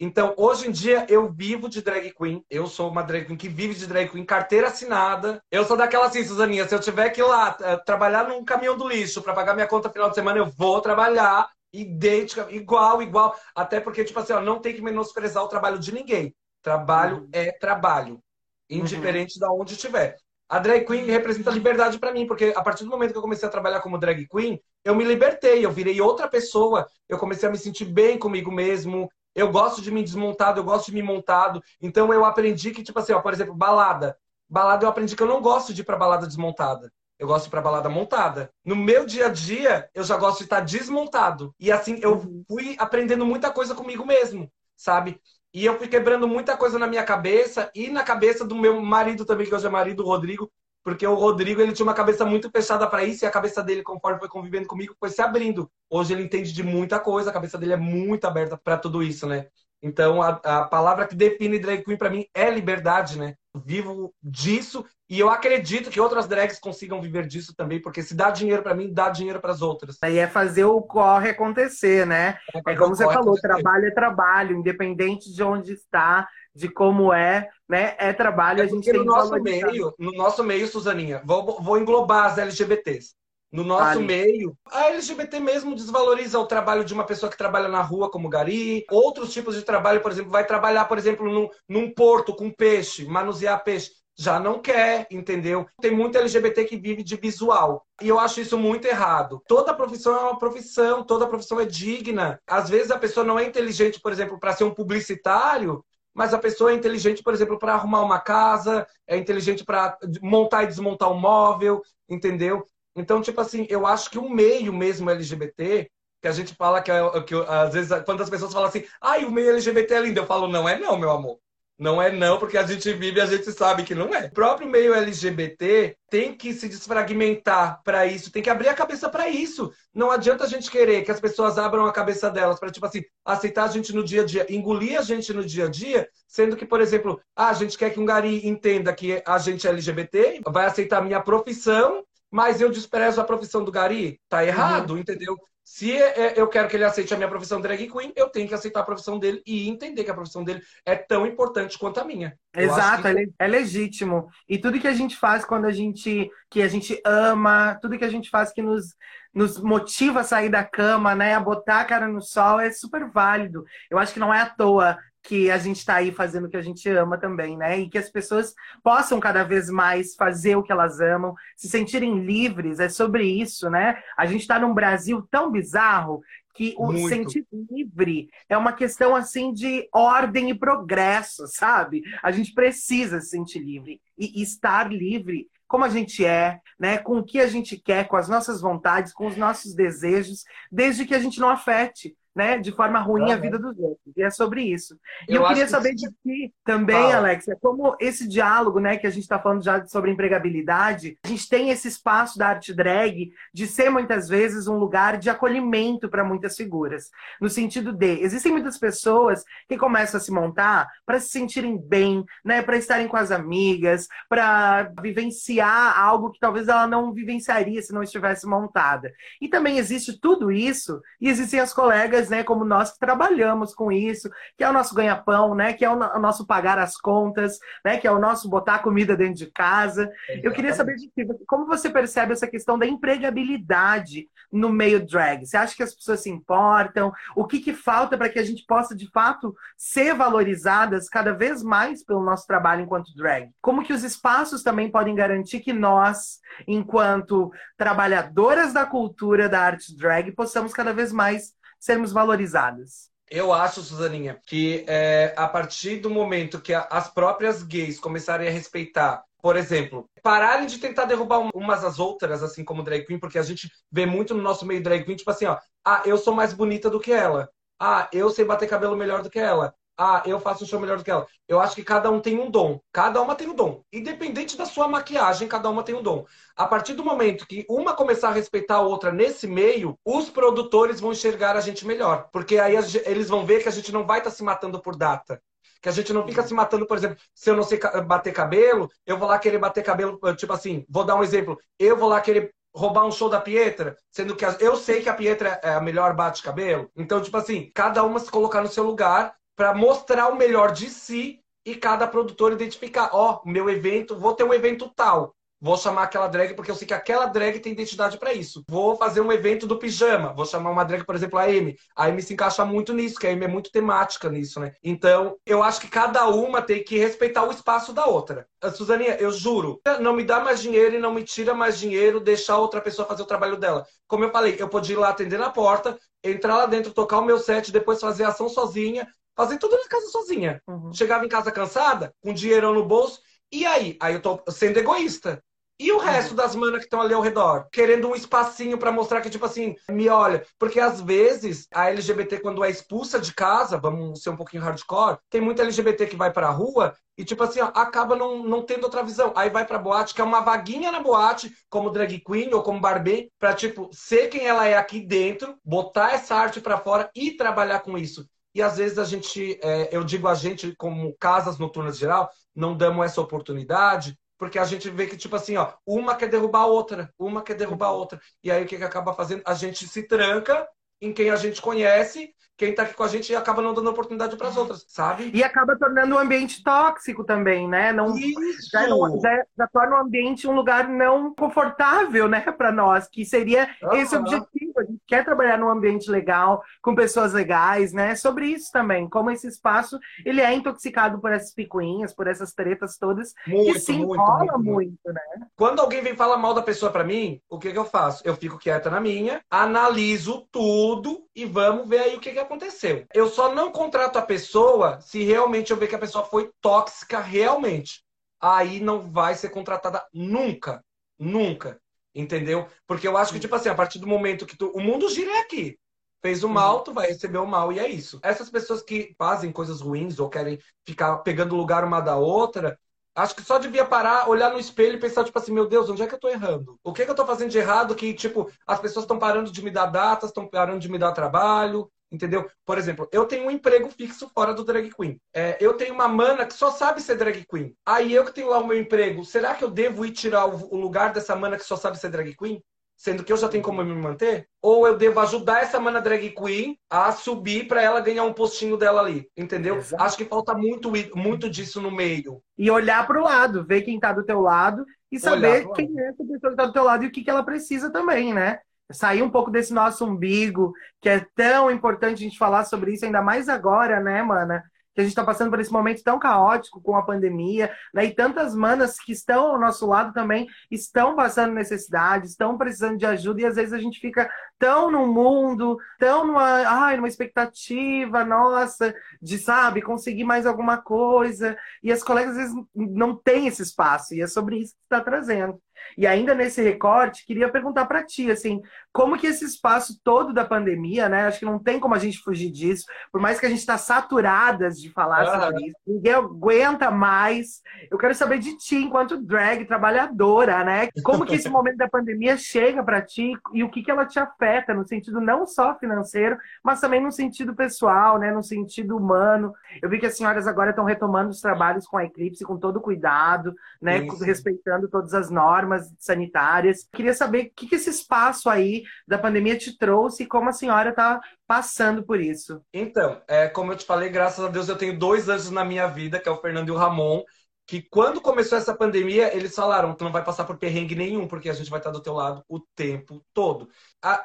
Então, 0.02 0.34
hoje 0.38 0.66
em 0.66 0.70
dia, 0.70 1.06
eu 1.10 1.30
vivo 1.30 1.68
de 1.68 1.82
drag 1.82 2.10
queen. 2.12 2.42
Eu 2.48 2.66
sou 2.66 2.90
uma 2.90 3.02
drag 3.02 3.26
queen 3.26 3.36
que 3.36 3.48
vive 3.48 3.74
de 3.74 3.86
drag 3.86 4.10
queen, 4.10 4.24
carteira 4.24 4.68
assinada. 4.68 5.42
Eu 5.50 5.62
sou 5.64 5.76
daquela 5.76 6.06
assim, 6.06 6.24
Suzaninha, 6.24 6.66
se 6.66 6.74
eu 6.74 6.80
tiver 6.80 7.10
que 7.10 7.20
ir 7.20 7.24
lá 7.24 7.54
uh, 7.60 7.84
trabalhar 7.84 8.26
num 8.26 8.42
caminhão 8.42 8.78
do 8.78 8.88
lixo 8.88 9.20
para 9.20 9.34
pagar 9.34 9.54
minha 9.54 9.66
conta 9.66 9.90
final 9.90 10.08
de 10.08 10.14
semana, 10.14 10.38
eu 10.38 10.46
vou 10.46 10.80
trabalhar 10.80 11.50
idêntica, 11.70 12.46
igual, 12.50 13.02
igual. 13.02 13.38
Até 13.54 13.78
porque, 13.78 14.02
tipo 14.02 14.18
assim, 14.18 14.32
ó, 14.32 14.40
não 14.40 14.58
tem 14.58 14.74
que 14.74 14.80
menosprezar 14.80 15.44
o 15.44 15.48
trabalho 15.48 15.78
de 15.78 15.92
ninguém. 15.92 16.34
Trabalho 16.62 17.18
uhum. 17.18 17.28
é 17.32 17.52
trabalho, 17.52 18.22
indiferente 18.70 19.40
uhum. 19.40 19.48
de 19.48 19.60
onde 19.60 19.74
estiver. 19.74 20.16
A 20.48 20.58
drag 20.58 20.84
queen 20.84 21.04
representa 21.04 21.50
liberdade 21.50 21.98
para 21.98 22.12
mim, 22.12 22.26
porque 22.26 22.52
a 22.56 22.62
partir 22.62 22.84
do 22.84 22.90
momento 22.90 23.12
que 23.12 23.18
eu 23.18 23.22
comecei 23.22 23.46
a 23.46 23.50
trabalhar 23.50 23.80
como 23.80 23.98
drag 23.98 24.26
queen, 24.26 24.60
eu 24.84 24.94
me 24.94 25.04
libertei, 25.04 25.64
eu 25.64 25.70
virei 25.70 26.00
outra 26.00 26.26
pessoa, 26.26 26.86
eu 27.08 27.18
comecei 27.18 27.48
a 27.48 27.52
me 27.52 27.58
sentir 27.58 27.84
bem 27.84 28.18
comigo 28.18 28.50
mesmo, 28.50 29.08
eu 29.34 29.50
gosto 29.50 29.80
de 29.80 29.90
me 29.90 30.02
desmontado, 30.02 30.58
eu 30.58 30.64
gosto 30.64 30.86
de 30.86 30.94
me 30.94 31.02
montado. 31.02 31.62
Então 31.80 32.12
eu 32.12 32.24
aprendi 32.24 32.72
que, 32.72 32.82
tipo 32.82 32.98
assim, 32.98 33.12
ó, 33.12 33.20
por 33.20 33.32
exemplo, 33.32 33.54
balada. 33.54 34.16
Balada 34.48 34.84
eu 34.84 34.88
aprendi 34.88 35.14
que 35.14 35.22
eu 35.22 35.28
não 35.28 35.40
gosto 35.40 35.72
de 35.72 35.82
ir 35.82 35.84
pra 35.84 35.96
balada 35.96 36.26
desmontada. 36.26 36.92
Eu 37.18 37.28
gosto 37.28 37.44
de 37.44 37.48
ir 37.48 37.50
pra 37.50 37.60
balada 37.60 37.88
montada. 37.88 38.50
No 38.64 38.74
meu 38.74 39.06
dia 39.06 39.26
a 39.26 39.28
dia, 39.28 39.88
eu 39.94 40.02
já 40.02 40.16
gosto 40.16 40.38
de 40.38 40.44
estar 40.44 40.60
desmontado. 40.60 41.54
E 41.60 41.70
assim, 41.70 42.00
eu 42.02 42.14
uhum. 42.14 42.44
fui 42.48 42.74
aprendendo 42.78 43.24
muita 43.24 43.52
coisa 43.52 43.74
comigo 43.74 44.04
mesmo, 44.04 44.50
sabe? 44.76 45.20
E 45.52 45.64
eu 45.64 45.76
fui 45.78 45.88
quebrando 45.88 46.28
muita 46.28 46.56
coisa 46.56 46.78
na 46.78 46.86
minha 46.86 47.04
cabeça 47.04 47.70
e 47.74 47.88
na 47.90 48.04
cabeça 48.04 48.44
do 48.44 48.54
meu 48.54 48.80
marido 48.80 49.24
também, 49.24 49.46
que 49.46 49.54
hoje 49.54 49.66
é 49.66 49.70
marido, 49.70 50.04
Rodrigo, 50.04 50.50
porque 50.84 51.06
o 51.06 51.14
Rodrigo 51.14 51.60
ele 51.60 51.72
tinha 51.72 51.84
uma 51.84 51.94
cabeça 51.94 52.24
muito 52.24 52.50
fechada 52.50 52.86
para 52.88 53.04
isso 53.04 53.24
e 53.24 53.26
a 53.26 53.30
cabeça 53.30 53.62
dele, 53.62 53.82
conforme 53.82 54.18
foi 54.20 54.28
convivendo 54.28 54.68
comigo, 54.68 54.94
foi 54.98 55.10
se 55.10 55.20
abrindo. 55.20 55.70
Hoje 55.90 56.12
ele 56.14 56.22
entende 56.22 56.52
de 56.52 56.62
muita 56.62 57.00
coisa, 57.00 57.30
a 57.30 57.32
cabeça 57.32 57.58
dele 57.58 57.72
é 57.72 57.76
muito 57.76 58.26
aberta 58.26 58.56
para 58.56 58.78
tudo 58.78 59.02
isso, 59.02 59.26
né? 59.26 59.48
Então 59.82 60.20
a, 60.20 60.40
a 60.44 60.64
palavra 60.64 61.06
que 61.06 61.14
define 61.14 61.58
drag 61.58 61.82
queen 61.82 61.96
para 61.96 62.10
mim 62.10 62.26
é 62.34 62.50
liberdade, 62.50 63.18
né? 63.18 63.34
Vivo 63.54 64.14
disso 64.22 64.84
e 65.10 65.18
eu 65.18 65.28
acredito 65.28 65.90
que 65.90 66.00
outras 66.00 66.28
drags 66.28 66.60
consigam 66.60 67.02
viver 67.02 67.26
disso 67.26 67.52
também, 67.56 67.82
porque 67.82 68.00
se 68.00 68.14
dá 68.14 68.30
dinheiro 68.30 68.62
para 68.62 68.76
mim, 68.76 68.92
dá 68.92 69.08
dinheiro 69.08 69.40
para 69.40 69.50
as 69.50 69.60
outras. 69.60 69.96
Aí 70.00 70.18
é 70.18 70.28
fazer 70.28 70.64
o 70.64 70.80
corre 70.80 71.30
acontecer, 71.30 72.06
né? 72.06 72.38
É, 72.54 72.72
é 72.72 72.76
como 72.76 72.94
você 72.94 73.02
falou, 73.02 73.20
acontecer. 73.22 73.48
trabalho 73.48 73.86
é 73.86 73.90
trabalho, 73.90 74.56
independente 74.56 75.34
de 75.34 75.42
onde 75.42 75.72
está, 75.72 76.28
de 76.54 76.68
como 76.68 77.12
é, 77.12 77.48
né? 77.68 77.96
É 77.98 78.12
trabalho, 78.12 78.60
é 78.60 78.62
a 78.62 78.68
gente 78.68 78.88
tem 78.88 79.00
no 79.00 79.04
nosso 79.04 79.42
meio, 79.42 79.92
no 79.98 80.12
nosso 80.12 80.44
meio, 80.44 80.68
Suzaninha, 80.68 81.20
vou, 81.24 81.60
vou 81.60 81.76
englobar 81.76 82.26
as 82.26 82.38
LGBTs. 82.38 83.16
No 83.52 83.64
nosso 83.64 84.00
meio, 84.00 84.56
a 84.70 84.86
LGBT 84.90 85.40
mesmo 85.40 85.74
desvaloriza 85.74 86.38
o 86.38 86.46
trabalho 86.46 86.84
de 86.84 86.94
uma 86.94 87.04
pessoa 87.04 87.30
que 87.30 87.36
trabalha 87.36 87.68
na 87.68 87.82
rua 87.82 88.08
como 88.08 88.28
gari. 88.28 88.84
Outros 88.88 89.32
tipos 89.32 89.56
de 89.56 89.62
trabalho, 89.62 90.00
por 90.00 90.12
exemplo, 90.12 90.30
vai 90.30 90.46
trabalhar, 90.46 90.84
por 90.84 90.96
exemplo, 90.96 91.28
num, 91.30 91.48
num 91.68 91.92
porto 91.92 92.34
com 92.34 92.50
peixe, 92.50 93.04
manusear 93.04 93.62
peixe. 93.64 93.90
Já 94.16 94.38
não 94.38 94.60
quer, 94.60 95.06
entendeu? 95.10 95.66
Tem 95.80 95.90
muito 95.90 96.16
LGBT 96.16 96.64
que 96.64 96.76
vive 96.76 97.02
de 97.02 97.16
visual. 97.16 97.84
E 98.00 98.08
eu 98.08 98.18
acho 98.18 98.40
isso 98.40 98.56
muito 98.58 98.86
errado. 98.86 99.42
Toda 99.48 99.74
profissão 99.74 100.14
é 100.14 100.20
uma 100.20 100.38
profissão, 100.38 101.02
toda 101.02 101.26
profissão 101.26 101.58
é 101.58 101.64
digna. 101.64 102.38
Às 102.46 102.68
vezes 102.68 102.90
a 102.90 102.98
pessoa 102.98 103.24
não 103.24 103.38
é 103.38 103.44
inteligente, 103.44 103.98
por 104.00 104.12
exemplo, 104.12 104.38
para 104.38 104.52
ser 104.52 104.64
um 104.64 104.74
publicitário, 104.74 105.84
mas 106.14 106.34
a 106.34 106.38
pessoa 106.38 106.70
é 106.70 106.74
inteligente, 106.74 107.22
por 107.22 107.32
exemplo, 107.32 107.58
para 107.58 107.74
arrumar 107.74 108.02
uma 108.02 108.20
casa, 108.20 108.86
é 109.06 109.16
inteligente 109.16 109.64
para 109.64 109.96
montar 110.20 110.64
e 110.64 110.66
desmontar 110.66 111.10
um 111.10 111.18
móvel, 111.18 111.80
entendeu? 112.08 112.64
Então, 113.00 113.20
tipo 113.22 113.40
assim, 113.40 113.66
eu 113.68 113.86
acho 113.86 114.10
que 114.10 114.18
o 114.18 114.28
meio 114.28 114.72
mesmo 114.72 115.10
LGBT, 115.10 115.90
que 116.20 116.28
a 116.28 116.32
gente 116.32 116.54
fala 116.54 116.82
que, 116.82 116.90
é, 116.90 117.22
que 117.22 117.34
às 117.48 117.72
vezes, 117.72 117.90
quando 118.04 118.22
as 118.22 118.30
pessoas 118.30 118.52
falam 118.52 118.68
assim, 118.68 118.84
ai, 119.00 119.24
o 119.24 119.30
meio 119.30 119.50
LGBT 119.50 119.94
é 119.94 120.00
lindo, 120.00 120.20
eu 120.20 120.26
falo, 120.26 120.46
não 120.46 120.68
é 120.68 120.78
não, 120.78 120.98
meu 120.98 121.10
amor. 121.10 121.38
Não 121.80 122.00
é 122.00 122.12
não, 122.12 122.38
porque 122.38 122.58
a 122.58 122.66
gente 122.66 122.92
vive 122.92 123.18
e 123.18 123.22
a 123.22 123.26
gente 123.26 123.50
sabe 123.52 123.84
que 123.84 123.94
não 123.94 124.14
é. 124.14 124.26
O 124.26 124.32
próprio 124.32 124.68
meio 124.68 124.92
LGBT 124.92 125.96
tem 126.10 126.36
que 126.36 126.52
se 126.52 126.68
desfragmentar 126.68 127.80
para 127.82 128.04
isso, 128.04 128.30
tem 128.30 128.42
que 128.42 128.50
abrir 128.50 128.68
a 128.68 128.74
cabeça 128.74 129.08
para 129.08 129.30
isso. 129.30 129.72
Não 129.94 130.10
adianta 130.10 130.44
a 130.44 130.46
gente 130.46 130.70
querer 130.70 131.02
que 131.02 131.10
as 131.10 131.18
pessoas 131.18 131.56
abram 131.56 131.86
a 131.86 131.92
cabeça 131.92 132.30
delas 132.30 132.60
para, 132.60 132.70
tipo 132.70 132.84
assim, 132.84 133.02
aceitar 133.24 133.64
a 133.64 133.68
gente 133.68 133.94
no 133.94 134.04
dia 134.04 134.20
a 134.20 134.26
dia, 134.26 134.46
engolir 134.50 134.98
a 134.98 135.02
gente 135.02 135.32
no 135.32 135.42
dia 135.42 135.64
a 135.64 135.68
dia, 135.70 136.06
sendo 136.28 136.54
que, 136.54 136.66
por 136.66 136.82
exemplo, 136.82 137.18
ah, 137.34 137.48
a 137.48 137.54
gente 137.54 137.78
quer 137.78 137.88
que 137.88 137.98
um 137.98 138.04
gari 138.04 138.46
entenda 138.46 138.92
que 138.92 139.22
a 139.26 139.38
gente 139.38 139.66
é 139.66 139.70
LGBT, 139.70 140.42
vai 140.48 140.66
aceitar 140.66 140.98
a 140.98 141.02
minha 141.02 141.22
profissão, 141.22 142.04
mas 142.30 142.60
eu 142.60 142.70
desprezo 142.70 143.20
a 143.20 143.24
profissão 143.24 143.64
do 143.64 143.72
gari. 143.72 144.20
Tá 144.28 144.44
errado, 144.44 144.92
uhum. 144.92 144.98
entendeu? 144.98 145.36
Se 145.72 145.92
é, 145.92 146.34
eu 146.36 146.48
quero 146.48 146.68
que 146.68 146.76
ele 146.76 146.84
aceite 146.84 147.14
a 147.14 147.16
minha 147.16 147.28
profissão 147.28 147.60
drag 147.60 147.88
queen, 147.88 148.12
eu 148.16 148.28
tenho 148.28 148.48
que 148.48 148.54
aceitar 148.54 148.80
a 148.80 148.84
profissão 148.84 149.20
dele 149.20 149.40
e 149.46 149.68
entender 149.68 150.02
que 150.02 150.10
a 150.10 150.14
profissão 150.14 150.42
dele 150.42 150.60
é 150.84 150.96
tão 150.96 151.24
importante 151.24 151.78
quanto 151.78 152.00
a 152.00 152.04
minha. 152.04 152.36
Exato, 152.56 153.04
que... 153.04 153.32
é 153.38 153.46
legítimo. 153.46 154.28
E 154.48 154.58
tudo 154.58 154.80
que 154.80 154.88
a 154.88 154.92
gente 154.92 155.16
faz 155.16 155.44
quando 155.44 155.66
a 155.66 155.70
gente 155.70 156.28
que 156.50 156.60
a 156.60 156.66
gente 156.66 157.00
ama, 157.06 157.78
tudo 157.80 157.96
que 157.96 158.04
a 158.04 158.08
gente 158.08 158.28
faz 158.30 158.52
que 158.52 158.60
nos 158.60 158.96
nos 159.32 159.60
motiva 159.60 160.20
a 160.20 160.24
sair 160.24 160.48
da 160.48 160.64
cama, 160.64 161.14
né, 161.14 161.34
a 161.34 161.40
botar 161.40 161.82
a 161.82 161.84
cara 161.84 162.08
no 162.08 162.20
sol 162.20 162.58
é 162.58 162.72
super 162.72 163.08
válido. 163.08 163.64
Eu 163.88 163.96
acho 163.96 164.12
que 164.12 164.18
não 164.18 164.34
é 164.34 164.40
à 164.40 164.46
toa 164.46 164.98
que 165.22 165.50
a 165.50 165.58
gente 165.58 165.76
está 165.76 165.96
aí 165.96 166.12
fazendo 166.12 166.46
o 166.46 166.48
que 166.48 166.56
a 166.56 166.62
gente 166.62 166.88
ama 166.88 167.18
também, 167.18 167.56
né? 167.56 167.78
E 167.78 167.88
que 167.88 167.98
as 167.98 168.08
pessoas 168.08 168.54
possam 168.82 169.20
cada 169.20 169.42
vez 169.44 169.68
mais 169.68 170.14
fazer 170.14 170.56
o 170.56 170.62
que 170.62 170.72
elas 170.72 171.00
amam, 171.00 171.34
se 171.56 171.68
sentirem 171.68 172.24
livres, 172.24 172.80
é 172.80 172.88
sobre 172.88 173.24
isso, 173.24 173.68
né? 173.68 174.02
A 174.16 174.26
gente 174.26 174.40
está 174.42 174.58
num 174.58 174.74
Brasil 174.74 175.26
tão 175.30 175.50
bizarro 175.50 176.22
que 176.54 176.74
o 176.76 176.92
Muito. 176.92 177.08
sentir 177.08 177.46
livre 177.70 178.28
é 178.48 178.56
uma 178.56 178.72
questão 178.72 179.14
assim 179.14 179.52
de 179.52 179.88
ordem 179.92 180.50
e 180.50 180.58
progresso, 180.58 181.46
sabe? 181.46 182.02
A 182.22 182.30
gente 182.30 182.52
precisa 182.52 183.20
se 183.20 183.28
sentir 183.28 183.60
livre 183.60 184.00
e, 184.18 184.40
e 184.40 184.42
estar 184.42 184.90
livre 184.90 185.48
como 185.68 185.84
a 185.84 185.88
gente 185.88 186.24
é, 186.24 186.58
né, 186.76 186.98
com 186.98 187.18
o 187.18 187.24
que 187.24 187.38
a 187.38 187.46
gente 187.46 187.76
quer, 187.76 188.08
com 188.08 188.16
as 188.16 188.28
nossas 188.28 188.60
vontades, 188.60 189.12
com 189.12 189.28
os 189.28 189.36
nossos 189.36 189.72
desejos, 189.72 190.44
desde 190.70 191.06
que 191.06 191.14
a 191.14 191.18
gente 191.20 191.38
não 191.38 191.48
afete 191.48 192.16
né, 192.34 192.58
de 192.58 192.72
forma 192.72 193.00
ruim 193.00 193.32
a 193.32 193.36
vida 193.36 193.58
dos 193.58 193.76
outros. 193.78 194.16
E 194.16 194.22
é 194.22 194.30
sobre 194.30 194.62
isso. 194.62 194.98
E 195.28 195.34
eu, 195.34 195.42
eu 195.42 195.48
queria 195.48 195.66
saber 195.66 195.90
que... 195.90 195.96
de 195.96 196.08
ti 196.22 196.54
também, 196.64 196.96
Fala. 196.96 197.16
Alexia, 197.16 197.56
como 197.60 197.96
esse 198.00 198.28
diálogo, 198.28 198.78
né, 198.78 198.96
que 198.96 199.06
a 199.06 199.10
gente 199.10 199.22
está 199.22 199.38
falando 199.38 199.64
já 199.64 199.84
sobre 199.86 200.10
empregabilidade, 200.10 201.18
a 201.24 201.28
gente 201.28 201.48
tem 201.48 201.70
esse 201.70 201.88
espaço 201.88 202.38
da 202.38 202.48
arte 202.48 202.72
drag 202.72 203.32
de 203.52 203.66
ser 203.66 203.90
muitas 203.90 204.28
vezes 204.28 204.68
um 204.68 204.76
lugar 204.76 205.18
de 205.18 205.28
acolhimento 205.28 206.08
para 206.08 206.24
muitas 206.24 206.56
figuras. 206.56 207.10
No 207.40 207.48
sentido 207.48 207.92
de, 207.92 208.20
existem 208.20 208.52
muitas 208.52 208.78
pessoas 208.78 209.44
que 209.68 209.76
começam 209.76 210.18
a 210.18 210.22
se 210.22 210.30
montar 210.30 210.88
para 211.04 211.18
se 211.18 211.30
sentirem 211.30 211.76
bem, 211.76 212.24
né, 212.44 212.62
para 212.62 212.76
estarem 212.76 213.08
com 213.08 213.16
as 213.16 213.30
amigas, 213.30 214.06
para 214.28 214.92
vivenciar 215.00 215.98
algo 215.98 216.30
que 216.30 216.38
talvez 216.38 216.68
ela 216.68 216.86
não 216.86 217.12
vivenciaria 217.12 217.82
se 217.82 217.92
não 217.92 218.02
estivesse 218.02 218.46
montada. 218.46 219.12
E 219.40 219.48
também 219.48 219.78
existe 219.78 220.18
tudo 220.18 220.52
isso, 220.52 221.00
e 221.20 221.28
existem 221.28 221.60
as 221.60 221.72
colegas 221.72 222.19
né, 222.28 222.42
como 222.42 222.64
nós 222.64 222.92
que 222.92 222.98
trabalhamos 222.98 223.74
com 223.74 223.90
isso, 223.90 224.30
que 224.56 224.64
é 224.64 224.68
o 224.68 224.72
nosso 224.72 224.94
ganha-pão, 224.94 225.54
né, 225.54 225.72
que 225.72 225.84
é 225.84 225.90
o, 225.90 225.96
nosso 225.96 226.46
pagar 226.46 226.78
as 226.78 226.96
contas, 226.96 227.58
né, 227.84 227.96
que 227.96 228.06
é 228.06 228.10
o 228.10 228.18
nosso 228.18 228.48
botar 228.48 228.80
comida 228.80 229.16
dentro 229.16 229.34
de 229.34 229.46
casa. 229.46 230.02
Exatamente. 230.02 230.46
Eu 230.46 230.52
queria 230.52 230.74
saber 230.74 230.96
de 230.96 231.10
como 231.46 231.66
você 231.66 231.88
percebe 231.88 232.32
essa 232.32 232.46
questão 232.46 232.78
da 232.78 232.86
empregabilidade 232.86 234.28
no 234.52 234.68
meio 234.68 235.04
drag? 235.04 235.46
Você 235.46 235.56
acha 235.56 235.76
que 235.76 235.82
as 235.82 235.94
pessoas 235.94 236.20
se 236.20 236.30
importam? 236.30 237.12
O 237.36 237.46
que, 237.46 237.60
que 237.60 237.72
falta 237.72 238.18
para 238.18 238.28
que 238.28 238.38
a 238.38 238.42
gente 238.42 238.64
possa, 238.66 238.94
de 238.94 239.08
fato, 239.10 239.54
ser 239.76 240.14
valorizadas 240.14 241.08
cada 241.08 241.32
vez 241.32 241.62
mais 241.62 242.04
pelo 242.04 242.24
nosso 242.24 242.46
trabalho 242.46 242.82
enquanto 242.82 243.14
drag? 243.14 243.50
Como 243.60 243.84
que 243.84 243.92
os 243.92 244.02
espaços 244.02 244.62
também 244.62 244.90
podem 244.90 245.14
garantir 245.14 245.60
que 245.60 245.72
nós, 245.72 246.40
enquanto 246.66 247.52
trabalhadoras 247.76 248.72
da 248.72 248.84
cultura 248.84 249.48
da 249.48 249.60
arte 249.60 249.96
drag, 249.96 250.32
possamos 250.32 250.72
cada 250.72 250.92
vez 250.92 251.12
mais 251.12 251.54
sermos 251.80 252.12
valorizadas? 252.12 253.10
Eu 253.28 253.52
acho, 253.52 253.82
Suzaninha, 253.82 254.40
que 254.46 254.84
é, 254.88 255.32
a 255.36 255.48
partir 255.48 255.96
do 255.96 256.10
momento 256.10 256.60
que 256.60 256.74
as 256.74 257.08
próprias 257.08 257.62
gays 257.62 257.98
começarem 257.98 258.46
a 258.46 258.50
respeitar, 258.50 259.24
por 259.40 259.56
exemplo, 259.56 260.08
pararem 260.22 260.66
de 260.66 260.78
tentar 260.78 261.04
derrubar 261.04 261.48
umas 261.54 261.84
às 261.84 261.98
outras, 261.98 262.42
assim 262.42 262.64
como 262.64 262.82
drag 262.82 263.06
queen, 263.06 263.18
porque 263.18 263.38
a 263.38 263.42
gente 263.42 263.70
vê 263.90 264.04
muito 264.04 264.34
no 264.34 264.42
nosso 264.42 264.66
meio 264.66 264.82
drag 264.82 265.04
queen, 265.04 265.16
tipo 265.16 265.30
assim, 265.30 265.46
ó, 265.46 265.56
ah, 265.84 266.02
eu 266.04 266.18
sou 266.18 266.34
mais 266.34 266.52
bonita 266.52 266.90
do 266.90 267.00
que 267.00 267.12
ela. 267.12 267.48
Ah, 267.78 268.08
eu 268.12 268.28
sei 268.30 268.44
bater 268.44 268.68
cabelo 268.68 268.96
melhor 268.96 269.22
do 269.22 269.30
que 269.30 269.38
ela 269.38 269.74
ah, 270.02 270.22
eu 270.24 270.40
faço 270.40 270.64
um 270.64 270.66
show 270.66 270.80
melhor 270.80 270.96
do 270.96 271.04
que 271.04 271.10
ela. 271.10 271.26
Eu 271.46 271.60
acho 271.60 271.74
que 271.74 271.84
cada 271.84 272.10
um 272.10 272.20
tem 272.20 272.40
um 272.40 272.50
dom. 272.50 272.80
Cada 272.90 273.20
uma 273.20 273.34
tem 273.34 273.46
um 273.46 273.54
dom. 273.54 273.82
Independente 273.92 274.56
da 274.56 274.64
sua 274.64 274.88
maquiagem, 274.88 275.46
cada 275.46 275.68
uma 275.68 275.82
tem 275.82 275.94
um 275.94 276.02
dom. 276.02 276.24
A 276.56 276.66
partir 276.66 276.94
do 276.94 277.04
momento 277.04 277.46
que 277.46 277.66
uma 277.68 277.92
começar 277.92 278.30
a 278.30 278.32
respeitar 278.32 278.76
a 278.76 278.80
outra 278.80 279.12
nesse 279.12 279.46
meio, 279.46 279.98
os 280.02 280.30
produtores 280.30 281.00
vão 281.00 281.12
enxergar 281.12 281.54
a 281.54 281.60
gente 281.60 281.86
melhor. 281.86 282.30
Porque 282.32 282.58
aí 282.58 282.76
eles 283.04 283.28
vão 283.28 283.44
ver 283.44 283.62
que 283.62 283.68
a 283.68 283.72
gente 283.72 283.92
não 283.92 284.06
vai 284.06 284.20
estar 284.20 284.30
tá 284.30 284.36
se 284.36 284.42
matando 284.42 284.80
por 284.80 284.96
data. 284.96 285.38
Que 285.82 285.90
a 285.90 285.92
gente 285.92 286.14
não 286.14 286.26
fica 286.26 286.42
se 286.42 286.54
matando, 286.54 286.86
por 286.86 286.96
exemplo, 286.96 287.18
se 287.34 287.50
eu 287.50 287.56
não 287.56 287.62
sei 287.62 287.78
bater 288.06 288.32
cabelo, 288.32 288.88
eu 289.04 289.18
vou 289.18 289.28
lá 289.28 289.38
querer 289.38 289.58
bater 289.58 289.84
cabelo, 289.84 290.18
tipo 290.34 290.52
assim, 290.54 290.82
vou 290.88 291.04
dar 291.04 291.16
um 291.16 291.22
exemplo, 291.22 291.58
eu 291.78 291.94
vou 291.96 292.08
lá 292.08 292.22
querer 292.22 292.54
roubar 292.74 293.04
um 293.04 293.10
show 293.10 293.28
da 293.28 293.40
Pietra, 293.40 293.96
sendo 294.10 294.36
que 294.36 294.44
eu 294.60 294.76
sei 294.76 295.02
que 295.02 295.08
a 295.08 295.14
Pietra 295.14 295.60
é 295.62 295.74
a 295.74 295.80
melhor 295.80 296.14
bate-cabelo. 296.14 296.90
Então, 296.96 297.20
tipo 297.20 297.36
assim, 297.36 297.70
cada 297.74 298.02
uma 298.02 298.18
se 298.18 298.30
colocar 298.30 298.62
no 298.62 298.68
seu 298.68 298.84
lugar 298.84 299.34
para 299.56 299.74
mostrar 299.74 300.28
o 300.28 300.36
melhor 300.36 300.72
de 300.72 300.88
si 300.90 301.40
e 301.64 301.74
cada 301.74 302.06
produtor 302.06 302.52
identificar, 302.52 303.10
ó, 303.12 303.40
oh, 303.44 303.48
meu 303.48 303.68
evento, 303.68 304.16
vou 304.16 304.34
ter 304.34 304.44
um 304.44 304.54
evento 304.54 304.90
tal. 304.94 305.34
Vou 305.62 305.76
chamar 305.76 306.04
aquela 306.04 306.26
drag 306.26 306.54
porque 306.54 306.70
eu 306.70 306.74
sei 306.74 306.86
que 306.86 306.94
aquela 306.94 307.26
drag 307.26 307.58
tem 307.60 307.72
identidade 307.72 308.16
para 308.16 308.32
isso. 308.32 308.64
Vou 308.66 308.96
fazer 308.96 309.20
um 309.20 309.30
evento 309.30 309.66
do 309.66 309.78
pijama. 309.78 310.32
Vou 310.32 310.46
chamar 310.46 310.70
uma 310.70 310.84
drag, 310.84 311.04
por 311.04 311.14
exemplo, 311.14 311.38
a 311.38 311.42
Amy. 311.42 311.76
A 311.94 312.06
Amy 312.06 312.22
se 312.22 312.32
encaixa 312.32 312.64
muito 312.64 312.94
nisso, 312.94 313.18
que 313.18 313.26
a 313.26 313.30
Amy 313.30 313.44
é 313.44 313.48
muito 313.48 313.70
temática 313.70 314.30
nisso, 314.30 314.58
né? 314.58 314.72
Então, 314.82 315.36
eu 315.44 315.62
acho 315.62 315.78
que 315.82 315.88
cada 315.88 316.26
uma 316.28 316.62
tem 316.62 316.82
que 316.82 316.96
respeitar 316.96 317.46
o 317.46 317.50
espaço 317.50 317.92
da 317.92 318.06
outra. 318.06 318.46
A 318.62 318.70
Suzaninha, 318.70 319.16
eu 319.20 319.30
juro, 319.30 319.82
não 320.00 320.14
me 320.14 320.24
dá 320.24 320.40
mais 320.40 320.62
dinheiro 320.62 320.96
e 320.96 320.98
não 320.98 321.12
me 321.12 321.24
tira 321.24 321.52
mais 321.52 321.78
dinheiro 321.78 322.20
deixar 322.20 322.56
outra 322.56 322.80
pessoa 322.80 323.06
fazer 323.06 323.22
o 323.22 323.26
trabalho 323.26 323.58
dela. 323.58 323.84
Como 324.08 324.24
eu 324.24 324.30
falei, 324.30 324.56
eu 324.58 324.68
podia 324.68 324.96
ir 324.96 324.98
lá 324.98 325.10
atender 325.10 325.38
na 325.38 325.50
porta, 325.50 325.98
entrar 326.24 326.56
lá 326.56 326.64
dentro, 326.64 326.90
tocar 326.90 327.18
o 327.18 327.24
meu 327.24 327.38
set, 327.38 327.70
depois 327.70 328.00
fazer 328.00 328.24
ação 328.24 328.48
sozinha, 328.48 329.06
fazer 329.40 329.58
tudo 329.58 329.76
na 329.76 329.88
casa 329.88 330.06
sozinha. 330.08 330.62
Uhum. 330.66 330.92
Chegava 330.92 331.24
em 331.24 331.28
casa 331.28 331.50
cansada, 331.50 332.14
com 332.22 332.32
dinheirão 332.32 332.74
no 332.74 332.84
bolso, 332.84 333.20
e 333.50 333.64
aí? 333.64 333.96
Aí 334.00 334.14
eu 334.14 334.20
tô 334.20 334.42
sendo 334.50 334.78
egoísta. 334.78 335.42
E 335.78 335.90
o 335.92 335.98
resto 335.98 336.34
das 336.34 336.54
manas 336.54 336.80
que 336.80 336.84
estão 336.84 337.00
ali 337.00 337.14
ao 337.14 337.22
redor? 337.22 337.66
Querendo 337.72 338.06
um 338.06 338.14
espacinho 338.14 338.76
para 338.76 338.92
mostrar 338.92 339.22
que, 339.22 339.30
tipo 339.30 339.46
assim, 339.46 339.74
me 339.90 340.10
olha. 340.10 340.44
Porque 340.58 340.78
às 340.78 341.00
vezes 341.00 341.66
a 341.72 341.88
LGBT, 341.88 342.38
quando 342.40 342.62
é 342.62 342.68
expulsa 342.68 343.18
de 343.18 343.32
casa, 343.32 343.78
vamos 343.78 344.22
ser 344.22 344.28
um 344.28 344.36
pouquinho 344.36 344.62
hardcore, 344.62 345.16
tem 345.30 345.40
muita 345.40 345.62
LGBT 345.62 346.06
que 346.06 346.16
vai 346.16 346.30
pra 346.30 346.50
rua 346.50 346.94
e, 347.16 347.24
tipo 347.24 347.42
assim, 347.42 347.62
ó, 347.62 347.70
acaba 347.74 348.14
não, 348.14 348.42
não 348.42 348.62
tendo 348.62 348.84
outra 348.84 349.02
visão. 349.02 349.32
Aí 349.34 349.48
vai 349.48 349.66
pra 349.66 349.78
boate, 349.78 350.14
que 350.14 350.20
é 350.20 350.24
uma 350.24 350.40
vaguinha 350.40 350.92
na 350.92 351.00
boate, 351.00 351.50
como 351.70 351.88
drag 351.88 352.20
queen 352.20 352.52
ou 352.52 352.62
como 352.62 352.78
barbie, 352.78 353.32
pra, 353.38 353.54
tipo, 353.54 353.88
ser 353.90 354.28
quem 354.28 354.46
ela 354.46 354.66
é 354.66 354.76
aqui 354.76 355.00
dentro, 355.00 355.56
botar 355.64 356.12
essa 356.12 356.34
arte 356.34 356.60
para 356.60 356.76
fora 356.76 357.10
e 357.14 357.30
trabalhar 357.30 357.80
com 357.80 357.96
isso. 357.96 358.28
E 358.54 358.62
às 358.62 358.76
vezes 358.76 358.98
a 358.98 359.04
gente, 359.04 359.58
é, 359.62 359.88
eu 359.94 360.04
digo 360.04 360.28
a 360.28 360.34
gente, 360.34 360.74
como 360.76 361.14
casas 361.18 361.58
noturnas 361.58 361.98
geral, 361.98 362.28
não 362.54 362.76
damos 362.76 363.04
essa 363.04 363.20
oportunidade 363.20 364.18
porque 364.40 364.58
a 364.58 364.64
gente 364.64 364.88
vê 364.88 365.06
que, 365.06 365.18
tipo 365.18 365.36
assim, 365.36 365.58
ó, 365.58 365.74
uma 365.86 366.16
quer 366.16 366.26
derrubar 366.26 366.60
a 366.60 366.66
outra, 366.66 367.12
uma 367.18 367.42
quer 367.42 367.52
derrubar 367.52 367.88
a 367.88 367.92
outra. 367.92 368.18
E 368.42 368.50
aí 368.50 368.64
o 368.64 368.66
que, 368.66 368.78
que 368.78 368.82
acaba 368.82 369.12
fazendo? 369.12 369.42
A 369.44 369.52
gente 369.52 369.86
se 369.86 370.02
tranca 370.04 370.66
em 370.98 371.12
quem 371.12 371.28
a 371.28 371.36
gente 371.36 371.60
conhece 371.60 372.34
quem 372.60 372.74
tá 372.74 372.82
aqui 372.82 372.92
com 372.92 373.02
a 373.02 373.08
gente 373.08 373.34
acaba 373.34 373.62
não 373.62 373.72
dando 373.72 373.88
oportunidade 373.88 374.36
para 374.36 374.48
as 374.48 374.56
outras, 374.58 374.84
sabe? 374.86 375.30
E 375.32 375.42
acaba 375.42 375.78
tornando 375.78 376.14
o 376.14 376.18
ambiente 376.18 376.62
tóxico 376.62 377.24
também, 377.24 377.66
né? 377.66 377.90
Não, 377.90 378.14
Isso. 378.14 378.68
Já, 378.70 378.86
já, 378.86 379.44
já 379.56 379.66
torna 379.72 379.96
o 379.96 380.00
ambiente 380.00 380.46
um 380.46 380.52
lugar 380.52 380.86
não 380.86 381.34
confortável, 381.34 382.28
né, 382.28 382.42
para 382.52 382.70
nós, 382.70 383.08
que 383.08 383.24
seria 383.24 383.66
uhum. 383.82 383.94
esse 383.94 384.14
objetivo. 384.14 384.69
A 384.80 384.84
gente 384.84 385.00
quer 385.06 385.24
trabalhar 385.24 385.58
num 385.58 385.68
ambiente 385.68 386.10
legal, 386.10 386.62
com 386.82 386.94
pessoas 386.94 387.32
legais, 387.32 387.92
né? 387.92 388.14
Sobre 388.14 388.46
isso 388.46 388.70
também, 388.72 389.08
como 389.08 389.30
esse 389.30 389.46
espaço 389.46 389.98
ele 390.24 390.40
é 390.40 390.52
intoxicado 390.52 391.20
por 391.20 391.32
essas 391.32 391.52
picuinhas, 391.54 392.14
por 392.14 392.26
essas 392.26 392.52
tretas 392.52 392.96
todas, 392.96 393.34
muito, 393.46 393.72
que 393.72 393.80
se 393.80 393.92
enrola 393.92 394.58
muito, 394.58 394.72
muito, 394.72 395.12
né? 395.12 395.46
Quando 395.56 395.80
alguém 395.80 396.02
vem 396.02 396.16
falar 396.16 396.36
mal 396.36 396.54
da 396.54 396.62
pessoa 396.62 396.90
para 396.90 397.04
mim, 397.04 397.40
o 397.48 397.58
que 397.58 397.72
que 397.72 397.78
eu 397.78 397.84
faço? 397.84 398.22
Eu 398.24 398.36
fico 398.36 398.58
quieta 398.58 398.90
na 398.90 399.00
minha, 399.00 399.40
analiso 399.50 400.46
tudo 400.50 401.26
e 401.34 401.44
vamos 401.44 401.88
ver 401.88 401.98
aí 401.98 402.16
o 402.16 402.20
que 402.20 402.32
que 402.32 402.38
aconteceu. 402.38 403.04
Eu 403.14 403.28
só 403.28 403.54
não 403.54 403.70
contrato 403.70 404.18
a 404.18 404.22
pessoa 404.22 405.00
se 405.00 405.22
realmente 405.22 405.70
eu 405.70 405.76
ver 405.76 405.86
que 405.88 405.94
a 405.94 405.98
pessoa 405.98 406.24
foi 406.24 406.50
tóxica 406.60 407.20
realmente. 407.20 408.02
Aí 408.40 408.80
não 408.80 409.00
vai 409.00 409.34
ser 409.34 409.50
contratada 409.50 410.04
nunca. 410.12 410.82
Nunca. 411.18 411.78
Entendeu? 412.14 412.66
Porque 412.86 413.06
eu 413.06 413.16
acho 413.16 413.32
que, 413.32 413.40
tipo 413.40 413.54
assim, 413.54 413.68
a 413.68 413.74
partir 413.74 413.98
do 413.98 414.06
momento 414.06 414.46
que 414.46 414.56
tu... 414.56 414.70
o 414.70 414.80
mundo 414.80 415.08
gira 415.08 415.30
é 415.30 415.40
aqui. 415.40 415.78
Fez 416.22 416.44
o 416.44 416.48
mal, 416.48 416.78
uhum. 416.78 416.84
tu 416.84 416.92
vai 416.92 417.06
receber 417.06 417.38
o 417.38 417.46
mal, 417.46 417.72
e 417.72 417.78
é 417.78 417.88
isso. 417.88 418.20
Essas 418.22 418.50
pessoas 418.50 418.82
que 418.82 419.14
fazem 419.16 419.50
coisas 419.50 419.80
ruins 419.80 420.18
ou 420.18 420.28
querem 420.28 420.58
ficar 420.84 421.18
pegando 421.18 421.56
lugar 421.56 421.82
uma 421.82 422.00
da 422.00 422.16
outra, 422.16 422.78
acho 423.14 423.34
que 423.34 423.42
só 423.42 423.58
devia 423.58 423.86
parar, 423.86 424.28
olhar 424.28 424.52
no 424.52 424.58
espelho 424.58 424.96
e 424.96 425.00
pensar, 425.00 425.24
tipo 425.24 425.38
assim, 425.38 425.52
meu 425.52 425.66
Deus, 425.66 425.88
onde 425.88 426.02
é 426.02 426.06
que 426.06 426.14
eu 426.14 426.20
tô 426.20 426.28
errando? 426.28 426.78
O 426.84 426.92
que, 426.92 427.04
que 427.04 427.10
eu 427.10 427.14
tô 427.14 427.26
fazendo 427.26 427.50
de 427.50 427.58
errado 427.58 427.94
que, 427.94 428.12
tipo, 428.12 428.50
as 428.66 428.80
pessoas 428.80 429.04
estão 429.04 429.18
parando 429.18 429.50
de 429.50 429.62
me 429.62 429.70
dar 429.70 429.86
datas, 429.86 430.30
estão 430.30 430.46
parando 430.46 430.80
de 430.80 430.90
me 430.90 430.98
dar 430.98 431.12
trabalho, 431.12 431.90
Entendeu? 432.10 432.50
Por 432.66 432.76
exemplo, 432.76 433.08
eu 433.12 433.24
tenho 433.24 433.46
um 433.46 433.50
emprego 433.50 433.88
fixo 433.88 434.28
fora 434.34 434.52
do 434.52 434.64
drag 434.64 434.90
queen. 434.90 435.20
É, 435.32 435.56
eu 435.60 435.74
tenho 435.74 435.94
uma 435.94 436.08
mana 436.08 436.44
que 436.44 436.54
só 436.54 436.70
sabe 436.70 437.00
ser 437.00 437.16
drag 437.16 437.44
queen. 437.48 437.74
Aí 437.86 438.12
eu 438.12 438.24
que 438.24 438.34
tenho 438.34 438.48
lá 438.48 438.58
o 438.58 438.66
meu 438.66 438.78
emprego, 438.78 439.24
será 439.24 439.54
que 439.54 439.62
eu 439.62 439.70
devo 439.70 440.04
ir 440.04 440.10
tirar 440.10 440.46
o, 440.46 440.76
lugar 440.76 441.12
dessa 441.12 441.36
mana 441.36 441.56
que 441.56 441.64
só 441.64 441.76
sabe 441.76 441.98
ser 441.98 442.10
drag 442.10 442.34
queen? 442.34 442.60
Sendo 442.96 443.24
que 443.24 443.32
eu 443.32 443.36
já 443.36 443.48
tenho 443.48 443.62
como 443.62 443.82
me 443.82 443.94
manter? 443.94 444.46
Ou 444.60 444.86
eu 444.86 444.98
devo 444.98 445.20
ajudar 445.20 445.62
essa 445.62 445.78
mana 445.80 446.02
drag 446.02 446.30
queen 446.30 446.76
a 446.90 447.12
subir 447.12 447.66
para 447.68 447.80
ela 447.80 448.00
ganhar 448.00 448.24
um 448.24 448.32
postinho 448.32 448.76
dela 448.76 449.00
ali? 449.00 449.28
Entendeu? 449.36 449.76
Exato. 449.76 450.02
Acho 450.02 450.16
que 450.16 450.24
falta 450.24 450.52
muito, 450.52 450.92
muito 451.14 451.48
disso 451.48 451.80
no 451.80 451.90
meio. 451.90 452.42
E 452.58 452.70
olhar 452.70 453.06
para 453.06 453.20
o 453.20 453.24
lado, 453.24 453.64
ver 453.64 453.82
quem 453.82 453.94
está 453.94 454.12
do 454.12 454.24
teu 454.24 454.40
lado 454.40 454.84
e 455.10 455.18
saber 455.18 455.66
quem 455.72 455.88
é 455.98 456.08
essa 456.08 456.24
pessoa 456.24 456.40
que 456.40 456.48
está 456.48 456.66
do 456.66 456.72
teu 456.72 456.84
lado 456.84 457.04
e 457.04 457.06
o 457.06 457.12
que, 457.12 457.22
que 457.22 457.30
ela 457.30 457.42
precisa 457.42 457.90
também, 457.90 458.34
né? 458.34 458.58
Sair 458.92 459.22
um 459.22 459.30
pouco 459.30 459.50
desse 459.50 459.72
nosso 459.72 460.04
umbigo, 460.04 460.72
que 461.00 461.08
é 461.08 461.26
tão 461.34 461.70
importante 461.70 462.14
a 462.14 462.28
gente 462.28 462.38
falar 462.38 462.64
sobre 462.64 462.92
isso, 462.92 463.04
ainda 463.04 463.22
mais 463.22 463.48
agora, 463.48 464.00
né, 464.00 464.22
mana? 464.22 464.62
Que 464.92 465.00
a 465.00 465.04
gente 465.04 465.12
está 465.12 465.22
passando 465.22 465.50
por 465.50 465.60
esse 465.60 465.72
momento 465.72 466.02
tão 466.02 466.18
caótico 466.18 466.82
com 466.82 466.96
a 466.96 467.04
pandemia, 467.04 467.72
né? 467.94 468.06
E 468.06 468.14
tantas 468.14 468.56
manas 468.56 468.96
que 468.98 469.12
estão 469.12 469.52
ao 469.52 469.60
nosso 469.60 469.86
lado 469.86 470.12
também 470.12 470.48
estão 470.68 471.14
passando 471.14 471.54
necessidade, 471.54 472.26
estão 472.26 472.58
precisando 472.58 472.98
de 472.98 473.06
ajuda, 473.06 473.42
e 473.42 473.46
às 473.46 473.54
vezes 473.54 473.72
a 473.72 473.78
gente 473.78 474.00
fica 474.00 474.28
tão 474.58 474.90
no 474.90 475.06
mundo, 475.06 475.78
tão 475.98 476.26
numa, 476.26 476.42
ai, 476.66 476.96
numa 476.96 477.06
expectativa 477.06 478.24
nossa 478.24 478.92
de, 479.22 479.38
sabe, 479.38 479.80
conseguir 479.80 480.24
mais 480.24 480.44
alguma 480.44 480.78
coisa. 480.78 481.56
E 481.82 481.92
as 481.92 482.02
colegas 482.02 482.32
às 482.32 482.38
vezes 482.38 482.54
não 482.74 483.14
têm 483.14 483.46
esse 483.46 483.62
espaço, 483.62 484.14
e 484.14 484.20
é 484.20 484.26
sobre 484.26 484.56
isso 484.58 484.74
que 484.74 484.82
está 484.82 485.00
trazendo. 485.00 485.60
E 485.96 486.06
ainda 486.06 486.34
nesse 486.34 486.62
recorte, 486.62 487.26
queria 487.26 487.50
perguntar 487.50 487.86
para 487.86 488.04
ti, 488.04 488.30
assim, 488.30 488.60
como 488.92 489.16
que 489.16 489.26
esse 489.26 489.44
espaço 489.44 490.00
todo 490.02 490.32
da 490.32 490.44
pandemia, 490.44 491.08
né? 491.08 491.26
Acho 491.26 491.40
que 491.40 491.44
não 491.44 491.58
tem 491.58 491.78
como 491.78 491.94
a 491.94 491.98
gente 491.98 492.18
fugir 492.18 492.50
disso, 492.50 492.84
por 493.12 493.20
mais 493.20 493.38
que 493.38 493.46
a 493.46 493.48
gente 493.48 493.58
está 493.58 493.78
saturadas 493.78 494.80
de 494.80 494.90
falar 494.90 495.22
ah. 495.22 495.40
sobre 495.40 495.66
isso, 495.66 495.76
ninguém 495.86 496.12
aguenta 496.12 496.90
mais. 496.90 497.62
Eu 497.90 497.98
quero 497.98 498.14
saber 498.14 498.38
de 498.38 498.56
ti, 498.56 498.76
enquanto 498.76 499.20
drag 499.20 499.64
trabalhadora, 499.64 500.64
né? 500.64 500.88
Como 501.04 501.24
que 501.24 501.34
esse 501.34 501.48
momento 501.50 501.76
da 501.76 501.88
pandemia 501.88 502.36
chega 502.36 502.82
para 502.82 503.00
ti 503.00 503.32
e 503.52 503.62
o 503.62 503.70
que 503.70 503.82
que 503.82 503.90
ela 503.90 504.06
te 504.06 504.18
afeta 504.18 504.74
no 504.74 504.86
sentido 504.86 505.20
não 505.20 505.46
só 505.46 505.78
financeiro, 505.78 506.36
mas 506.62 506.80
também 506.80 507.00
no 507.00 507.12
sentido 507.12 507.54
pessoal, 507.54 508.18
né? 508.18 508.32
No 508.32 508.42
sentido 508.42 508.96
humano. 508.96 509.54
Eu 509.82 509.88
vi 509.88 509.98
que 509.98 510.06
as 510.06 510.16
senhoras 510.16 510.46
agora 510.46 510.70
estão 510.70 510.84
retomando 510.84 511.30
os 511.30 511.40
trabalhos 511.40 511.86
com 511.86 511.96
a 511.96 512.04
Eclipse 512.04 512.44
com 512.44 512.58
todo 512.58 512.80
cuidado, 512.80 513.54
né? 513.80 513.98
Isso. 513.98 514.24
Respeitando 514.24 514.88
todas 514.88 515.14
as 515.14 515.30
normas 515.30 515.69
normas 515.70 515.92
sanitárias. 515.98 516.86
Queria 516.92 517.14
saber 517.14 517.46
o 517.46 517.50
que, 517.54 517.74
esse 517.74 517.90
espaço 517.90 518.50
aí 518.50 518.82
da 519.06 519.16
pandemia 519.16 519.56
te 519.56 519.76
trouxe 519.78 520.24
e 520.24 520.26
como 520.26 520.48
a 520.48 520.52
senhora 520.52 520.90
está 520.90 521.20
passando 521.46 522.02
por 522.02 522.20
isso. 522.20 522.60
Então, 522.74 523.22
é, 523.28 523.48
como 523.48 523.72
eu 523.72 523.76
te 523.76 523.84
falei, 523.84 524.08
graças 524.08 524.44
a 524.44 524.48
Deus 524.48 524.68
eu 524.68 524.76
tenho 524.76 524.98
dois 524.98 525.28
anjos 525.28 525.50
na 525.50 525.64
minha 525.64 525.86
vida, 525.86 526.18
que 526.18 526.28
é 526.28 526.32
o 526.32 526.40
Fernando 526.40 526.68
e 526.68 526.72
o 526.72 526.76
Ramon, 526.76 527.22
que 527.66 527.82
quando 527.82 528.20
começou 528.20 528.58
essa 528.58 528.74
pandemia, 528.74 529.34
eles 529.34 529.54
falaram 529.54 529.94
que 529.94 530.02
não 530.02 530.10
vai 530.10 530.24
passar 530.24 530.44
por 530.44 530.58
perrengue 530.58 530.96
nenhum, 530.96 531.28
porque 531.28 531.48
a 531.48 531.52
gente 531.52 531.70
vai 531.70 531.78
estar 531.78 531.90
do 531.90 532.02
teu 532.02 532.14
lado 532.14 532.42
o 532.48 532.58
tempo 532.74 533.24
todo. 533.32 533.68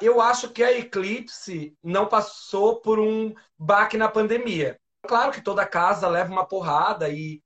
Eu 0.00 0.20
acho 0.20 0.50
que 0.50 0.64
a 0.64 0.76
Eclipse 0.76 1.76
não 1.82 2.08
passou 2.08 2.80
por 2.80 2.98
um 2.98 3.32
baque 3.56 3.96
na 3.96 4.08
pandemia. 4.08 4.76
Claro 5.06 5.30
que 5.30 5.40
toda 5.40 5.64
casa 5.64 6.08
leva 6.08 6.32
uma 6.32 6.44
porrada 6.44 7.08
e 7.08 7.40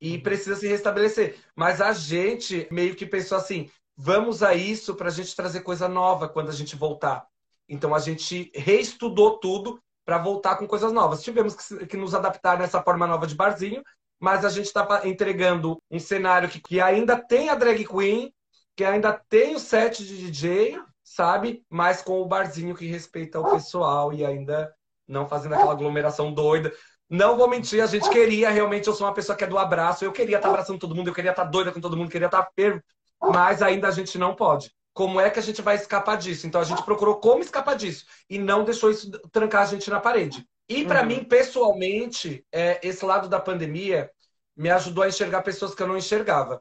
e 0.00 0.18
precisa 0.18 0.56
se 0.56 0.66
restabelecer. 0.66 1.38
Mas 1.54 1.80
a 1.80 1.92
gente 1.92 2.68
meio 2.70 2.94
que 2.94 3.06
pensou 3.06 3.38
assim: 3.38 3.70
vamos 3.96 4.42
a 4.42 4.54
isso 4.54 4.94
para 4.94 5.08
a 5.08 5.12
gente 5.12 5.34
trazer 5.34 5.60
coisa 5.60 5.88
nova 5.88 6.28
quando 6.28 6.50
a 6.50 6.54
gente 6.54 6.76
voltar. 6.76 7.26
Então 7.68 7.94
a 7.94 7.98
gente 7.98 8.50
reestudou 8.54 9.38
tudo 9.38 9.80
para 10.04 10.18
voltar 10.18 10.56
com 10.56 10.66
coisas 10.66 10.92
novas. 10.92 11.22
Tivemos 11.22 11.54
que, 11.54 11.86
que, 11.86 11.96
nos 11.96 12.14
adaptar 12.14 12.58
nessa 12.58 12.80
forma 12.82 13.06
nova 13.06 13.26
de 13.26 13.34
barzinho, 13.34 13.82
mas 14.20 14.44
a 14.44 14.48
gente 14.48 14.66
está 14.66 15.00
entregando 15.04 15.82
um 15.90 15.98
cenário 15.98 16.48
que, 16.48 16.60
que 16.60 16.80
ainda 16.80 17.16
tem 17.16 17.48
a 17.48 17.56
drag 17.56 17.84
queen, 17.84 18.32
que 18.76 18.84
ainda 18.84 19.12
tem 19.28 19.56
o 19.56 19.58
set 19.58 20.06
de 20.06 20.18
DJ, 20.18 20.80
sabe? 21.02 21.64
Mas 21.68 22.02
com 22.02 22.20
o 22.20 22.26
barzinho 22.26 22.76
que 22.76 22.86
respeita 22.86 23.40
o 23.40 23.50
pessoal 23.50 24.12
e 24.12 24.24
ainda 24.24 24.72
não 25.08 25.26
fazendo 25.26 25.54
aquela 25.54 25.72
aglomeração 25.72 26.32
doida. 26.32 26.72
Não 27.08 27.36
vou 27.36 27.48
mentir, 27.48 27.82
a 27.82 27.86
gente 27.86 28.08
queria 28.10 28.50
realmente, 28.50 28.88
eu 28.88 28.94
sou 28.94 29.06
uma 29.06 29.14
pessoa 29.14 29.36
que 29.36 29.44
é 29.44 29.46
do 29.46 29.58
abraço, 29.58 30.04
eu 30.04 30.12
queria 30.12 30.36
estar 30.36 30.48
abraçando 30.48 30.78
todo 30.78 30.94
mundo, 30.94 31.08
eu 31.08 31.14
queria 31.14 31.30
estar 31.30 31.44
doida 31.44 31.70
com 31.70 31.80
todo 31.80 31.96
mundo, 31.96 32.10
queria 32.10 32.26
estar 32.26 32.48
fervo, 32.54 32.82
mas 33.20 33.62
ainda 33.62 33.86
a 33.88 33.92
gente 33.92 34.18
não 34.18 34.34
pode. 34.34 34.72
Como 34.92 35.20
é 35.20 35.30
que 35.30 35.38
a 35.38 35.42
gente 35.42 35.62
vai 35.62 35.76
escapar 35.76 36.16
disso? 36.16 36.46
Então 36.46 36.60
a 36.60 36.64
gente 36.64 36.82
procurou 36.82 37.20
como 37.20 37.42
escapar 37.42 37.76
disso 37.76 38.06
e 38.28 38.38
não 38.38 38.64
deixou 38.64 38.90
isso 38.90 39.10
trancar 39.30 39.62
a 39.62 39.66
gente 39.66 39.88
na 39.88 40.00
parede. 40.00 40.44
E 40.68 40.84
para 40.84 41.02
uhum. 41.02 41.06
mim, 41.06 41.24
pessoalmente, 41.24 42.44
é, 42.50 42.80
esse 42.82 43.04
lado 43.04 43.28
da 43.28 43.38
pandemia 43.38 44.10
me 44.56 44.70
ajudou 44.70 45.04
a 45.04 45.08
enxergar 45.08 45.42
pessoas 45.42 45.74
que 45.74 45.82
eu 45.82 45.86
não 45.86 45.96
enxergava. 45.96 46.60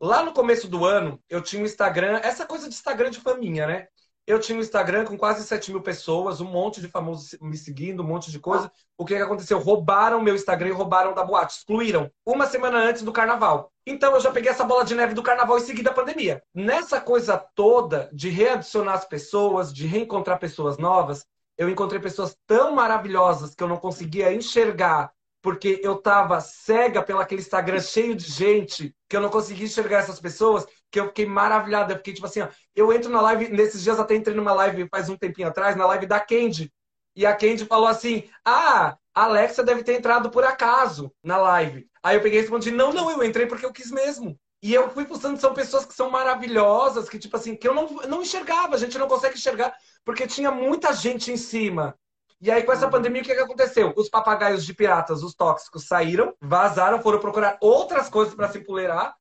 Lá 0.00 0.22
no 0.22 0.32
começo 0.32 0.68
do 0.68 0.84
ano, 0.84 1.22
eu 1.28 1.40
tinha 1.40 1.62
um 1.62 1.66
Instagram, 1.66 2.20
essa 2.22 2.44
coisa 2.44 2.68
de 2.68 2.74
Instagram 2.74 3.10
de 3.10 3.20
faminha, 3.20 3.66
né? 3.66 3.88
Eu 4.26 4.40
tinha 4.40 4.58
um 4.58 4.60
Instagram 4.60 5.04
com 5.04 5.16
quase 5.16 5.46
7 5.46 5.70
mil 5.70 5.80
pessoas, 5.80 6.40
um 6.40 6.50
monte 6.50 6.80
de 6.80 6.88
famosos 6.88 7.38
me 7.40 7.56
seguindo, 7.56 8.02
um 8.02 8.06
monte 8.06 8.30
de 8.30 8.40
coisa. 8.40 8.70
O 8.98 9.04
que, 9.04 9.14
aconteceu? 9.14 9.58
Roubaram 9.58 10.20
meu 10.20 10.34
Instagram 10.34 10.68
e 10.68 10.72
roubaram 10.72 11.14
da 11.14 11.22
boate. 11.22 11.58
Excluíram 11.58 12.10
uma 12.24 12.46
semana 12.46 12.78
antes 12.78 13.02
do 13.02 13.12
carnaval. 13.12 13.70
Então 13.86 14.14
eu 14.14 14.20
já 14.20 14.32
peguei 14.32 14.50
essa 14.50 14.64
bola 14.64 14.84
de 14.84 14.96
neve 14.96 15.14
do 15.14 15.22
carnaval 15.22 15.58
e 15.58 15.60
segui 15.60 15.82
da 15.82 15.92
pandemia. 15.92 16.42
Nessa 16.52 17.00
coisa 17.00 17.38
toda 17.54 18.10
de 18.12 18.28
readicionar 18.28 18.94
as 18.94 19.04
pessoas, 19.04 19.72
de 19.72 19.86
reencontrar 19.86 20.40
pessoas 20.40 20.76
novas, 20.76 21.24
eu 21.56 21.70
encontrei 21.70 22.00
pessoas 22.00 22.36
tão 22.48 22.74
maravilhosas 22.74 23.54
que 23.54 23.62
eu 23.62 23.68
não 23.68 23.76
conseguia 23.76 24.34
enxergar 24.34 25.12
porque 25.46 25.80
eu 25.84 25.94
tava 25.94 26.40
cega 26.40 27.00
pelo 27.00 27.20
aquele 27.20 27.40
Instagram 27.40 27.78
cheio 27.78 28.16
de 28.16 28.24
gente, 28.24 28.92
que 29.08 29.16
eu 29.16 29.20
não 29.20 29.28
conseguia 29.28 29.64
enxergar 29.64 29.98
essas 29.98 30.18
pessoas, 30.18 30.66
que 30.90 31.00
eu 31.00 31.08
fiquei 31.08 31.26
maravilhada. 31.26 31.92
Eu 31.92 31.98
fiquei 31.98 32.14
tipo 32.14 32.26
assim, 32.26 32.40
ó, 32.40 32.48
eu 32.74 32.92
entro 32.92 33.10
na 33.10 33.20
live, 33.20 33.48
nesses 33.48 33.82
dias 33.82 33.98
até 33.98 34.14
entrei 34.14 34.34
numa 34.34 34.52
live 34.52 34.88
faz 34.88 35.08
um 35.08 35.16
tempinho 35.16 35.48
atrás, 35.48 35.76
na 35.76 35.86
live 35.86 36.06
da 36.06 36.20
Candy. 36.20 36.72
E 37.14 37.24
a 37.24 37.34
Candy 37.34 37.64
falou 37.64 37.88
assim: 37.88 38.24
Ah, 38.44 38.96
a 39.14 39.24
Alexa 39.24 39.64
deve 39.64 39.82
ter 39.82 39.94
entrado 39.94 40.30
por 40.30 40.44
acaso 40.44 41.10
na 41.22 41.38
live. 41.38 41.88
Aí 42.02 42.16
eu 42.16 42.22
peguei 42.22 42.38
e 42.38 42.42
respondi: 42.42 42.70
Não, 42.70 42.92
não, 42.92 43.10
eu 43.10 43.24
entrei 43.24 43.46
porque 43.46 43.64
eu 43.64 43.72
quis 43.72 43.90
mesmo. 43.90 44.38
E 44.62 44.74
eu 44.74 44.90
fui 44.90 45.04
postando, 45.04 45.40
são 45.40 45.54
pessoas 45.54 45.84
que 45.84 45.94
são 45.94 46.10
maravilhosas, 46.10 47.08
que, 47.08 47.18
tipo 47.18 47.36
assim, 47.36 47.54
que 47.54 47.68
eu 47.68 47.74
não, 47.74 47.86
não 48.08 48.22
enxergava, 48.22 48.74
a 48.74 48.78
gente 48.78 48.98
não 48.98 49.06
consegue 49.06 49.36
enxergar, 49.36 49.74
porque 50.04 50.26
tinha 50.26 50.50
muita 50.50 50.92
gente 50.92 51.30
em 51.30 51.36
cima. 51.36 51.94
E 52.40 52.50
aí, 52.50 52.62
com 52.62 52.72
essa 52.72 52.86
uhum. 52.86 52.90
pandemia, 52.90 53.22
o 53.22 53.24
que, 53.24 53.34
que 53.34 53.40
aconteceu? 53.40 53.92
Os 53.96 54.08
papagaios 54.08 54.64
de 54.64 54.74
piratas, 54.74 55.22
os 55.22 55.34
tóxicos, 55.34 55.86
saíram, 55.86 56.34
vazaram, 56.40 57.00
foram 57.00 57.18
procurar 57.18 57.56
outras 57.60 58.08
coisas 58.08 58.34
para 58.34 58.48
se 58.48 58.58
empoleirar. 58.58 59.14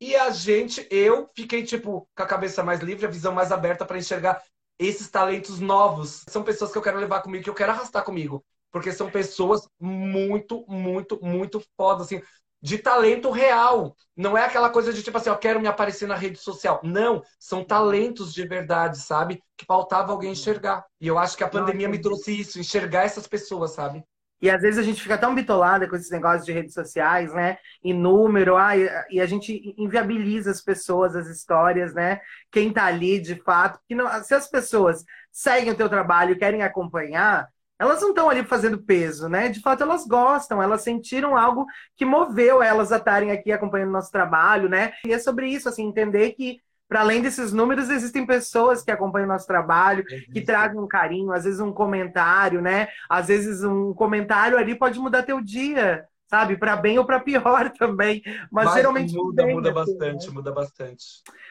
E 0.00 0.14
a 0.16 0.30
gente, 0.30 0.86
eu, 0.90 1.30
fiquei, 1.34 1.62
tipo, 1.64 2.08
com 2.14 2.22
a 2.22 2.26
cabeça 2.26 2.62
mais 2.62 2.80
livre, 2.80 3.06
a 3.06 3.10
visão 3.10 3.32
mais 3.32 3.52
aberta 3.52 3.84
para 3.84 3.98
enxergar 3.98 4.42
esses 4.78 5.08
talentos 5.08 5.60
novos. 5.60 6.24
São 6.28 6.42
pessoas 6.42 6.72
que 6.72 6.78
eu 6.78 6.82
quero 6.82 6.98
levar 6.98 7.22
comigo, 7.22 7.44
que 7.44 7.50
eu 7.50 7.54
quero 7.54 7.72
arrastar 7.72 8.04
comigo. 8.04 8.44
Porque 8.70 8.92
são 8.92 9.08
pessoas 9.08 9.68
muito, 9.78 10.64
muito, 10.68 11.18
muito 11.22 11.62
fodas, 11.76 12.06
assim 12.06 12.20
de 12.64 12.78
talento 12.78 13.30
real. 13.30 13.94
Não 14.16 14.38
é 14.38 14.42
aquela 14.46 14.70
coisa 14.70 14.90
de 14.90 15.02
tipo 15.02 15.18
assim, 15.18 15.28
eu 15.28 15.36
quero 15.36 15.60
me 15.60 15.68
aparecer 15.68 16.08
na 16.08 16.14
rede 16.14 16.38
social. 16.38 16.80
Não, 16.82 17.22
são 17.38 17.62
talentos 17.62 18.32
de 18.32 18.48
verdade, 18.48 18.98
sabe? 19.00 19.42
Que 19.54 19.66
faltava 19.66 20.10
alguém 20.12 20.32
enxergar. 20.32 20.82
E 20.98 21.06
eu 21.06 21.18
acho 21.18 21.36
que 21.36 21.44
a 21.44 21.48
pandemia 21.48 21.90
me 21.90 22.00
trouxe 22.00 22.40
isso, 22.40 22.58
enxergar 22.58 23.02
essas 23.02 23.26
pessoas, 23.26 23.72
sabe? 23.72 24.02
E 24.44 24.50
às 24.50 24.60
vezes 24.60 24.78
a 24.78 24.82
gente 24.82 25.00
fica 25.00 25.16
tão 25.16 25.34
bitolada 25.34 25.88
com 25.88 25.96
esses 25.96 26.10
negócios 26.10 26.44
de 26.44 26.52
redes 26.52 26.74
sociais, 26.74 27.32
né? 27.32 27.56
E 27.82 27.94
número, 27.94 28.58
ah, 28.58 28.76
e 29.08 29.18
a 29.18 29.24
gente 29.24 29.74
inviabiliza 29.78 30.50
as 30.50 30.60
pessoas, 30.60 31.16
as 31.16 31.28
histórias, 31.28 31.94
né? 31.94 32.20
Quem 32.52 32.70
tá 32.70 32.84
ali 32.84 33.18
de 33.18 33.36
fato. 33.36 33.80
Que 33.88 33.94
não, 33.94 34.06
se 34.22 34.34
as 34.34 34.46
pessoas 34.46 35.02
seguem 35.32 35.72
o 35.72 35.74
teu 35.74 35.88
trabalho 35.88 36.38
querem 36.38 36.62
acompanhar, 36.62 37.48
elas 37.78 38.02
não 38.02 38.10
estão 38.10 38.28
ali 38.28 38.44
fazendo 38.44 38.82
peso, 38.82 39.30
né? 39.30 39.48
De 39.48 39.62
fato, 39.62 39.82
elas 39.82 40.06
gostam, 40.06 40.62
elas 40.62 40.82
sentiram 40.82 41.38
algo 41.38 41.64
que 41.96 42.04
moveu 42.04 42.62
elas 42.62 42.92
a 42.92 42.98
estarem 42.98 43.30
aqui 43.30 43.50
acompanhando 43.50 43.92
nosso 43.92 44.10
trabalho, 44.10 44.68
né? 44.68 44.92
E 45.06 45.12
é 45.14 45.18
sobre 45.18 45.48
isso, 45.48 45.70
assim, 45.70 45.86
entender 45.86 46.32
que 46.32 46.60
para 46.94 47.00
além 47.00 47.20
desses 47.20 47.52
números, 47.52 47.90
existem 47.90 48.24
pessoas 48.24 48.80
que 48.80 48.90
acompanham 48.92 49.26
o 49.26 49.32
nosso 49.32 49.48
trabalho, 49.48 50.04
que 50.32 50.40
trazem 50.40 50.78
um 50.78 50.86
carinho, 50.86 51.32
às 51.32 51.42
vezes 51.42 51.58
um 51.58 51.72
comentário, 51.72 52.62
né? 52.62 52.86
Às 53.10 53.26
vezes 53.26 53.64
um 53.64 53.92
comentário 53.92 54.56
ali 54.56 54.78
pode 54.78 55.00
mudar 55.00 55.24
teu 55.24 55.40
dia, 55.40 56.04
sabe? 56.30 56.56
Para 56.56 56.76
bem 56.76 56.96
ou 56.96 57.04
para 57.04 57.18
pior 57.18 57.68
também. 57.76 58.22
Mas, 58.48 58.66
Mas 58.66 58.74
geralmente 58.74 59.12
muda, 59.12 59.42
bem, 59.42 59.56
muda 59.56 59.70
assim, 59.70 59.98
bastante, 59.98 60.26
né? 60.28 60.32
muda 60.34 60.52
bastante. 60.52 61.04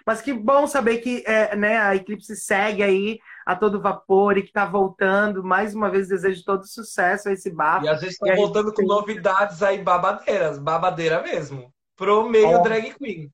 Mas 0.06 0.21
que 0.21 0.32
bom 0.32 0.65
saber 0.65 0.99
que 0.99 1.25
é, 1.27 1.58
né, 1.58 1.77
a 1.77 1.93
Eclipse 1.93 2.38
segue 2.38 2.82
aí 2.82 3.19
a 3.45 3.53
todo 3.53 3.82
vapor 3.82 4.38
e 4.38 4.43
que 4.43 4.47
está 4.47 4.65
voltando. 4.65 5.43
Mais 5.43 5.75
uma 5.75 5.91
vez, 5.91 6.08
desejo 6.08 6.41
todo 6.45 6.65
sucesso 6.65 7.27
a 7.27 7.34
esse 7.34 7.49
bar. 7.51 7.84
E 7.84 7.89
a 7.89 7.95
gente 7.95 8.12
está 8.12 8.34
voltando 8.34 8.67
gente... 8.69 8.77
com 8.77 8.88
novidades 8.88 9.62
aí 9.62 9.77
babadeiras, 9.84 10.58
babadeira 10.58 11.21
mesmo. 11.21 11.69
Pro 11.97 12.29
meio 12.29 12.63
drag 12.63 12.93
queen. 12.93 13.29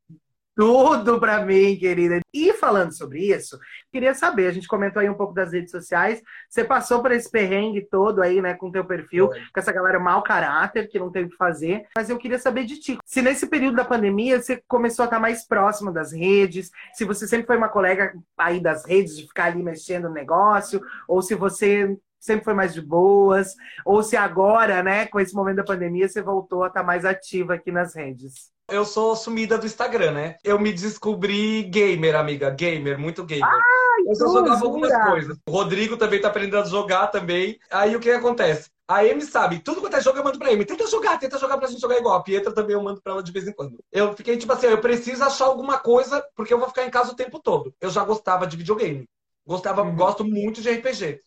Tudo 0.59 1.21
para 1.21 1.45
mim, 1.45 1.77
querida. 1.77 2.19
E 2.33 2.51
falando 2.51 2.91
sobre 2.91 3.33
isso, 3.33 3.57
queria 3.89 4.13
saber, 4.13 4.47
a 4.47 4.51
gente 4.51 4.67
comentou 4.67 4.99
aí 4.99 5.09
um 5.09 5.13
pouco 5.13 5.33
das 5.33 5.53
redes 5.53 5.71
sociais. 5.71 6.21
Você 6.49 6.65
passou 6.65 7.01
por 7.01 7.13
esse 7.13 7.31
perrengue 7.31 7.87
todo 7.89 8.21
aí, 8.21 8.41
né, 8.41 8.53
com 8.55 8.69
teu 8.69 8.83
perfil, 8.83 9.27
Foi. 9.27 9.39
com 9.39 9.59
essa 9.61 9.71
galera 9.71 9.97
mau 10.01 10.21
caráter, 10.21 10.89
que 10.89 10.99
não 10.99 11.09
tem 11.09 11.23
o 11.23 11.29
que 11.29 11.37
fazer. 11.37 11.85
Mas 11.95 12.09
eu 12.09 12.17
queria 12.17 12.37
saber 12.37 12.65
de 12.65 12.77
ti. 12.77 12.97
Se 13.05 13.21
nesse 13.21 13.47
período 13.47 13.77
da 13.77 13.85
pandemia 13.85 14.41
você 14.41 14.61
começou 14.67 15.03
a 15.03 15.05
estar 15.05 15.17
mais 15.17 15.47
próximo 15.47 15.93
das 15.93 16.11
redes, 16.11 16.69
se 16.93 17.05
você 17.05 17.25
sempre 17.25 17.47
foi 17.47 17.55
uma 17.55 17.69
colega 17.69 18.13
aí 18.37 18.59
das 18.59 18.85
redes, 18.85 19.15
de 19.15 19.27
ficar 19.27 19.45
ali 19.45 19.63
mexendo 19.63 20.09
no 20.09 20.13
negócio, 20.13 20.81
ou 21.07 21.21
se 21.21 21.35
você 21.35 21.97
sempre 22.19 22.43
foi 22.45 22.53
mais 22.53 22.73
de 22.73 22.81
boas, 22.81 23.55
ou 23.85 24.03
se 24.03 24.17
agora, 24.17 24.83
né, 24.83 25.05
com 25.07 25.19
esse 25.19 25.33
momento 25.33 25.57
da 25.57 25.63
pandemia, 25.63 26.07
você 26.07 26.21
voltou 26.21 26.63
a 26.63 26.67
estar 26.67 26.83
mais 26.83 27.05
ativa 27.05 27.55
aqui 27.55 27.71
nas 27.71 27.95
redes. 27.95 28.51
Eu 28.71 28.85
sou 28.85 29.15
sumida 29.15 29.57
do 29.57 29.65
Instagram, 29.65 30.11
né? 30.11 30.35
Eu 30.43 30.59
me 30.59 30.71
descobri 30.71 31.63
gamer, 31.63 32.15
amiga. 32.15 32.51
Gamer, 32.51 32.99
muito 32.99 33.23
gamer. 33.23 33.43
Ai, 33.43 34.03
eu 34.07 34.15
só 34.15 34.27
jogava 34.31 34.63
algumas 34.63 34.95
coisas. 35.07 35.37
O 35.47 35.51
Rodrigo 35.51 35.97
também 35.97 36.21
tá 36.21 36.27
aprendendo 36.27 36.59
a 36.59 36.65
jogar 36.65 37.07
também. 37.07 37.57
Aí 37.71 37.95
o 37.95 37.99
que 37.99 38.11
acontece? 38.11 38.69
A 38.87 39.01
Amy 39.01 39.21
sabe, 39.21 39.59
tudo 39.59 39.81
quanto 39.81 39.95
é 39.95 40.01
jogo 40.01 40.17
eu 40.17 40.23
mando 40.23 40.39
pra 40.39 40.49
Amy. 40.49 40.65
Tenta 40.65 40.87
jogar, 40.87 41.19
tenta 41.19 41.37
jogar 41.37 41.57
pra 41.57 41.67
gente 41.67 41.79
jogar 41.79 41.97
igual. 41.97 42.15
A 42.15 42.23
Pietra 42.23 42.51
também 42.51 42.75
eu 42.75 42.81
mando 42.81 43.01
pra 43.01 43.13
ela 43.13 43.23
de 43.23 43.31
vez 43.31 43.47
em 43.47 43.53
quando. 43.53 43.77
Eu 43.91 44.15
fiquei 44.15 44.35
tipo 44.35 44.51
assim, 44.51 44.65
eu 44.65 44.81
preciso 44.81 45.23
achar 45.23 45.45
alguma 45.45 45.77
coisa, 45.77 46.25
porque 46.35 46.51
eu 46.51 46.57
vou 46.57 46.67
ficar 46.67 46.85
em 46.85 46.89
casa 46.89 47.11
o 47.11 47.15
tempo 47.15 47.39
todo. 47.39 47.71
Eu 47.79 47.91
já 47.91 48.03
gostava 48.03 48.47
de 48.47 48.57
videogame. 48.57 49.07
Gostava, 49.45 49.83
uhum. 49.83 49.95
gosto 49.95 50.23
muito 50.23 50.61
de 50.61 50.71
RPG. 50.71 51.19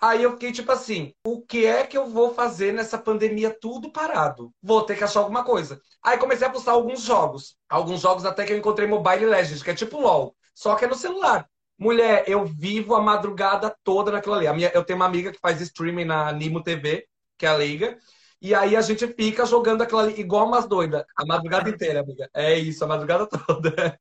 Aí 0.00 0.22
eu 0.22 0.32
fiquei 0.32 0.52
tipo 0.52 0.70
assim: 0.70 1.12
o 1.24 1.42
que 1.42 1.66
é 1.66 1.86
que 1.86 1.96
eu 1.98 2.06
vou 2.06 2.34
fazer 2.34 2.72
nessa 2.72 2.98
pandemia 2.98 3.56
tudo 3.60 3.92
parado? 3.92 4.52
Vou 4.62 4.82
ter 4.82 4.96
que 4.96 5.04
achar 5.04 5.20
alguma 5.20 5.44
coisa. 5.44 5.80
Aí 6.02 6.18
comecei 6.18 6.46
a 6.46 6.50
postar 6.50 6.72
alguns 6.72 7.02
jogos. 7.02 7.56
Alguns 7.68 8.00
jogos 8.00 8.24
até 8.24 8.44
que 8.44 8.52
eu 8.52 8.58
encontrei 8.58 8.86
Mobile 8.88 9.26
Legends, 9.26 9.62
que 9.62 9.70
é 9.70 9.74
tipo 9.74 10.00
LOL, 10.00 10.34
só 10.54 10.74
que 10.76 10.84
é 10.84 10.88
no 10.88 10.94
celular. 10.94 11.48
Mulher, 11.78 12.24
eu 12.26 12.44
vivo 12.44 12.94
a 12.94 13.00
madrugada 13.00 13.74
toda 13.84 14.10
naquilo 14.10 14.34
ali. 14.34 14.52
Minha, 14.52 14.70
eu 14.74 14.84
tenho 14.84 14.98
uma 14.98 15.06
amiga 15.06 15.30
que 15.32 15.38
faz 15.40 15.60
streaming 15.60 16.04
na 16.04 16.32
Nimo 16.32 16.62
TV, 16.62 17.06
que 17.36 17.46
é 17.46 17.48
a 17.48 17.56
Liga. 17.56 17.96
E 18.40 18.54
aí 18.54 18.76
a 18.76 18.80
gente 18.80 19.06
fica 19.14 19.44
jogando 19.46 19.82
aquilo 19.82 20.00
ali 20.00 20.20
igual 20.20 20.46
umas 20.46 20.66
doidas. 20.66 21.04
A 21.16 21.24
madrugada 21.26 21.70
inteira, 21.70 22.00
amiga. 22.00 22.28
É 22.34 22.56
isso, 22.58 22.84
a 22.84 22.86
madrugada 22.86 23.26
toda. 23.46 23.98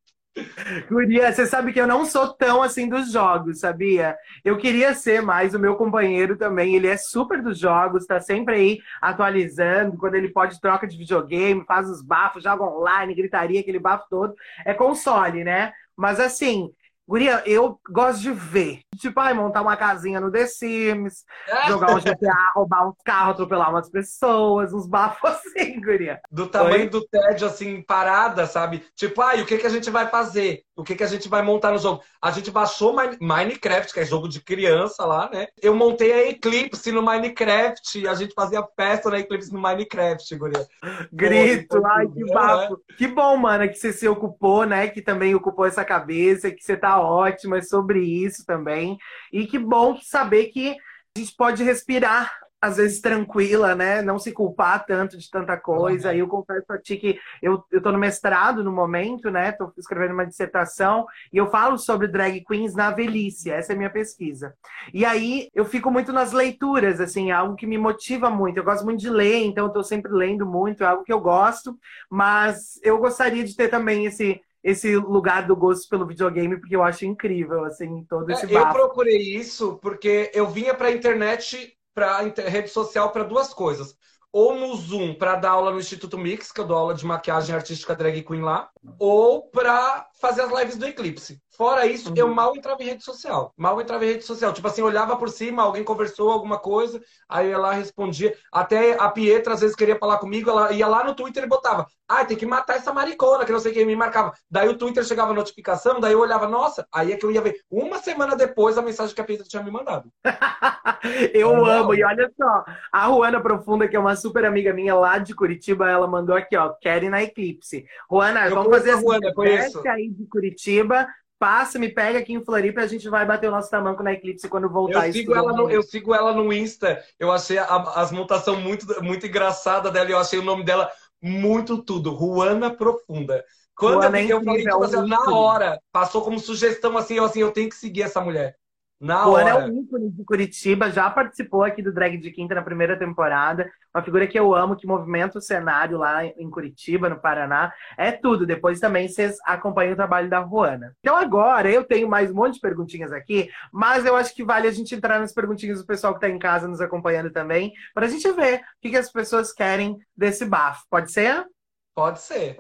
Guria, 0.89 1.32
você 1.32 1.45
sabe 1.45 1.73
que 1.73 1.80
eu 1.80 1.88
não 1.88 2.06
sou 2.06 2.34
tão 2.34 2.62
assim 2.62 2.88
dos 2.88 3.12
jogos, 3.12 3.60
sabia? 3.60 4.15
Eu 4.43 4.58
queria 4.58 4.93
ser 4.93 5.21
mais 5.21 5.54
o 5.54 5.60
meu 5.60 5.76
companheiro 5.76 6.38
também. 6.38 6.76
Ele 6.76 6.88
é 6.88 6.97
super 6.97 7.41
dos 7.41 7.58
jogos, 7.60 8.06
tá 8.06 8.19
sempre 8.19 8.56
aí 8.56 8.80
atualizando. 9.02 9.97
Quando 9.97 10.15
ele 10.15 10.30
pode, 10.30 10.60
troca 10.60 10.88
de 10.88 10.97
videogame, 10.97 11.65
faz 11.65 11.89
os 11.89 12.02
bafos, 12.02 12.43
joga 12.43 12.63
online, 12.63 13.15
gritaria, 13.15 13.60
aquele 13.60 13.80
bafo 13.80 14.06
todo. 14.10 14.36
É 14.65 14.73
console, 14.73 15.43
né? 15.43 15.73
Mas 15.95 16.19
assim, 16.19 16.71
Guria, 17.08 17.41
eu 17.46 17.80
gosto 17.89 18.22
de 18.22 18.32
ver. 18.34 18.82
Tipo, 18.98 19.22
ai, 19.22 19.34
montar 19.34 19.62
uma 19.62 19.78
casinha 19.78 20.20
no 20.20 20.30
The 20.30 20.46
Sims, 20.46 21.24
jogar 21.67 21.96
um 21.96 22.00
GTA, 22.00 22.36
roubar 22.54 22.89
um 22.89 22.93
carro, 23.06 23.32
atropelar 23.32 23.70
umas 23.70 23.89
pessoas, 23.89 24.74
uns 24.74 24.86
bafos 24.86 25.30
assim, 25.32 25.80
Guria. 25.80 26.20
Do 26.30 26.48
tamanho 26.48 26.84
Oi? 26.84 26.89
do 26.89 27.08
TED, 27.08 27.46
assim, 27.46 27.82
parada, 27.82 28.46
sabe? 28.46 28.84
Tipo, 28.93 29.22
ai, 29.22 29.41
o 29.41 29.46
que, 29.46 29.58
que 29.58 29.65
a 29.65 29.70
gente 29.70 29.89
vai 29.89 30.08
fazer? 30.08 30.63
O 30.78 30.84
que, 30.84 30.96
que 30.96 31.04
a 31.04 31.08
gente 31.08 31.28
vai 31.28 31.42
montar 31.42 31.72
no 31.72 31.80
jogo? 31.80 32.04
A 32.22 32.30
gente 32.30 32.52
baixou 32.52 32.96
Minecraft, 33.20 33.92
que 33.92 34.00
é 34.00 34.06
jogo 34.06 34.30
de 34.30 34.40
criança 34.40 35.04
lá, 35.06 35.28
né? 35.34 35.48
Eu 35.60 35.74
montei 35.74 36.13
a 36.13 36.30
Eclipse 36.30 36.92
no 36.92 37.02
Minecraft, 37.02 38.08
a 38.08 38.13
gente 38.13 38.36
fazia 38.36 38.63
festa 38.76 39.10
na 39.10 39.18
Eclipse 39.18 39.52
no 39.52 39.60
Minecraft, 39.60 40.36
Guria. 40.36 40.68
Grito, 41.12 41.84
ai, 41.84 42.08
que 42.08 42.24
bafo. 42.26 42.80
É. 42.92 42.94
Que 42.94 43.08
bom, 43.08 43.36
mano, 43.38 43.68
que 43.68 43.74
você 43.74 43.92
se 43.92 44.08
ocupou, 44.08 44.68
né? 44.68 44.88
Que 44.88 45.02
também 45.02 45.34
ocupou 45.34 45.66
essa 45.66 45.84
cabeça, 45.84 46.52
que 46.52 46.63
você 46.63 46.78
tá 46.78 47.02
ótimo, 47.02 47.56
é 47.56 47.62
sobre 47.63 48.00
isso 48.00 48.46
também. 48.46 49.00
E 49.34 49.48
que 49.48 49.58
bom 49.58 49.98
saber 50.00 50.46
que 50.50 50.76
a 51.16 51.20
gente 51.20 51.36
pode 51.36 51.63
respirar 51.63 52.32
às 52.60 52.78
vezes 52.78 53.00
tranquila, 53.00 53.76
né? 53.76 54.02
Não 54.02 54.17
se 54.17 54.32
culpar 54.32 54.86
tanto 54.86 55.17
de 55.17 55.30
tanta 55.30 55.56
coisa. 55.58 56.10
Uhum. 56.10 56.15
Eu 56.15 56.28
confesso 56.28 56.65
a 56.74 56.78
ti 56.78 56.98
que 56.98 57.20
eu, 57.41 57.63
eu 57.72 57.82
tô 57.82 57.91
no 57.91 58.00
mestrado 58.00 58.63
no 58.63 58.72
momento, 58.72 59.30
né? 59.30 59.52
Tô 59.52 59.72
escrevendo 59.78 60.13
uma 60.13 60.26
dissertação 60.26 61.06
e 61.32 61.38
eu 61.38 61.50
falo 61.50 61.78
sobre 61.78 62.08
drag 62.08 62.43
queens 62.43 62.74
na 62.74 62.89
velhice. 62.89 63.52
Essa 63.52 63.74
é 63.74 63.76
a 63.76 63.78
minha 63.78 63.89
pesquisa. 63.89 64.56
E 64.93 65.06
aí 65.06 65.50
eu 65.54 65.65
fico 65.65 65.91
muito 65.91 66.12
nas 66.12 66.32
leituras, 66.32 67.00
assim, 67.00 67.30
é 67.30 67.34
algo 67.34 67.56
que 67.56 67.67
me 67.67 67.78
motiva 67.78 68.30
muito. 68.30 68.58
Eu 68.58 68.63
gosto 68.63 68.84
muito 68.84 69.00
de 69.00 69.10
ler, 69.10 69.46
então 69.46 69.67
eu 69.67 69.74
tô 69.74 69.84
sempre 69.84 70.12
lendo 70.12 70.46
muito, 70.46 70.84
é 70.84 70.88
algo 70.88 71.04
que 71.04 71.13
eu 71.13 71.20
gosto, 71.20 71.78
mas 72.10 72.80
eu 72.84 72.98
gostaria 72.98 73.43
de 73.43 73.56
ter 73.56 73.70
também 73.70 74.06
esse 74.06 74.41
esse 74.63 74.98
lugar 74.98 75.48
do 75.48 75.56
gosto 75.56 75.88
pelo 75.88 76.06
videogame, 76.06 76.60
porque 76.60 76.76
eu 76.76 76.84
acho 76.84 77.06
incrível, 77.06 77.63
assim, 77.63 78.04
todo 78.10 78.30
esse 78.30 78.54
é, 78.54 78.58
Eu 78.58 78.70
procurei 78.70 79.36
isso 79.36 79.80
porque 79.82 80.30
eu 80.34 80.48
vinha 80.48 80.74
pra 80.74 80.91
internet 80.91 81.77
para 81.98 82.20
rede 82.20 82.68
social 82.68 83.12
para 83.12 83.24
duas 83.24 83.52
coisas 83.52 83.96
ou 84.32 84.54
no 84.54 84.76
Zoom 84.76 85.16
para 85.16 85.36
dar 85.36 85.50
aula 85.52 85.72
no 85.72 85.80
Instituto 85.80 86.16
Mix, 86.16 86.52
que 86.52 86.62
eu 86.62 86.66
dou 86.66 86.78
aula 86.78 86.94
de 86.94 87.04
maquiagem 87.04 87.56
artística 87.56 87.96
drag 87.96 88.22
queen 88.22 88.42
lá, 88.42 88.70
ou 89.00 89.50
para 89.50 90.06
fazer 90.22 90.42
as 90.42 90.52
lives 90.52 90.78
do 90.78 90.86
Eclipse. 90.86 91.42
Fora 91.58 91.88
isso, 91.88 92.10
uhum. 92.10 92.15
eu 92.15 92.28
mal 92.28 92.56
entrava 92.56 92.84
em 92.84 92.86
rede 92.86 93.04
social. 93.04 93.52
Mal 93.58 93.82
entrava 93.82 94.06
em 94.06 94.10
rede 94.10 94.24
social. 94.24 94.54
Tipo 94.54 94.67
assim, 94.67 94.84
olhava 94.84 95.17
por 95.17 95.28
cima, 95.28 95.63
alguém 95.63 95.84
conversou 95.84 96.30
alguma 96.30 96.60
coisa, 96.60 97.02
aí 97.28 97.50
ela 97.50 97.74
respondia. 97.74 98.38
Até 98.52 98.93
a 98.93 99.10
Pietra 99.10 99.56
às 99.56 99.62
vezes 99.62 99.76
queria 99.76 99.98
falar 99.98 100.20
comigo, 100.20 100.52
ela 100.52 100.72
ia 100.72 100.88
lá 100.88 101.04
no 101.04 101.15
Twitter 101.15 101.43
e 101.43 101.48
botava: 101.48 101.88
Ah, 102.08 102.24
tem 102.24 102.38
que 102.38 102.46
matar 102.46 102.76
essa 102.76 102.93
maricona, 102.93 103.43
que 103.43 103.52
não 103.52 103.60
sei 103.60 103.74
quem 103.74 103.88
me 103.88 103.96
marcava. 103.96 104.34
Daí 104.52 104.70
o 104.70 104.78
Twitter 104.78 105.04
chegava 105.04 105.32
a 105.32 105.34
notificação, 105.34 106.00
daí 106.00 106.13
eu 106.13 106.20
olhava, 106.20 106.48
nossa, 106.48 106.88
aí 106.93 107.12
é 107.12 107.17
que 107.17 107.26
eu 107.26 107.32
ia 107.32 107.41
ver 107.41 107.60
uma 107.72 107.98
semana 107.98 108.36
depois 108.36 108.78
a 108.78 108.84
mensagem 108.84 109.15
que 109.15 109.22
a 109.22 109.24
Pietra 109.24 109.48
tinha 109.48 109.63
me 109.63 109.72
mandado. 109.72 110.12
eu 111.34 111.54
não, 111.54 111.65
amo, 111.65 111.88
não. 111.88 111.96
e 111.96 112.04
olha 112.04 112.32
só, 112.39 112.65
a 112.93 113.08
Juana 113.08 113.41
Profunda, 113.41 113.88
que 113.88 113.96
é 113.96 114.00
uma 114.00 114.15
super 114.15 114.46
amiga 114.46 114.72
minha 114.74 114.93
lá 114.93 115.17
de 115.17 115.34
Curitiba, 115.34 115.89
ela 115.89 116.06
mandou 116.06 116.36
aqui, 116.36 116.56
ó, 116.56 116.70
querem 116.80 117.10
na 117.10 117.24
Eclipse. 117.24 117.84
Juana, 118.12 118.46
eu 118.48 118.54
vamos 118.54 118.70
fazer 118.70 118.91
essa 118.91 119.89
aí 119.89 120.12
de 120.12 120.28
Curitiba 120.28 121.08
passa, 121.39 121.80
me 121.80 121.89
pega 121.89 122.19
aqui 122.19 122.34
em 122.34 122.43
Floripa 122.43 122.82
e 122.82 122.84
a 122.84 122.88
gente 122.88 123.08
vai 123.10 123.26
bater 123.26 123.47
o 123.47 123.52
nosso 123.52 123.69
tamanco 123.69 124.04
na 124.04 124.13
Eclipse 124.13 124.50
quando 124.50 124.69
voltar. 124.69 125.08
Eu 125.08 125.13
sigo, 125.13 125.36
ela 125.36 125.54
no, 125.54 125.69
eu 125.69 125.84
sigo 125.84 126.13
ela 126.13 126.34
no 126.34 126.52
Insta. 126.52 127.04
Eu 127.19 127.32
achei 127.32 127.58
a, 127.58 127.76
as 127.95 128.12
montações 128.12 128.60
muito, 128.60 129.04
muito 129.04 129.26
engraçada 129.26 129.91
dela. 129.91 130.10
Eu 130.10 130.17
achei 130.17 130.39
o 130.39 130.43
nome 130.43 130.63
dela 130.63 130.89
muito 131.21 131.82
tudo. 131.84 132.12
Ruana 132.12 132.69
Profunda. 132.69 133.43
Quando 133.76 133.95
Ruana 133.95 134.21
eu, 134.21 134.28
é 134.28 134.32
eu 134.39 134.43
falei, 134.43 134.63
tipo, 134.63 134.84
assim, 134.84 135.08
na 135.08 135.32
hora, 135.32 135.80
passou 135.91 136.23
como 136.23 136.39
sugestão 136.39 136.97
assim, 136.97 137.15
eu 137.15 137.26
assim, 137.26 137.39
eu 137.39 137.52
tenho 137.52 137.69
que 137.69 137.76
seguir 137.76 138.04
essa 138.04 138.19
mulher. 138.19 138.56
Na 139.00 139.28
o 139.28 139.34
hora. 139.34 139.56
Ana 139.56 139.66
é 139.66 139.70
um 139.70 139.82
ícone 139.82 140.10
de 140.10 140.24
Curitiba, 140.24 140.90
já 140.90 141.08
participou 141.10 141.64
aqui 141.64 141.84
do 141.84 141.94
Drag 141.94 142.18
de 142.18 142.32
Quinta 142.32 142.56
na 142.56 142.64
primeira 142.64 142.98
temporada. 142.98 143.70
Uma 143.94 144.04
figura 144.04 144.26
que 144.26 144.38
eu 144.38 144.56
amo, 144.56 144.76
que 144.76 144.88
movimenta 144.88 145.38
o 145.38 145.42
cenário 145.42 146.00
lá 146.00 146.26
em 146.26 146.50
Curitiba, 146.50 147.08
no 147.08 147.20
Paraná. 147.20 147.72
É 147.96 148.12
tudo. 148.12 148.46
Depois 148.46 148.80
também 148.80 149.08
vocês 149.08 149.38
acompanham 149.46 149.94
o 149.94 149.96
trabalho 149.96 150.30
da 150.30 150.44
Juana. 150.44 150.96
Então 151.00 151.16
agora 151.16 151.70
eu 151.70 151.84
tenho 151.84 152.10
mais 152.10 152.32
um 152.32 152.36
monte 152.36 152.56
de 152.56 152.60
perguntinhas 152.60 153.12
aqui, 153.12 153.50
mas 153.72 154.04
eu 154.06 154.16
acho 154.16 154.34
que 154.34 154.44
vale 154.44 154.68
a 154.68 154.72
gente 154.72 154.96
entrar 154.96 155.20
nas 155.20 155.34
perguntinhas 155.34 155.80
do 155.80 155.86
pessoal 155.86 156.14
que 156.14 156.18
está 156.18 156.30
em 156.30 156.40
casa 156.40 156.68
nos 156.68 156.82
acompanhando 156.82 157.30
também, 157.30 157.72
para 157.94 158.08
a 158.08 158.10
gente 158.10 158.30
ver 158.32 158.60
o 158.60 158.62
que, 158.82 158.90
que 158.90 158.98
as 158.98 159.12
pessoas 159.12 159.54
querem 159.54 159.98
desse 160.16 160.44
bafo. 160.44 160.84
Pode 160.90 161.12
ser? 161.12 161.46
Pode 161.94 162.20
ser. 162.20 162.60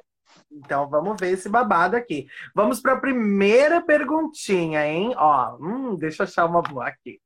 Então 0.51 0.89
vamos 0.89 1.19
ver 1.19 1.31
esse 1.33 1.49
babado 1.49 1.95
aqui. 1.95 2.27
Vamos 2.55 2.79
para 2.79 2.93
a 2.93 2.99
primeira 2.99 3.81
perguntinha, 3.81 4.85
hein? 4.85 5.13
Ó, 5.17 5.57
hum, 5.59 5.95
deixa 5.95 6.23
eu 6.23 6.27
achar 6.27 6.45
uma 6.45 6.61
boa 6.61 6.87
aqui. 6.87 7.19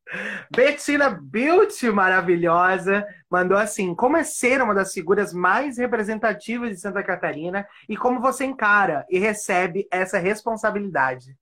Bettina 0.53 1.09
Beauty, 1.09 1.89
maravilhosa, 1.91 3.05
mandou 3.29 3.57
assim: 3.57 3.93
como 3.95 4.17
é 4.17 4.23
ser 4.23 4.61
uma 4.61 4.73
das 4.73 4.93
figuras 4.93 5.33
mais 5.33 5.77
representativas 5.77 6.71
de 6.71 6.79
Santa 6.79 7.03
Catarina 7.03 7.65
e 7.87 7.95
como 7.95 8.19
você 8.19 8.45
encara 8.45 9.05
e 9.09 9.19
recebe 9.19 9.87
essa 9.91 10.17
responsabilidade? 10.17 11.35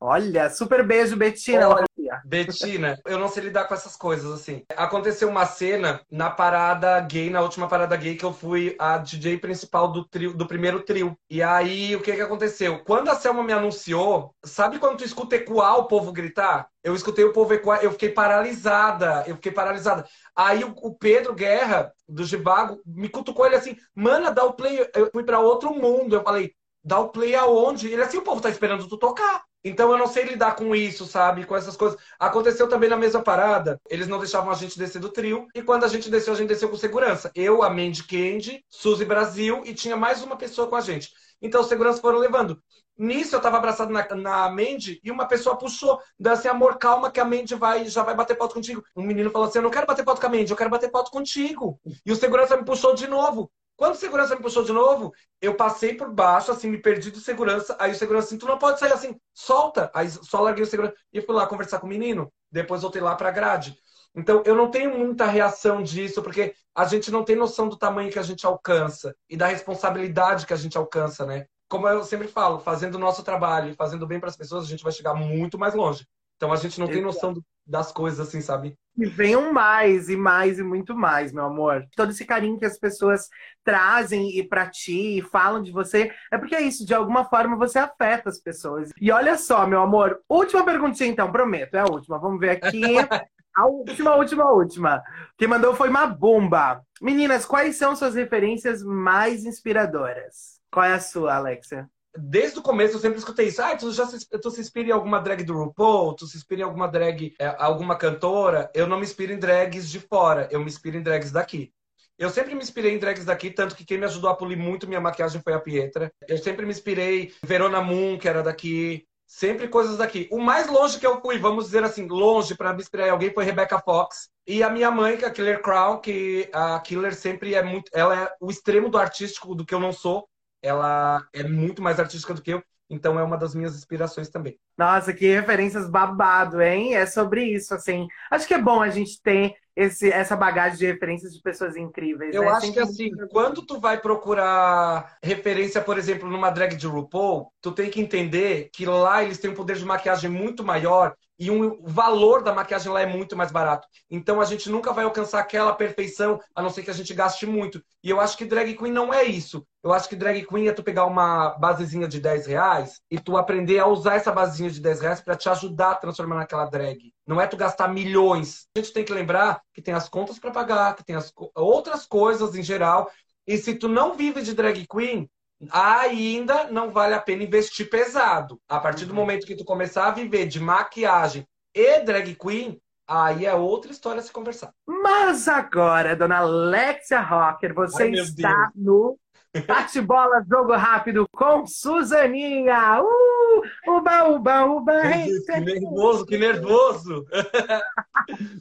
Olha, 0.00 0.50
super 0.50 0.86
beijo, 0.86 1.16
Betina. 1.16 1.68
Olha, 1.68 1.86
Betina, 2.24 3.00
eu 3.06 3.18
não 3.18 3.28
sei 3.28 3.44
lidar 3.44 3.64
com 3.64 3.74
essas 3.74 3.96
coisas, 3.96 4.30
assim. 4.30 4.62
Aconteceu 4.76 5.28
uma 5.28 5.46
cena 5.46 6.00
na 6.10 6.30
parada 6.30 7.00
gay, 7.00 7.30
na 7.30 7.40
última 7.40 7.66
parada 7.66 7.96
gay, 7.96 8.14
que 8.14 8.24
eu 8.24 8.32
fui 8.32 8.76
a 8.78 8.98
DJ 8.98 9.38
principal 9.38 9.90
do 9.90 10.04
trio, 10.04 10.34
do 10.34 10.46
primeiro 10.46 10.82
trio. 10.82 11.16
E 11.30 11.42
aí, 11.42 11.96
o 11.96 12.02
que 12.02 12.12
que 12.12 12.20
aconteceu? 12.20 12.82
Quando 12.84 13.08
a 13.08 13.14
Selma 13.14 13.42
me 13.42 13.52
anunciou, 13.52 14.34
sabe 14.44 14.78
quando 14.78 14.98
tu 14.98 15.04
escuta 15.04 15.36
ecoar 15.36 15.78
o 15.78 15.86
povo 15.88 16.12
gritar? 16.12 16.68
Eu 16.84 16.94
escutei 16.94 17.24
o 17.24 17.32
povo 17.32 17.52
ecoar, 17.54 17.82
eu 17.82 17.90
fiquei 17.90 18.10
paralisada, 18.10 19.24
eu 19.26 19.34
fiquei 19.36 19.50
paralisada. 19.50 20.06
Aí 20.36 20.62
o, 20.62 20.94
Pedro 20.94 21.34
Guerra, 21.34 21.92
do 22.08 22.24
Givago, 22.24 22.80
me 22.86 23.08
cutucou 23.08 23.46
ele 23.46 23.56
assim, 23.56 23.76
mana, 23.94 24.30
dá 24.30 24.44
o 24.44 24.52
play. 24.52 24.86
Eu 24.94 25.10
fui 25.12 25.24
para 25.24 25.40
outro 25.40 25.74
mundo. 25.74 26.16
Eu 26.16 26.22
falei, 26.22 26.52
dá 26.84 26.98
o 27.00 27.08
play 27.08 27.34
aonde? 27.34 27.88
Ele 27.88 28.02
assim, 28.02 28.18
o 28.18 28.22
povo 28.22 28.40
tá 28.40 28.50
esperando 28.50 28.86
tu 28.86 28.96
tocar. 28.96 29.42
Então 29.68 29.90
eu 29.90 29.98
não 29.98 30.06
sei 30.06 30.22
lidar 30.22 30.54
com 30.54 30.76
isso, 30.76 31.06
sabe? 31.06 31.44
Com 31.44 31.56
essas 31.56 31.76
coisas. 31.76 31.98
Aconteceu 32.20 32.68
também 32.68 32.88
na 32.88 32.96
mesma 32.96 33.20
parada. 33.20 33.80
Eles 33.90 34.06
não 34.06 34.20
deixavam 34.20 34.52
a 34.52 34.54
gente 34.54 34.78
descer 34.78 35.00
do 35.00 35.10
trio. 35.10 35.48
E 35.56 35.60
quando 35.60 35.82
a 35.82 35.88
gente 35.88 36.08
desceu, 36.08 36.34
a 36.34 36.36
gente 36.36 36.46
desceu 36.46 36.68
com 36.68 36.76
segurança. 36.76 37.32
Eu, 37.34 37.64
a 37.64 37.68
Mandy 37.68 38.04
Candy, 38.04 38.64
Suzy 38.70 39.04
Brasil 39.04 39.62
e 39.66 39.74
tinha 39.74 39.96
mais 39.96 40.22
uma 40.22 40.36
pessoa 40.36 40.68
com 40.68 40.76
a 40.76 40.80
gente. 40.80 41.10
Então 41.42 41.62
os 41.62 41.66
seguranças 41.66 42.00
foram 42.00 42.18
levando. 42.18 42.62
Nisso 42.96 43.34
eu 43.34 43.40
tava 43.40 43.56
abraçado 43.56 43.92
na, 43.92 44.06
na 44.14 44.48
Mandy 44.48 45.00
e 45.02 45.10
uma 45.10 45.26
pessoa 45.26 45.58
puxou. 45.58 45.98
Daí 46.16 46.34
assim, 46.34 46.46
amor, 46.46 46.78
calma 46.78 47.10
que 47.10 47.18
a 47.18 47.24
Mandy 47.24 47.56
vai, 47.56 47.86
já 47.86 48.04
vai 48.04 48.14
bater 48.14 48.38
foto 48.38 48.54
contigo. 48.54 48.84
Um 48.94 49.02
menino 49.02 49.32
falou 49.32 49.48
assim: 49.48 49.58
Eu 49.58 49.62
não 49.62 49.70
quero 49.70 49.86
bater 49.86 50.04
foto 50.04 50.20
com 50.20 50.28
a 50.28 50.30
Mandy, 50.30 50.50
eu 50.52 50.56
quero 50.56 50.70
bater 50.70 50.92
foto 50.92 51.10
contigo. 51.10 51.80
E 52.06 52.12
o 52.12 52.16
segurança 52.16 52.56
me 52.56 52.64
puxou 52.64 52.94
de 52.94 53.08
novo. 53.08 53.50
Quando 53.76 53.92
o 53.92 53.96
segurança 53.96 54.34
me 54.34 54.42
puxou 54.42 54.64
de 54.64 54.72
novo, 54.72 55.12
eu 55.40 55.54
passei 55.54 55.94
por 55.94 56.10
baixo, 56.10 56.50
assim, 56.50 56.68
me 56.70 56.78
perdi 56.80 57.10
do 57.10 57.20
segurança. 57.20 57.76
Aí 57.78 57.92
o 57.92 57.94
segurança 57.94 58.28
assim, 58.28 58.38
tu 58.38 58.46
não 58.46 58.58
pode 58.58 58.80
sair 58.80 58.92
assim, 58.92 59.14
solta. 59.34 59.90
Aí 59.94 60.08
só 60.08 60.40
larguei 60.40 60.64
o 60.64 60.66
segurança 60.66 60.94
e 61.12 61.20
fui 61.20 61.34
lá 61.34 61.46
conversar 61.46 61.78
com 61.78 61.86
o 61.86 61.90
menino. 61.90 62.32
Depois 62.50 62.82
voltei 62.82 63.02
lá 63.02 63.14
pra 63.14 63.30
grade. 63.30 63.76
Então, 64.14 64.42
eu 64.46 64.54
não 64.54 64.70
tenho 64.70 64.96
muita 64.96 65.26
reação 65.26 65.82
disso, 65.82 66.22
porque 66.22 66.54
a 66.74 66.86
gente 66.86 67.10
não 67.10 67.22
tem 67.22 67.36
noção 67.36 67.68
do 67.68 67.76
tamanho 67.76 68.10
que 68.10 68.18
a 68.18 68.22
gente 68.22 68.46
alcança 68.46 69.14
e 69.28 69.36
da 69.36 69.46
responsabilidade 69.46 70.46
que 70.46 70.54
a 70.54 70.56
gente 70.56 70.78
alcança, 70.78 71.26
né? 71.26 71.46
Como 71.68 71.86
eu 71.86 72.02
sempre 72.02 72.26
falo, 72.26 72.58
fazendo 72.58 72.94
o 72.94 72.98
nosso 72.98 73.22
trabalho 73.22 73.70
e 73.70 73.74
fazendo 73.74 74.06
bem 74.06 74.18
para 74.18 74.30
as 74.30 74.36
pessoas, 74.36 74.64
a 74.64 74.68
gente 74.68 74.82
vai 74.82 74.92
chegar 74.92 75.12
muito 75.12 75.58
mais 75.58 75.74
longe. 75.74 76.06
Então, 76.36 76.50
a 76.50 76.56
gente 76.56 76.80
não 76.80 76.86
tem 76.86 77.02
noção 77.02 77.34
do, 77.34 77.44
das 77.66 77.90
coisas, 77.90 78.28
assim, 78.28 78.40
sabe? 78.40 78.78
E 78.96 79.04
venham 79.04 79.52
mais 79.52 80.08
e 80.08 80.16
mais 80.16 80.58
e 80.58 80.62
muito 80.62 80.94
mais, 80.94 81.32
meu 81.32 81.44
amor. 81.44 81.86
Todo 81.94 82.10
esse 82.10 82.24
carinho 82.24 82.58
que 82.58 82.64
as 82.64 82.78
pessoas 82.78 83.28
trazem 83.62 84.38
e 84.38 84.42
para 84.46 84.70
ti 84.70 85.18
e 85.18 85.22
falam 85.22 85.62
de 85.62 85.70
você, 85.70 86.10
é 86.32 86.38
porque 86.38 86.54
é 86.54 86.62
isso, 86.62 86.86
de 86.86 86.94
alguma 86.94 87.24
forma 87.24 87.56
você 87.56 87.78
afeta 87.78 88.30
as 88.30 88.40
pessoas. 88.40 88.90
E 88.98 89.10
olha 89.10 89.36
só, 89.36 89.66
meu 89.66 89.80
amor, 89.82 90.20
última 90.28 90.64
perguntinha 90.64 91.10
então, 91.10 91.30
prometo, 91.30 91.74
é 91.74 91.80
a 91.80 91.86
última. 91.86 92.18
Vamos 92.18 92.40
ver 92.40 92.50
aqui. 92.50 92.82
A 93.56 93.64
última, 93.64 94.14
última, 94.16 94.52
última. 94.52 95.02
Quem 95.38 95.48
mandou 95.48 95.74
foi 95.74 95.88
uma 95.88 96.06
bomba. 96.06 96.82
Meninas, 97.00 97.46
quais 97.46 97.76
são 97.76 97.96
suas 97.96 98.14
referências 98.14 98.82
mais 98.82 99.46
inspiradoras? 99.46 100.60
Qual 100.70 100.84
é 100.84 100.92
a 100.92 101.00
sua, 101.00 101.36
Alexia? 101.36 101.88
Desde 102.18 102.58
o 102.58 102.62
começo 102.62 102.96
eu 102.96 103.00
sempre 103.00 103.18
escutei 103.18 103.48
isso. 103.48 103.62
Ah, 103.62 103.76
tu 103.76 103.92
já 103.92 104.06
se, 104.06 104.26
tu 104.40 104.50
se 104.50 104.60
inspira 104.60 104.88
em 104.88 104.92
alguma 104.92 105.20
drag 105.20 105.42
do 105.44 105.52
RuPaul? 105.52 106.14
Tu 106.14 106.26
se 106.26 106.36
inspira 106.36 106.62
em 106.62 106.64
alguma 106.64 106.88
drag, 106.88 107.34
é, 107.38 107.54
alguma 107.58 107.96
cantora? 107.96 108.70
Eu 108.74 108.86
não 108.86 108.98
me 108.98 109.04
inspiro 109.04 109.32
em 109.32 109.38
drags 109.38 109.90
de 109.90 110.00
fora, 110.00 110.48
eu 110.50 110.60
me 110.60 110.66
inspiro 110.66 110.96
em 110.96 111.02
drags 111.02 111.32
daqui. 111.32 111.72
Eu 112.18 112.30
sempre 112.30 112.54
me 112.54 112.62
inspirei 112.62 112.94
em 112.94 112.98
drags 112.98 113.26
daqui, 113.26 113.50
tanto 113.50 113.76
que 113.76 113.84
quem 113.84 113.98
me 113.98 114.06
ajudou 114.06 114.30
a 114.30 114.34
polir 114.34 114.56
muito 114.56 114.88
minha 114.88 115.00
maquiagem 115.00 115.42
foi 115.42 115.52
a 115.52 115.60
Pietra. 115.60 116.10
Eu 116.26 116.38
sempre 116.38 116.64
me 116.64 116.72
inspirei 116.72 117.24
em 117.24 117.32
Verona 117.46 117.82
Moon, 117.82 118.18
que 118.18 118.26
era 118.26 118.42
daqui. 118.42 119.06
Sempre 119.26 119.68
coisas 119.68 119.98
daqui. 119.98 120.28
O 120.30 120.38
mais 120.38 120.68
longe 120.68 120.98
que 120.98 121.06
eu 121.06 121.20
fui, 121.20 121.36
vamos 121.36 121.66
dizer 121.66 121.82
assim, 121.82 122.06
longe 122.06 122.54
para 122.54 122.72
me 122.72 122.80
inspirar 122.80 123.08
em 123.08 123.10
alguém 123.10 123.34
foi 123.34 123.44
Rebecca 123.44 123.78
Fox. 123.78 124.30
E 124.46 124.62
a 124.62 124.70
minha 124.70 124.90
mãe, 124.90 125.16
que 125.16 125.24
é 125.24 125.28
a 125.28 125.30
Killer 125.30 125.60
Crown, 125.60 125.98
que 125.98 126.48
a 126.52 126.78
Killer 126.80 127.14
sempre 127.14 127.54
é 127.54 127.62
muito. 127.62 127.90
Ela 127.92 128.22
é 128.22 128.32
o 128.40 128.50
extremo 128.50 128.88
do 128.88 128.96
artístico 128.96 129.54
do 129.54 129.66
que 129.66 129.74
eu 129.74 129.80
não 129.80 129.92
sou 129.92 130.26
ela 130.66 131.26
é 131.32 131.42
muito 131.44 131.82
mais 131.82 132.00
artística 132.00 132.34
do 132.34 132.42
que 132.42 132.52
eu, 132.52 132.62
então 132.88 133.18
é 133.18 133.22
uma 133.22 133.36
das 133.36 133.54
minhas 133.54 133.74
inspirações 133.74 134.28
também. 134.28 134.58
Nossa, 134.76 135.12
que 135.12 135.26
referências 135.26 135.88
babado, 135.88 136.60
hein? 136.60 136.94
É 136.94 137.06
sobre 137.06 137.44
isso, 137.44 137.74
assim. 137.74 138.06
Acho 138.30 138.46
que 138.46 138.54
é 138.54 138.62
bom 138.62 138.80
a 138.80 138.90
gente 138.90 139.20
ter 139.22 139.54
esse, 139.74 140.10
essa 140.10 140.34
bagagem 140.34 140.78
de 140.78 140.86
referências 140.86 141.34
de 141.34 141.42
pessoas 141.42 141.76
incríveis. 141.76 142.34
Eu 142.34 142.42
né? 142.42 142.48
acho 142.48 142.72
que 142.72 142.80
assim, 142.80 143.10
quando 143.30 143.64
tu 143.64 143.78
vai 143.78 144.00
procurar 144.00 145.18
referência, 145.22 145.82
por 145.82 145.98
exemplo, 145.98 146.28
numa 146.28 146.50
drag 146.50 146.74
de 146.74 146.86
RuPaul, 146.86 147.52
tu 147.60 147.72
tem 147.72 147.90
que 147.90 148.00
entender 148.00 148.70
que 148.72 148.86
lá 148.86 149.22
eles 149.22 149.38
têm 149.38 149.50
um 149.50 149.54
poder 149.54 149.76
de 149.76 149.84
maquiagem 149.84 150.30
muito 150.30 150.64
maior 150.64 151.14
e 151.38 151.50
um, 151.50 151.64
o 151.66 151.88
valor 151.88 152.42
da 152.42 152.52
maquiagem 152.52 152.90
lá 152.90 153.02
é 153.02 153.06
muito 153.06 153.36
mais 153.36 153.52
barato. 153.52 153.86
Então 154.10 154.40
a 154.40 154.44
gente 154.44 154.70
nunca 154.70 154.92
vai 154.92 155.04
alcançar 155.04 155.40
aquela 155.40 155.74
perfeição, 155.74 156.40
a 156.54 156.62
não 156.62 156.70
ser 156.70 156.82
que 156.82 156.90
a 156.90 156.94
gente 156.94 157.12
gaste 157.12 157.46
muito. 157.46 157.82
E 158.02 158.10
eu 158.10 158.20
acho 158.20 158.36
que 158.36 158.44
drag 158.44 158.74
queen 158.76 158.92
não 158.92 159.12
é 159.12 159.24
isso. 159.24 159.66
Eu 159.82 159.92
acho 159.92 160.08
que 160.08 160.16
drag 160.16 160.44
queen 160.46 160.68
é 160.68 160.72
tu 160.72 160.82
pegar 160.82 161.04
uma 161.06 161.50
basezinha 161.58 162.08
de 162.08 162.20
10 162.20 162.46
reais 162.46 163.00
e 163.10 163.18
tu 163.18 163.36
aprender 163.36 163.78
a 163.78 163.86
usar 163.86 164.16
essa 164.16 164.32
basezinha 164.32 164.70
de 164.70 164.80
10 164.80 165.00
reais 165.00 165.20
para 165.20 165.36
te 165.36 165.48
ajudar 165.48 165.92
a 165.92 165.96
transformar 165.96 166.36
naquela 166.36 166.66
drag. 166.66 167.12
Não 167.26 167.40
é 167.40 167.46
tu 167.46 167.56
gastar 167.56 167.88
milhões. 167.88 168.66
A 168.76 168.80
gente 168.80 168.92
tem 168.92 169.04
que 169.04 169.12
lembrar 169.12 169.60
que 169.74 169.82
tem 169.82 169.94
as 169.94 170.08
contas 170.08 170.38
para 170.38 170.50
pagar, 170.50 170.96
que 170.96 171.04
tem 171.04 171.16
as 171.16 171.32
outras 171.54 172.06
coisas 172.06 172.54
em 172.54 172.62
geral. 172.62 173.10
E 173.46 173.56
se 173.56 173.74
tu 173.74 173.88
não 173.88 174.16
vive 174.16 174.42
de 174.42 174.54
drag 174.54 174.86
queen, 174.88 175.28
ainda 175.70 176.64
não 176.70 176.90
vale 176.90 177.14
a 177.14 177.20
pena 177.20 177.44
investir 177.44 177.88
pesado. 177.88 178.60
A 178.68 178.78
partir 178.78 179.04
do 179.04 179.10
uhum. 179.10 179.16
momento 179.16 179.46
que 179.46 179.56
tu 179.56 179.64
começar 179.64 180.06
a 180.06 180.12
viver 180.12 180.46
de 180.46 180.60
maquiagem 180.60 181.46
e 181.74 182.00
drag 182.00 182.34
queen, 182.34 182.80
aí 183.06 183.46
é 183.46 183.54
outra 183.54 183.92
história 183.92 184.20
a 184.20 184.22
se 184.22 184.32
conversar. 184.32 184.72
Mas 184.86 185.48
agora, 185.48 186.16
dona 186.16 186.38
Alexia 186.38 187.20
Rocker, 187.20 187.74
você 187.74 188.04
Ai, 188.04 188.10
está 188.10 188.70
no 188.74 189.18
Bate-bola, 189.64 190.44
jogo 190.48 190.74
rápido 190.74 191.26
com 191.32 191.66
Suzaninha. 191.66 193.00
Uh! 193.00 193.96
Uba, 193.96 194.28
uba, 194.28 194.64
uba. 194.66 195.02
Que 195.02 195.60
nervoso, 195.60 196.26
que 196.26 196.36
nervoso. 196.36 197.26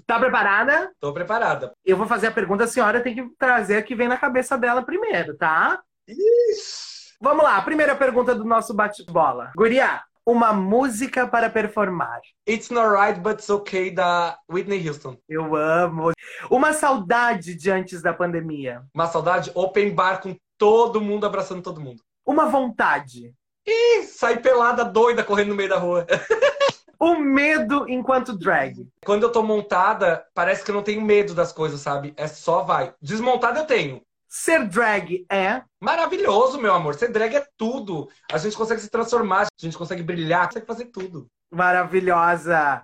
tá 0.08 0.20
preparada? 0.20 0.91
Tô 1.00 1.14
preparada. 1.14 1.74
Eu 1.84 1.98
vou 1.98 2.08
fazer 2.08 2.28
a 2.28 2.32
pergunta, 2.32 2.64
a 2.64 2.68
senhora 2.68 3.02
tem 3.02 3.14
que 3.14 3.30
trazer 3.38 3.82
o 3.82 3.84
que 3.84 3.96
vem 3.96 4.08
na 4.08 4.18
cabeça 4.18 4.58
dela 4.58 4.84
primeiro, 4.84 5.36
tá? 5.36 5.82
Ixi. 6.08 7.16
Vamos 7.20 7.43
lá, 7.43 7.62
primeira 7.62 7.95
pergunta 7.95 8.36
do 8.36 8.43
nosso 8.43 8.74
bate-bola. 8.74 9.51
Guria, 9.56 10.03
uma 10.26 10.53
música 10.53 11.28
para 11.28 11.49
performar. 11.49 12.22
It's 12.47 12.70
Not 12.70 12.89
Right, 12.89 13.20
But 13.20 13.39
It's 13.39 13.49
Okay, 13.49 13.89
da 13.89 14.38
Whitney 14.49 14.88
Houston. 14.88 15.18
Eu 15.28 15.56
amo. 15.56 16.12
Uma 16.49 16.74
saudade 16.74 17.56
de 17.56 17.72
antes 17.72 18.01
da 18.01 18.14
pandemia. 18.14 18.84
Uma 18.93 19.08
saudade, 19.08 19.51
open 19.56 19.95
bar 19.95 20.22
com 20.22 20.36
todo 20.58 21.01
mundo 21.01 21.26
abraçando 21.26 21.62
todo 21.62 21.82
mundo. 21.82 22.03
Uma 22.26 22.45
vontade. 22.45 23.34
Ih, 23.66 24.03
sair 24.03 24.41
pelada 24.41 24.86
doida 24.86 25.24
correndo 25.24 25.49
no 25.49 25.56
meio 25.56 25.70
da 25.70 25.78
rua. 25.78 26.06
O 26.97 27.20
medo 27.20 27.86
enquanto 27.89 28.38
drag. 28.38 28.88
Quando 29.06 29.24
eu 29.24 29.32
tô 29.32 29.43
montada, 29.43 30.26
parece 30.34 30.64
que 30.64 30.72
eu 30.72 30.76
não 30.76 30.82
tenho 30.82 31.01
medo 31.01 31.36
das 31.36 31.51
coisas, 31.51 31.82
sabe? 31.82 32.14
É 32.16 32.26
só 32.26 32.64
vai. 32.64 32.93
Desmontada 33.01 33.60
eu 33.60 33.66
tenho. 33.66 34.01
Ser 34.38 34.67
drag 34.67 35.25
é 35.31 35.63
maravilhoso, 35.79 36.59
meu 36.59 36.73
amor. 36.73 36.95
Ser 36.95 37.09
drag 37.09 37.38
é 37.38 37.47
tudo. 37.55 38.09
A 38.29 38.38
gente 38.38 38.57
consegue 38.57 38.81
se 38.81 38.89
transformar, 38.89 39.43
a 39.43 39.47
gente 39.57 39.77
consegue 39.77 40.03
brilhar, 40.03 40.47
consegue 40.47 40.65
fazer 40.65 40.86
tudo. 40.88 41.25
Maravilhosa. 41.49 42.83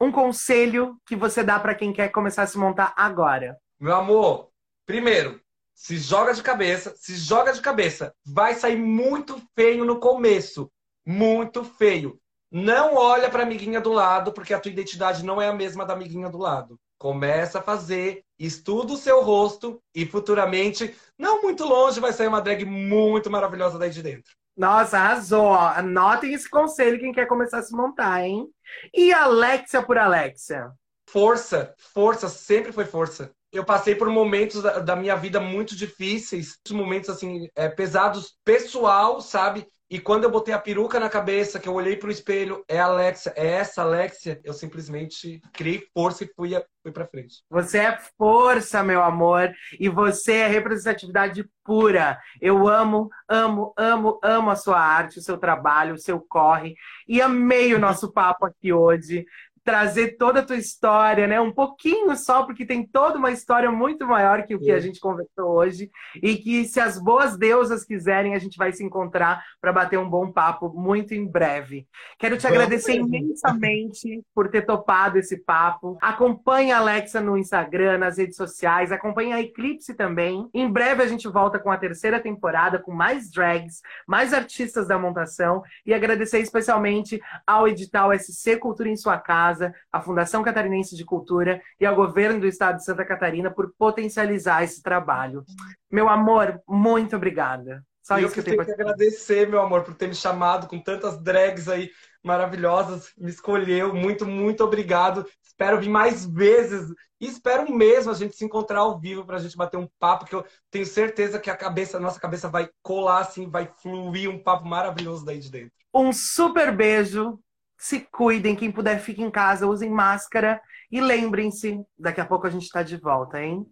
Um 0.00 0.12
conselho 0.12 0.96
que 1.04 1.16
você 1.16 1.42
dá 1.42 1.58
para 1.58 1.74
quem 1.74 1.92
quer 1.92 2.10
começar 2.10 2.44
a 2.44 2.46
se 2.46 2.56
montar 2.56 2.94
agora. 2.96 3.58
Meu 3.80 3.96
amor, 3.96 4.50
primeiro, 4.86 5.40
se 5.74 5.98
joga 5.98 6.32
de 6.32 6.40
cabeça, 6.40 6.94
se 6.96 7.16
joga 7.16 7.52
de 7.52 7.60
cabeça. 7.60 8.14
Vai 8.24 8.54
sair 8.54 8.76
muito 8.76 9.42
feio 9.56 9.84
no 9.84 9.98
começo. 9.98 10.70
Muito 11.04 11.64
feio. 11.64 12.16
Não 12.48 12.94
olha 12.94 13.28
para 13.28 13.42
a 13.42 13.46
amiguinha 13.46 13.80
do 13.80 13.92
lado, 13.92 14.32
porque 14.32 14.54
a 14.54 14.60
tua 14.60 14.70
identidade 14.70 15.24
não 15.24 15.42
é 15.42 15.48
a 15.48 15.52
mesma 15.52 15.84
da 15.84 15.94
amiguinha 15.94 16.30
do 16.30 16.38
lado. 16.38 16.78
Começa 17.02 17.58
a 17.58 17.62
fazer, 17.62 18.22
estuda 18.38 18.92
o 18.92 18.96
seu 18.96 19.24
rosto 19.24 19.82
e 19.92 20.06
futuramente, 20.06 20.94
não 21.18 21.42
muito 21.42 21.64
longe, 21.64 21.98
vai 21.98 22.12
sair 22.12 22.28
uma 22.28 22.40
drag 22.40 22.64
muito 22.64 23.28
maravilhosa 23.28 23.76
daí 23.76 23.90
de 23.90 24.00
dentro. 24.00 24.32
Nossa, 24.56 24.96
arrasou. 24.96 25.52
Anotem 25.52 26.32
esse 26.32 26.48
conselho 26.48 27.00
quem 27.00 27.10
quer 27.10 27.26
começar 27.26 27.58
a 27.58 27.62
se 27.62 27.74
montar, 27.74 28.22
hein? 28.22 28.46
E 28.94 29.12
Alexia 29.12 29.82
por 29.82 29.98
Alexia? 29.98 30.70
Força, 31.10 31.74
força, 31.92 32.28
sempre 32.28 32.70
foi 32.70 32.84
força. 32.84 33.32
Eu 33.50 33.64
passei 33.64 33.96
por 33.96 34.08
momentos 34.08 34.62
da, 34.62 34.78
da 34.78 34.94
minha 34.94 35.16
vida 35.16 35.40
muito 35.40 35.74
difíceis, 35.74 36.56
momentos 36.70 37.10
assim, 37.10 37.48
é, 37.56 37.68
pesados 37.68 38.38
pessoal, 38.44 39.20
sabe? 39.20 39.66
E 39.92 40.00
quando 40.00 40.24
eu 40.24 40.30
botei 40.30 40.54
a 40.54 40.58
peruca 40.58 40.98
na 40.98 41.10
cabeça, 41.10 41.60
que 41.60 41.68
eu 41.68 41.74
olhei 41.74 41.98
pro 41.98 42.10
espelho, 42.10 42.64
é 42.66 42.80
a 42.80 42.86
Alexia, 42.86 43.30
é 43.36 43.46
essa 43.46 43.82
Alexia, 43.82 44.40
eu 44.42 44.54
simplesmente 44.54 45.38
criei 45.52 45.86
força 45.92 46.24
e 46.24 46.32
fui, 46.34 46.52
fui 46.82 46.90
pra 46.90 47.06
frente. 47.06 47.44
Você 47.50 47.76
é 47.76 47.98
força, 48.16 48.82
meu 48.82 49.02
amor, 49.02 49.52
e 49.78 49.90
você 49.90 50.32
é 50.32 50.46
representatividade 50.46 51.44
pura. 51.62 52.18
Eu 52.40 52.66
amo, 52.66 53.10
amo, 53.28 53.74
amo, 53.76 54.18
amo 54.24 54.48
a 54.48 54.56
sua 54.56 54.80
arte, 54.80 55.18
o 55.18 55.22
seu 55.22 55.36
trabalho, 55.36 55.94
o 55.94 55.98
seu 55.98 56.18
corre. 56.18 56.74
E 57.06 57.20
amei 57.20 57.74
o 57.74 57.78
nosso 57.78 58.10
papo 58.10 58.46
aqui 58.46 58.72
hoje 58.72 59.26
trazer 59.64 60.16
toda 60.16 60.40
a 60.40 60.42
tua 60.42 60.56
história, 60.56 61.26
né? 61.26 61.40
Um 61.40 61.52
pouquinho 61.52 62.16
só, 62.16 62.44
porque 62.44 62.66
tem 62.66 62.84
toda 62.84 63.18
uma 63.18 63.30
história 63.30 63.70
muito 63.70 64.06
maior 64.06 64.44
que 64.44 64.54
o 64.54 64.60
que 64.60 64.72
a 64.72 64.80
gente 64.80 64.98
conversou 64.98 65.50
hoje. 65.50 65.90
E 66.20 66.36
que, 66.36 66.64
se 66.64 66.80
as 66.80 66.98
boas 66.98 67.36
deusas 67.36 67.84
quiserem, 67.84 68.34
a 68.34 68.38
gente 68.38 68.56
vai 68.56 68.72
se 68.72 68.84
encontrar 68.84 69.42
para 69.60 69.72
bater 69.72 69.98
um 69.98 70.08
bom 70.08 70.32
papo 70.32 70.68
muito 70.74 71.14
em 71.14 71.26
breve. 71.26 71.86
Quero 72.18 72.36
te 72.36 72.46
agradecer 72.46 72.94
imensamente 72.94 74.22
por 74.34 74.48
ter 74.48 74.62
topado 74.62 75.18
esse 75.18 75.38
papo. 75.44 75.96
Acompanhe 76.00 76.72
a 76.72 76.78
Alexa 76.78 77.20
no 77.20 77.38
Instagram, 77.38 77.98
nas 77.98 78.18
redes 78.18 78.36
sociais, 78.36 78.90
acompanhe 78.90 79.32
a 79.32 79.40
Eclipse 79.40 79.94
também. 79.94 80.48
Em 80.52 80.70
breve 80.70 81.02
a 81.02 81.06
gente 81.06 81.28
volta 81.28 81.58
com 81.58 81.70
a 81.70 81.76
terceira 81.76 82.18
temporada, 82.20 82.78
com 82.78 82.92
mais 82.92 83.30
drags, 83.30 83.80
mais 84.06 84.32
artistas 84.32 84.88
da 84.88 84.98
montação. 84.98 85.62
E 85.86 85.94
agradecer 85.94 86.40
especialmente 86.40 87.20
ao 87.46 87.68
edital 87.68 88.12
SC 88.18 88.56
Cultura 88.56 88.88
em 88.88 88.96
Sua 88.96 89.18
Casa 89.18 89.51
Casa, 89.52 89.74
à 89.92 90.00
Fundação 90.00 90.42
Catarinense 90.42 90.96
de 90.96 91.04
Cultura 91.04 91.60
e 91.78 91.84
ao 91.84 91.94
governo 91.94 92.40
do 92.40 92.46
estado 92.46 92.76
de 92.76 92.84
Santa 92.84 93.04
Catarina 93.04 93.50
por 93.50 93.72
potencializar 93.78 94.64
esse 94.64 94.82
trabalho. 94.82 95.44
Meu 95.90 96.08
amor, 96.08 96.60
muito 96.66 97.14
obrigada. 97.16 97.84
Só 98.02 98.18
e 98.18 98.24
isso 98.24 98.34
que 98.34 98.40
eu 98.40 98.44
tenho 98.44 98.64
que 98.64 98.72
agradecer, 98.72 99.48
meu 99.48 99.60
amor, 99.60 99.84
por 99.84 99.94
ter 99.94 100.08
me 100.08 100.14
chamado 100.14 100.66
com 100.66 100.80
tantas 100.80 101.22
drags 101.22 101.68
aí 101.68 101.90
maravilhosas, 102.24 103.12
me 103.16 103.30
escolheu. 103.30 103.94
Muito, 103.94 104.26
muito 104.26 104.64
obrigado. 104.64 105.24
Espero 105.44 105.78
vir 105.78 105.88
mais 105.88 106.24
vezes 106.24 106.88
e 107.20 107.26
espero 107.26 107.70
mesmo 107.72 108.10
a 108.10 108.14
gente 108.14 108.34
se 108.34 108.44
encontrar 108.44 108.80
ao 108.80 108.98
vivo 108.98 109.24
para 109.24 109.36
a 109.36 109.38
gente 109.38 109.56
bater 109.56 109.76
um 109.76 109.88
papo 110.00 110.24
que 110.24 110.34
eu 110.34 110.44
tenho 110.70 110.86
certeza 110.86 111.38
que 111.38 111.50
a 111.50 111.56
cabeça, 111.56 111.98
a 111.98 112.00
nossa 112.00 112.18
cabeça 112.18 112.48
vai 112.48 112.68
colar 112.82 113.20
assim, 113.20 113.48
vai 113.48 113.70
fluir 113.80 114.28
um 114.28 114.42
papo 114.42 114.66
maravilhoso 114.66 115.24
daí 115.24 115.38
de 115.38 115.50
dentro. 115.50 115.72
Um 115.94 116.12
super 116.12 116.74
beijo 116.74 117.38
se 117.82 117.98
cuidem, 118.12 118.54
quem 118.54 118.70
puder 118.70 119.00
fique 119.00 119.20
em 119.20 119.28
casa, 119.28 119.66
usem 119.66 119.90
máscara 119.90 120.62
e 120.88 121.00
lembrem-se, 121.00 121.84
daqui 121.98 122.20
a 122.20 122.24
pouco 122.24 122.46
a 122.46 122.50
gente 122.50 122.62
está 122.62 122.80
de 122.80 122.96
volta, 122.96 123.42
hein? 123.42 123.66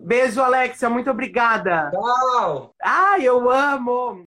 Beijo, 0.00 0.42
Alexia, 0.42 0.90
muito 0.90 1.08
obrigada. 1.08 1.92
Tchau. 1.92 2.74
Ai, 2.82 3.22
eu 3.22 3.48
amo. 3.48 4.24